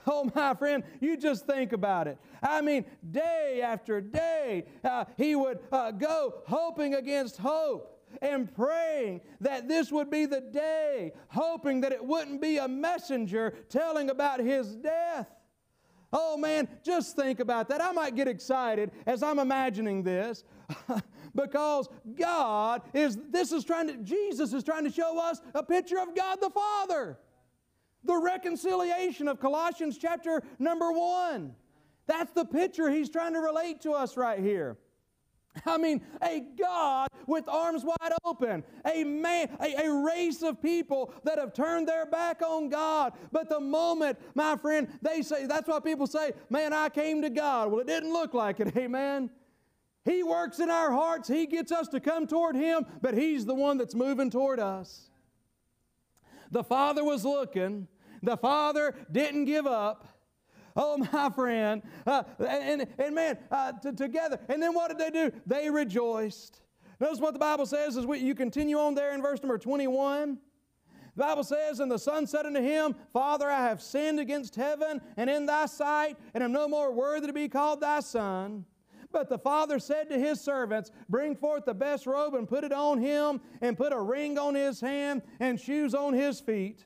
Oh, 0.07 0.31
my 0.35 0.55
friend, 0.55 0.85
you 1.01 1.17
just 1.17 1.47
think 1.47 1.73
about 1.73 2.07
it. 2.07 2.19
I 2.43 2.61
mean, 2.61 2.85
day 3.11 3.61
after 3.63 4.01
day, 4.01 4.67
uh, 4.85 5.05
he 5.17 5.35
would 5.35 5.59
uh, 5.73 5.91
go 5.91 6.43
hoping 6.47 6.95
against 6.95 7.39
hope 7.39 7.97
and 8.23 8.55
praying 8.55 9.21
that 9.41 9.69
this 9.69 9.91
would 9.91 10.11
be 10.11 10.27
the 10.27 10.41
day, 10.41 11.13
hoping 11.29 11.81
that 11.81 11.93
it 11.93 12.05
wouldn't 12.05 12.41
be 12.41 12.59
a 12.59 12.69
messenger 12.69 13.55
telling 13.69 14.11
about 14.11 14.41
his 14.41 14.77
death. 14.77 15.27
Oh 16.13 16.37
man, 16.37 16.69
just 16.85 17.17
think 17.17 17.41
about 17.41 17.69
that. 17.69 17.83
I 17.83 17.93
might 17.93 18.15
get 18.15 18.29
excited 18.29 18.93
as 19.07 19.23
I'm 19.23 19.39
imagining 19.39 20.03
this 20.03 20.45
because 21.35 21.89
God 22.15 22.83
is, 22.95 23.19
this 23.31 23.53
is 23.53 23.65
trying 23.65 23.89
to, 23.89 23.97
Jesus 23.99 24.53
is 24.53 24.63
trying 24.63 24.85
to 24.85 24.91
show 24.91 25.19
us 25.21 25.41
a 25.55 25.63
picture 25.63 25.99
of 25.99 26.15
God 26.15 26.39
the 26.41 26.51
Father. 26.51 27.19
The 28.07 28.17
reconciliation 28.17 29.29
of 29.29 29.41
Colossians 29.41 29.99
chapter 29.99 30.43
number 30.59 30.93
one. 30.93 31.55
That's 32.07 32.33
the 32.33 32.45
picture 32.45 32.89
he's 32.89 33.11
trying 33.11 33.35
to 33.35 33.41
relate 33.41 33.81
to 33.83 33.93
us 33.93 34.17
right 34.17 34.39
here. 34.39 34.79
I 35.65 35.79
mean, 35.79 36.03
a 36.23 36.45
God 36.59 37.09
with 37.27 37.49
arms 37.49 37.83
wide 37.85 38.13
open, 38.25 38.63
a 38.85 39.05
man, 39.05 39.49
a, 39.61 39.87
a, 39.87 40.05
race 40.05 40.43
of 40.43 40.61
people 40.63 41.13
that 41.25 41.39
have 41.39 41.55
turned 41.55 41.89
their 41.89 42.05
back 42.05 42.43
on 42.43 42.69
God. 42.69 43.15
But 43.33 43.49
the 43.49 43.59
moment, 43.59 44.19
my 44.35 44.57
friend, 44.57 44.89
they 45.01 45.23
say, 45.23 45.47
that's 45.47 45.67
why 45.67 45.81
people 45.81 46.07
say, 46.07 46.33
man, 46.51 46.73
I 46.73 46.91
came 46.91 47.23
to 47.23 47.31
God. 47.31 47.71
Well, 47.71 47.81
it 47.81 47.87
didn't 47.87 48.13
look 48.13 48.35
like 48.35 48.61
it, 48.61 48.77
amen. 48.77 49.31
He 50.05 50.23
works 50.23 50.61
in 50.61 50.71
our 50.71 50.93
hearts, 50.93 51.27
He 51.27 51.47
gets 51.47 51.73
us 51.73 51.89
to 51.89 52.01
come 52.01 52.27
toward 52.27 52.55
Him, 52.55 52.87
but 53.01 53.15
He's 53.15 53.45
the 53.45 53.55
one 53.55 53.79
that's 53.79 53.95
moving 53.95 54.31
toward 54.31 54.61
us. 54.61 55.11
The 56.51 56.63
Father 56.63 57.03
was 57.03 57.25
looking, 57.25 57.89
the 58.23 58.37
Father 58.37 58.95
didn't 59.11 59.45
give 59.45 59.67
up. 59.67 60.07
Oh, 60.77 60.99
my 61.13 61.31
friend. 61.31 61.83
Uh, 62.07 62.23
and, 62.39 62.87
and 62.99 63.15
man, 63.15 63.39
uh, 63.51 63.73
t- 63.73 63.93
together. 63.93 64.39
And 64.49 64.63
then 64.63 64.75
what 64.75 64.89
did 64.89 64.99
they 64.99 65.11
do? 65.11 65.33
They 65.47 65.71
rejoiced. 65.71 66.61
Notice 67.01 67.19
what 67.19 67.33
the 67.33 67.39
Bible 67.39 67.67
says 67.67 67.97
as 67.97 68.07
we, 68.07 68.19
you 68.19 68.35
continue 68.35 68.79
on 68.79 68.95
there 68.95 69.13
in 69.15 69.23
verse 69.23 69.43
number 69.43 69.59
21. 69.59 70.39
The 71.15 71.23
Bible 71.23 71.45
says, 71.45 71.81
And 71.81 71.91
the 71.91 71.99
son 71.99 72.27
said 72.27 72.45
unto 72.45 72.61
him, 72.61 72.95
Father, 73.13 73.51
I 73.51 73.65
have 73.65 73.83
sinned 73.83 74.21
against 74.21 74.55
heaven 74.55 75.01
and 75.17 75.31
in 75.31 75.47
thy 75.47 75.67
sight, 75.67 76.17
and 76.35 76.45
am 76.45 76.53
no 76.53 76.69
more 76.69 76.93
worthy 76.93 77.27
to 77.27 77.33
be 77.33 77.49
called 77.49 77.81
thy 77.81 78.01
son. 78.01 78.67
But 79.13 79.31
the 79.31 79.39
father 79.39 79.79
said 79.79 80.11
to 80.11 80.19
his 80.19 80.41
servants, 80.41 80.91
Bring 81.09 81.37
forth 81.37 81.65
the 81.65 81.75
best 81.75 82.07
robe 82.07 82.35
and 82.35 82.47
put 82.47 82.65
it 82.65 82.73
on 82.73 82.99
him, 82.99 83.41
and 83.63 83.77
put 83.77 83.95
a 83.95 84.01
ring 84.01 84.37
on 84.37 84.55
his 84.55 84.81
hand 84.81 85.23
and 85.41 85.59
shoes 85.59 85.95
on 85.95 86.13
his 86.13 86.41
feet 86.41 86.85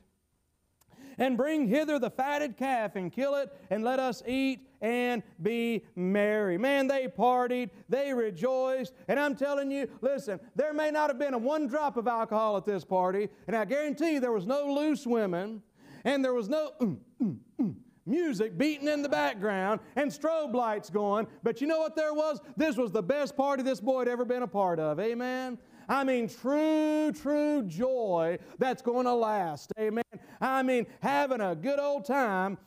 and 1.21 1.37
bring 1.37 1.67
hither 1.67 1.99
the 1.99 2.09
fatted 2.09 2.57
calf 2.57 2.95
and 2.95 3.13
kill 3.13 3.35
it, 3.35 3.55
and 3.69 3.83
let 3.83 3.99
us 3.99 4.23
eat 4.27 4.67
and 4.81 5.21
be 5.43 5.85
merry. 5.95 6.57
Man, 6.57 6.87
they 6.87 7.07
partied, 7.07 7.69
they 7.87 8.11
rejoiced, 8.11 8.93
and 9.07 9.19
I'm 9.19 9.35
telling 9.35 9.69
you, 9.69 9.87
listen, 10.01 10.39
there 10.55 10.73
may 10.73 10.89
not 10.89 11.11
have 11.11 11.19
been 11.19 11.35
a 11.35 11.37
one 11.37 11.67
drop 11.67 11.95
of 11.95 12.07
alcohol 12.07 12.57
at 12.57 12.65
this 12.65 12.83
party, 12.83 13.29
and 13.45 13.55
I 13.55 13.65
guarantee 13.65 14.13
you 14.13 14.19
there 14.19 14.31
was 14.31 14.47
no 14.47 14.73
loose 14.73 15.05
women, 15.05 15.61
and 16.03 16.25
there 16.25 16.33
was 16.33 16.49
no 16.49 16.71
mm, 16.81 16.97
mm, 17.21 17.37
mm, 17.61 17.75
music 18.07 18.57
beating 18.57 18.87
in 18.87 19.03
the 19.03 19.09
background, 19.09 19.79
and 19.95 20.09
strobe 20.09 20.55
lights 20.55 20.89
going. 20.89 21.27
But 21.43 21.61
you 21.61 21.67
know 21.67 21.79
what 21.79 21.95
there 21.95 22.15
was? 22.15 22.41
This 22.57 22.77
was 22.77 22.91
the 22.91 23.03
best 23.03 23.37
party 23.37 23.61
this 23.61 23.79
boy 23.79 23.99
had 23.99 24.07
ever 24.07 24.25
been 24.25 24.41
a 24.41 24.47
part 24.47 24.79
of. 24.79 24.99
Amen. 24.99 25.59
I 25.91 26.05
mean, 26.05 26.29
true, 26.29 27.11
true 27.11 27.63
joy 27.63 28.39
that's 28.57 28.81
going 28.81 29.05
to 29.05 29.13
last. 29.13 29.73
Amen. 29.77 30.05
I 30.39 30.63
mean, 30.63 30.87
having 31.01 31.41
a 31.41 31.53
good 31.53 31.79
old 31.79 32.05
time 32.05 32.57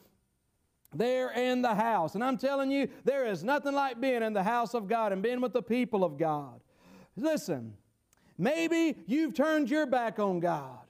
there 0.93 1.31
in 1.31 1.63
the 1.63 1.75
house. 1.75 2.15
And 2.17 2.23
I'm 2.23 2.37
telling 2.37 2.71
you, 2.71 2.87
there 3.03 3.25
is 3.25 3.43
nothing 3.43 3.73
like 3.73 3.99
being 3.99 4.23
in 4.23 4.35
the 4.35 4.43
house 4.43 4.75
of 4.75 4.89
God 4.89 5.11
and 5.11 5.23
being 5.23 5.41
with 5.41 5.55
the 5.55 5.63
people 5.63 6.05
of 6.05 6.19
God. 6.19 6.61
Listen, 7.17 7.73
maybe 8.37 8.95
you've 9.07 9.33
turned 9.33 9.71
your 9.71 9.87
back 9.87 10.19
on 10.19 10.39
God. 10.39 10.81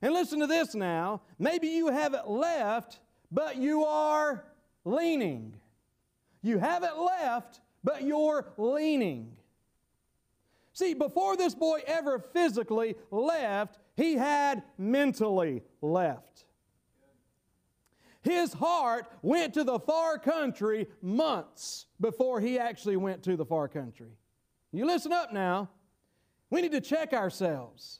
And 0.00 0.14
listen 0.14 0.40
to 0.40 0.46
this 0.46 0.74
now. 0.74 1.20
Maybe 1.38 1.68
you 1.68 1.88
haven't 1.88 2.30
left, 2.30 3.00
but 3.30 3.58
you 3.58 3.84
are 3.84 4.46
leaning. 4.86 5.52
You 6.40 6.56
haven't 6.56 6.98
left, 6.98 7.60
but 7.84 8.02
you're 8.02 8.46
leaning. 8.56 9.36
See, 10.78 10.94
before 10.94 11.36
this 11.36 11.56
boy 11.56 11.80
ever 11.88 12.20
physically 12.20 12.94
left, 13.10 13.80
he 13.96 14.14
had 14.14 14.62
mentally 14.78 15.64
left. 15.82 16.44
His 18.20 18.52
heart 18.52 19.10
went 19.20 19.54
to 19.54 19.64
the 19.64 19.80
far 19.80 20.20
country 20.20 20.86
months 21.02 21.86
before 22.00 22.40
he 22.40 22.60
actually 22.60 22.96
went 22.96 23.24
to 23.24 23.36
the 23.36 23.44
far 23.44 23.66
country. 23.66 24.12
You 24.70 24.86
listen 24.86 25.12
up 25.12 25.32
now. 25.32 25.68
We 26.48 26.62
need 26.62 26.70
to 26.70 26.80
check 26.80 27.12
ourselves. 27.12 27.98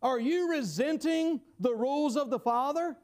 Are 0.00 0.20
you 0.20 0.52
resenting 0.52 1.40
the 1.58 1.74
rules 1.74 2.16
of 2.16 2.30
the 2.30 2.38
Father? 2.38 2.96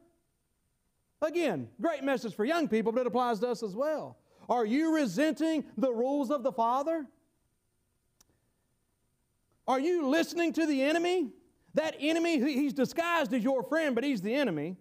Again, 1.20 1.66
great 1.80 2.04
message 2.04 2.36
for 2.36 2.44
young 2.44 2.68
people, 2.68 2.92
but 2.92 3.00
it 3.00 3.08
applies 3.08 3.40
to 3.40 3.48
us 3.48 3.64
as 3.64 3.74
well. 3.74 4.18
Are 4.48 4.64
you 4.64 4.94
resenting 4.94 5.64
the 5.76 5.92
rules 5.92 6.30
of 6.30 6.44
the 6.44 6.52
Father? 6.52 7.08
Are 9.66 9.80
you 9.80 10.08
listening 10.08 10.52
to 10.54 10.66
the 10.66 10.82
enemy? 10.82 11.30
That 11.74 11.96
enemy, 11.98 12.38
he's 12.38 12.72
disguised 12.72 13.32
as 13.32 13.42
your 13.42 13.62
friend, 13.62 13.94
but 13.94 14.04
he's 14.04 14.22
the 14.22 14.34
enemy. 14.34 14.76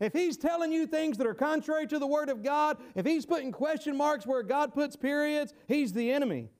If 0.00 0.12
he's 0.12 0.36
telling 0.36 0.72
you 0.72 0.86
things 0.86 1.16
that 1.18 1.26
are 1.26 1.34
contrary 1.34 1.86
to 1.86 1.98
the 1.98 2.06
Word 2.06 2.28
of 2.28 2.42
God, 2.42 2.78
if 2.94 3.06
he's 3.06 3.24
putting 3.24 3.52
question 3.52 3.96
marks 3.96 4.26
where 4.26 4.42
God 4.42 4.74
puts 4.74 4.96
periods, 4.96 5.54
he's 5.68 5.92
the 5.92 6.10
enemy. 6.12 6.50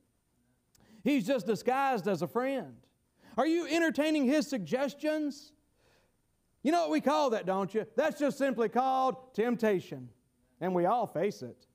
He's 1.02 1.26
just 1.26 1.46
disguised 1.46 2.08
as 2.08 2.22
a 2.22 2.26
friend. 2.26 2.76
Are 3.36 3.46
you 3.46 3.66
entertaining 3.66 4.24
his 4.24 4.46
suggestions? 4.46 5.52
You 6.62 6.72
know 6.72 6.80
what 6.82 6.90
we 6.90 7.00
call 7.00 7.30
that, 7.30 7.44
don't 7.44 7.74
you? 7.74 7.86
That's 7.96 8.18
just 8.18 8.38
simply 8.38 8.68
called 8.68 9.34
temptation. 9.34 10.08
And 10.60 10.74
we 10.74 10.86
all 10.86 11.06
face 11.06 11.42
it. 11.42 11.66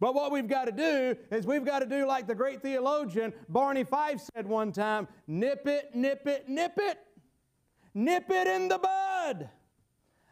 But 0.00 0.14
what 0.14 0.30
we've 0.30 0.48
got 0.48 0.66
to 0.66 0.72
do 0.72 1.16
is 1.30 1.46
we've 1.46 1.64
got 1.64 1.80
to 1.80 1.86
do 1.86 2.06
like 2.06 2.26
the 2.26 2.34
great 2.34 2.62
theologian 2.62 3.32
Barney 3.48 3.84
Fife 3.84 4.20
said 4.34 4.46
one 4.46 4.72
time 4.72 5.08
nip 5.26 5.66
it, 5.66 5.94
nip 5.94 6.26
it, 6.26 6.48
nip 6.48 6.78
it. 6.78 6.98
Nip 7.94 8.30
it 8.30 8.46
in 8.46 8.68
the 8.68 8.78
bud. 8.78 9.48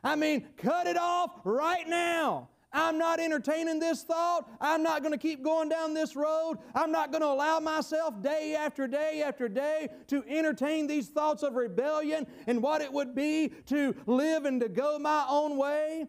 I 0.05 0.15
mean, 0.15 0.47
cut 0.57 0.87
it 0.87 0.97
off 0.97 1.41
right 1.43 1.89
now. 1.89 2.49
I'm 2.73 2.99
not 2.99 3.19
entertaining 3.19 3.79
this 3.79 4.03
thought. 4.03 4.49
I'm 4.61 4.83
not 4.83 5.01
going 5.03 5.13
to 5.13 5.19
keep 5.19 5.43
going 5.43 5.69
down 5.69 5.95
this 5.95 6.15
road. 6.15 6.59
I'm 6.75 6.93
not 6.93 7.11
going 7.11 7.23
to 7.23 7.29
allow 7.29 7.59
myself 7.59 8.23
day 8.23 8.55
after 8.55 8.87
day 8.87 9.23
after 9.27 9.49
day 9.49 9.89
to 10.09 10.23
entertain 10.29 10.87
these 10.87 11.09
thoughts 11.09 11.43
of 11.43 11.55
rebellion 11.55 12.27
and 12.47 12.63
what 12.63 12.83
it 12.83 12.93
would 12.93 13.15
be 13.15 13.53
to 13.67 13.97
live 14.07 14.45
and 14.45 14.61
to 14.61 14.69
go 14.69 14.99
my 14.99 15.25
own 15.29 15.57
way. 15.57 16.07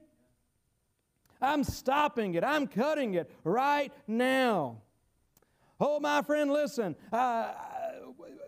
I'm 1.41 1.63
stopping 1.63 2.35
it. 2.35 2.43
I'm 2.43 2.67
cutting 2.67 3.13
it 3.13 3.29
right 3.43 3.91
now. 4.07 4.81
Oh, 5.79 5.99
my 5.99 6.21
friend, 6.21 6.51
listen. 6.51 6.95
Uh, 7.11 7.53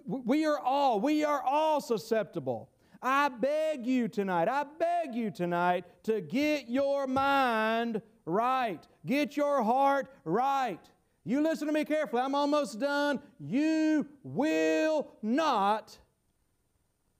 we 0.05 0.45
are 0.45 0.59
all, 0.59 0.99
we 0.99 1.23
are 1.23 1.41
all 1.41 1.81
susceptible. 1.81 2.69
I 3.01 3.29
beg 3.29 3.85
you 3.85 4.07
tonight, 4.07 4.49
I 4.49 4.65
beg 4.77 5.15
you 5.15 5.31
tonight 5.31 5.85
to 6.03 6.19
get 6.19 6.67
your 6.67 7.07
mind 7.07 8.01
right. 8.25 8.85
Get 9.05 9.37
your 9.37 9.63
heart 9.63 10.11
right. 10.25 10.79
You 11.23 11.41
listen 11.41 11.67
to 11.67 11.73
me 11.73 11.85
carefully. 11.85 12.21
I'm 12.21 12.35
almost 12.35 12.79
done. 12.79 13.19
You 13.39 14.07
will 14.23 15.11
not. 15.21 15.97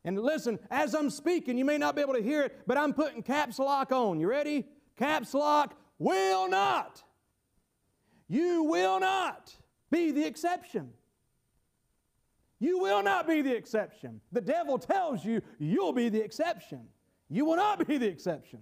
And 0.04 0.20
listen, 0.20 0.58
as 0.72 0.96
I'm 0.96 1.10
speaking, 1.10 1.58
you 1.58 1.66
may 1.66 1.78
not 1.78 1.96
be 1.96 2.02
able 2.02 2.16
to 2.16 2.22
hear 2.22 2.44
it, 2.44 2.62
but 2.66 2.78
I'm 2.78 2.94
putting 2.94 3.22
caps 3.22 3.60
lock 3.60 3.92
on. 3.92 4.20
You 4.20 4.28
ready? 4.28 4.66
Caps 5.00 5.34
lock, 5.34 5.76
will 5.98 6.48
not. 6.48 7.04
You 8.28 8.64
will 8.64 9.00
not 9.00 9.56
be 9.90 10.12
the 10.12 10.26
exception. 10.26 10.92
You 12.60 12.80
will 12.80 13.02
not 13.02 13.28
be 13.28 13.42
the 13.42 13.56
exception. 13.56 14.22
The 14.32 14.42
devil 14.42 14.78
tells 14.78 15.26
you 15.26 15.42
you'll 15.58 15.94
be 15.94 16.10
the 16.10 16.22
exception. 16.22 16.82
You 17.30 17.46
will 17.46 17.56
not 17.56 17.88
be 17.88 17.98
the 17.98 18.08
exception. 18.08 18.60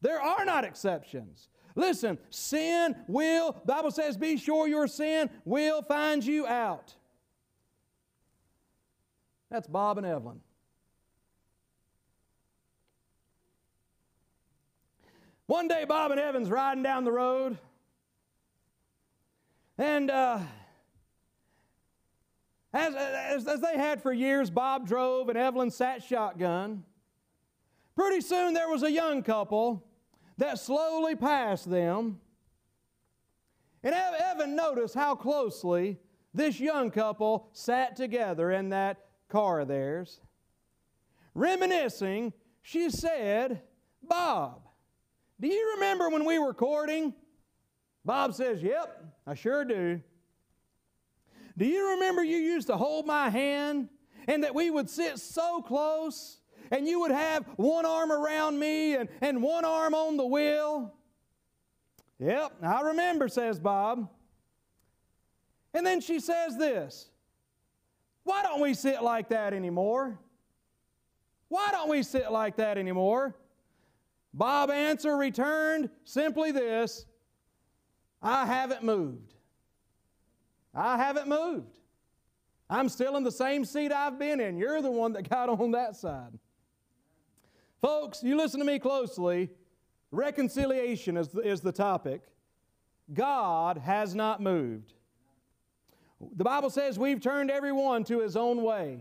There 0.00 0.20
are 0.20 0.44
not 0.44 0.64
exceptions. 0.64 1.48
Listen, 1.76 2.18
sin 2.30 2.96
will, 3.06 3.60
Bible 3.64 3.90
says, 3.90 4.16
be 4.16 4.36
sure 4.38 4.66
your 4.66 4.88
sin 4.88 5.30
will 5.44 5.82
find 5.82 6.24
you 6.24 6.46
out. 6.46 6.94
That's 9.50 9.68
Bob 9.68 9.98
and 9.98 10.06
Evelyn. 10.06 10.40
One 15.50 15.66
day, 15.66 15.84
Bob 15.84 16.12
and 16.12 16.20
Evan's 16.20 16.48
riding 16.48 16.84
down 16.84 17.02
the 17.02 17.10
road. 17.10 17.58
And 19.78 20.08
uh, 20.08 20.38
as, 22.72 22.94
as, 22.94 23.48
as 23.48 23.60
they 23.60 23.76
had 23.76 24.00
for 24.00 24.12
years, 24.12 24.48
Bob 24.48 24.86
drove 24.86 25.28
and 25.28 25.36
Evelyn 25.36 25.72
sat 25.72 26.04
shotgun. 26.04 26.84
Pretty 27.96 28.20
soon 28.20 28.54
there 28.54 28.68
was 28.68 28.84
a 28.84 28.92
young 28.92 29.24
couple 29.24 29.84
that 30.38 30.60
slowly 30.60 31.16
passed 31.16 31.68
them. 31.68 32.20
And 33.82 33.92
Evan 33.92 34.54
noticed 34.54 34.94
how 34.94 35.16
closely 35.16 35.98
this 36.32 36.60
young 36.60 36.92
couple 36.92 37.48
sat 37.52 37.96
together 37.96 38.52
in 38.52 38.68
that 38.68 38.98
car 39.28 39.58
of 39.58 39.66
theirs. 39.66 40.20
Reminiscing, 41.34 42.34
she 42.62 42.88
said, 42.88 43.62
Bob, 44.00 44.60
do 45.40 45.48
you 45.48 45.72
remember 45.74 46.10
when 46.10 46.24
we 46.24 46.38
were 46.38 46.52
courting? 46.52 47.14
Bob 48.04 48.34
says, 48.34 48.62
Yep, 48.62 49.04
I 49.26 49.34
sure 49.34 49.64
do. 49.64 50.00
Do 51.56 51.66
you 51.66 51.92
remember 51.92 52.22
you 52.22 52.36
used 52.36 52.68
to 52.68 52.76
hold 52.76 53.06
my 53.06 53.28
hand 53.28 53.88
and 54.28 54.44
that 54.44 54.54
we 54.54 54.70
would 54.70 54.88
sit 54.88 55.18
so 55.18 55.60
close 55.62 56.40
and 56.70 56.86
you 56.86 57.00
would 57.00 57.10
have 57.10 57.44
one 57.56 57.84
arm 57.84 58.12
around 58.12 58.58
me 58.58 58.94
and, 58.94 59.08
and 59.20 59.42
one 59.42 59.64
arm 59.64 59.94
on 59.94 60.16
the 60.16 60.26
wheel? 60.26 60.94
Yep, 62.18 62.52
I 62.62 62.82
remember, 62.82 63.28
says 63.28 63.58
Bob. 63.58 64.08
And 65.72 65.86
then 65.86 66.00
she 66.00 66.20
says 66.20 66.56
this 66.56 67.08
Why 68.24 68.42
don't 68.42 68.60
we 68.60 68.74
sit 68.74 69.02
like 69.02 69.30
that 69.30 69.52
anymore? 69.52 70.18
Why 71.48 71.68
don't 71.72 71.88
we 71.88 72.02
sit 72.02 72.30
like 72.30 72.56
that 72.56 72.78
anymore? 72.78 73.34
Bob 74.32 74.70
answer 74.70 75.16
returned 75.16 75.90
simply 76.04 76.52
this 76.52 77.06
I 78.22 78.46
haven't 78.46 78.82
moved. 78.82 79.34
I 80.74 80.96
haven't 80.96 81.28
moved. 81.28 81.78
I'm 82.68 82.88
still 82.88 83.16
in 83.16 83.24
the 83.24 83.32
same 83.32 83.64
seat 83.64 83.92
I've 83.92 84.18
been 84.18 84.38
in. 84.38 84.56
You're 84.56 84.80
the 84.82 84.90
one 84.90 85.12
that 85.14 85.28
got 85.28 85.48
on 85.48 85.72
that 85.72 85.96
side. 85.96 86.38
Folks, 87.80 88.22
you 88.22 88.36
listen 88.36 88.60
to 88.60 88.66
me 88.66 88.78
closely. 88.78 89.50
Reconciliation 90.12 91.16
is 91.16 91.28
the, 91.28 91.40
is 91.40 91.60
the 91.60 91.72
topic. 91.72 92.22
God 93.12 93.78
has 93.78 94.14
not 94.14 94.40
moved. 94.40 94.92
The 96.36 96.44
Bible 96.44 96.70
says 96.70 96.98
we've 96.98 97.20
turned 97.20 97.50
everyone 97.50 98.04
to 98.04 98.20
his 98.20 98.36
own 98.36 98.62
way. 98.62 99.00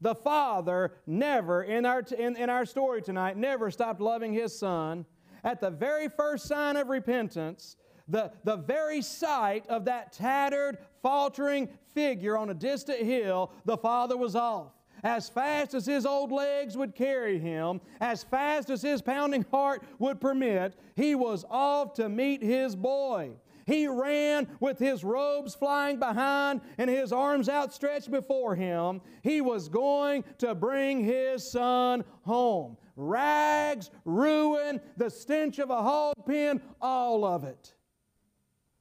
The 0.00 0.14
Father 0.14 0.92
never, 1.06 1.62
in 1.62 1.84
our, 1.84 2.00
in, 2.16 2.36
in 2.36 2.50
our 2.50 2.64
story 2.64 3.02
tonight, 3.02 3.36
never 3.36 3.70
stopped 3.70 4.00
loving 4.00 4.32
his 4.32 4.56
Son. 4.56 5.04
At 5.44 5.60
the 5.60 5.70
very 5.70 6.08
first 6.08 6.46
sign 6.46 6.76
of 6.76 6.88
repentance, 6.88 7.76
the, 8.06 8.32
the 8.44 8.56
very 8.56 9.02
sight 9.02 9.66
of 9.68 9.84
that 9.84 10.12
tattered, 10.12 10.78
faltering 11.02 11.68
figure 11.94 12.38
on 12.38 12.50
a 12.50 12.54
distant 12.54 13.00
hill, 13.00 13.52
the 13.64 13.76
Father 13.76 14.16
was 14.16 14.34
off. 14.34 14.72
As 15.04 15.28
fast 15.28 15.74
as 15.74 15.86
his 15.86 16.06
old 16.06 16.32
legs 16.32 16.76
would 16.76 16.94
carry 16.94 17.38
him, 17.38 17.80
as 18.00 18.24
fast 18.24 18.68
as 18.70 18.82
his 18.82 19.00
pounding 19.00 19.44
heart 19.50 19.82
would 19.98 20.20
permit, 20.20 20.74
he 20.96 21.14
was 21.14 21.44
off 21.48 21.94
to 21.94 22.08
meet 22.08 22.42
his 22.42 22.74
boy. 22.74 23.30
He 23.68 23.86
ran 23.86 24.48
with 24.60 24.78
his 24.78 25.04
robes 25.04 25.54
flying 25.54 25.98
behind 25.98 26.62
and 26.78 26.88
his 26.88 27.12
arms 27.12 27.50
outstretched 27.50 28.10
before 28.10 28.56
him. 28.56 29.02
He 29.22 29.42
was 29.42 29.68
going 29.68 30.24
to 30.38 30.54
bring 30.54 31.04
his 31.04 31.52
son 31.52 32.02
home. 32.22 32.78
Rags, 32.96 33.90
ruin, 34.06 34.80
the 34.96 35.10
stench 35.10 35.58
of 35.58 35.68
a 35.68 35.82
hog 35.82 36.14
pen, 36.26 36.62
all 36.80 37.26
of 37.26 37.44
it. 37.44 37.74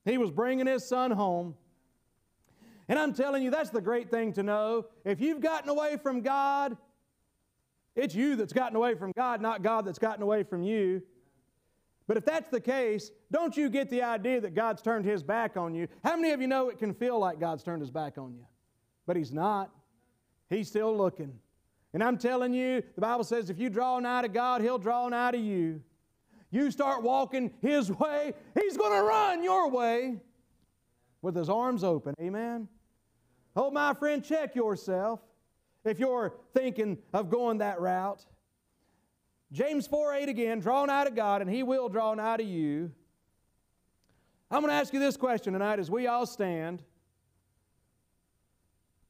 He 0.05 0.17
was 0.17 0.31
bringing 0.31 0.67
his 0.67 0.87
son 0.87 1.11
home. 1.11 1.55
And 2.87 2.97
I'm 2.97 3.13
telling 3.13 3.43
you, 3.43 3.51
that's 3.51 3.71
the 3.71 3.81
great 3.81 4.09
thing 4.09 4.31
to 4.33 4.43
know. 4.43 4.85
If 5.03 5.19
you've 5.19 5.41
gotten 5.41 5.67
away 5.67 5.97
from 5.97 6.21
God, 6.21 6.77
it's 7.93 8.15
you 8.15 8.37
that's 8.37 8.53
gotten 8.53 8.77
away 8.77 8.95
from 8.95 9.11
God, 9.11 9.41
not 9.41 9.63
God 9.63 9.83
that's 9.83 9.99
gotten 9.99 10.23
away 10.23 10.43
from 10.43 10.63
you. 10.63 11.01
But 12.07 12.15
if 12.15 12.25
that's 12.25 12.49
the 12.49 12.61
case, 12.61 13.11
don't 13.31 13.55
you 13.57 13.69
get 13.69 13.89
the 13.89 14.01
idea 14.01 14.39
that 14.39 14.55
God's 14.55 14.81
turned 14.81 15.05
his 15.05 15.21
back 15.21 15.57
on 15.57 15.75
you? 15.75 15.87
How 16.03 16.15
many 16.15 16.31
of 16.31 16.39
you 16.39 16.47
know 16.47 16.69
it 16.69 16.79
can 16.79 16.93
feel 16.93 17.19
like 17.19 17.39
God's 17.39 17.63
turned 17.63 17.81
his 17.81 17.91
back 17.91 18.17
on 18.17 18.33
you? 18.33 18.45
But 19.05 19.17
he's 19.17 19.33
not. 19.33 19.71
He's 20.49 20.69
still 20.69 20.95
looking. 20.95 21.33
And 21.93 22.01
I'm 22.01 22.17
telling 22.17 22.53
you, 22.53 22.81
the 22.95 23.01
Bible 23.01 23.25
says 23.25 23.49
if 23.49 23.59
you 23.59 23.69
draw 23.69 23.99
nigh 23.99 24.21
to 24.21 24.29
God, 24.29 24.61
he'll 24.61 24.77
draw 24.77 25.07
nigh 25.09 25.31
to 25.31 25.37
you. 25.37 25.81
You 26.49 26.71
start 26.71 27.03
walking 27.03 27.51
his 27.61 27.91
way, 27.91 28.33
he's 28.59 28.77
going 28.77 28.93
to 28.93 29.03
run 29.03 29.43
your 29.43 29.69
way 29.69 30.21
with 31.21 31.35
his 31.35 31.49
arms 31.49 31.83
open. 31.83 32.13
Amen. 32.21 32.69
Oh, 33.55 33.69
my 33.69 33.93
friend, 33.93 34.23
check 34.23 34.55
yourself 34.55 35.19
if 35.83 35.99
you're 35.99 36.35
thinking 36.53 36.99
of 37.13 37.29
going 37.29 37.57
that 37.57 37.81
route. 37.81 38.25
James 39.51 39.87
4 39.87 40.13
8 40.13 40.29
again, 40.29 40.59
draw 40.59 40.85
nigh 40.85 41.05
to 41.05 41.11
God, 41.11 41.41
and 41.41 41.49
He 41.49 41.63
will 41.63 41.89
draw 41.89 42.13
nigh 42.13 42.37
to 42.37 42.43
you. 42.43 42.91
I'm 44.49 44.61
going 44.61 44.71
to 44.71 44.75
ask 44.75 44.93
you 44.93 44.99
this 44.99 45.17
question 45.17 45.53
tonight 45.53 45.79
as 45.79 45.91
we 45.91 46.07
all 46.07 46.25
stand. 46.25 46.83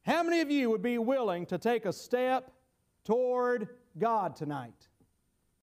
How 0.04 0.24
many 0.24 0.42
of 0.42 0.50
you 0.50 0.70
would 0.70 0.82
be 0.82 0.98
willing 0.98 1.46
to 1.48 1.58
take 1.58 1.86
a 1.86 1.94
step 1.94 2.52
toward 3.04 3.70
God 3.98 4.36
tonight? 4.36 4.88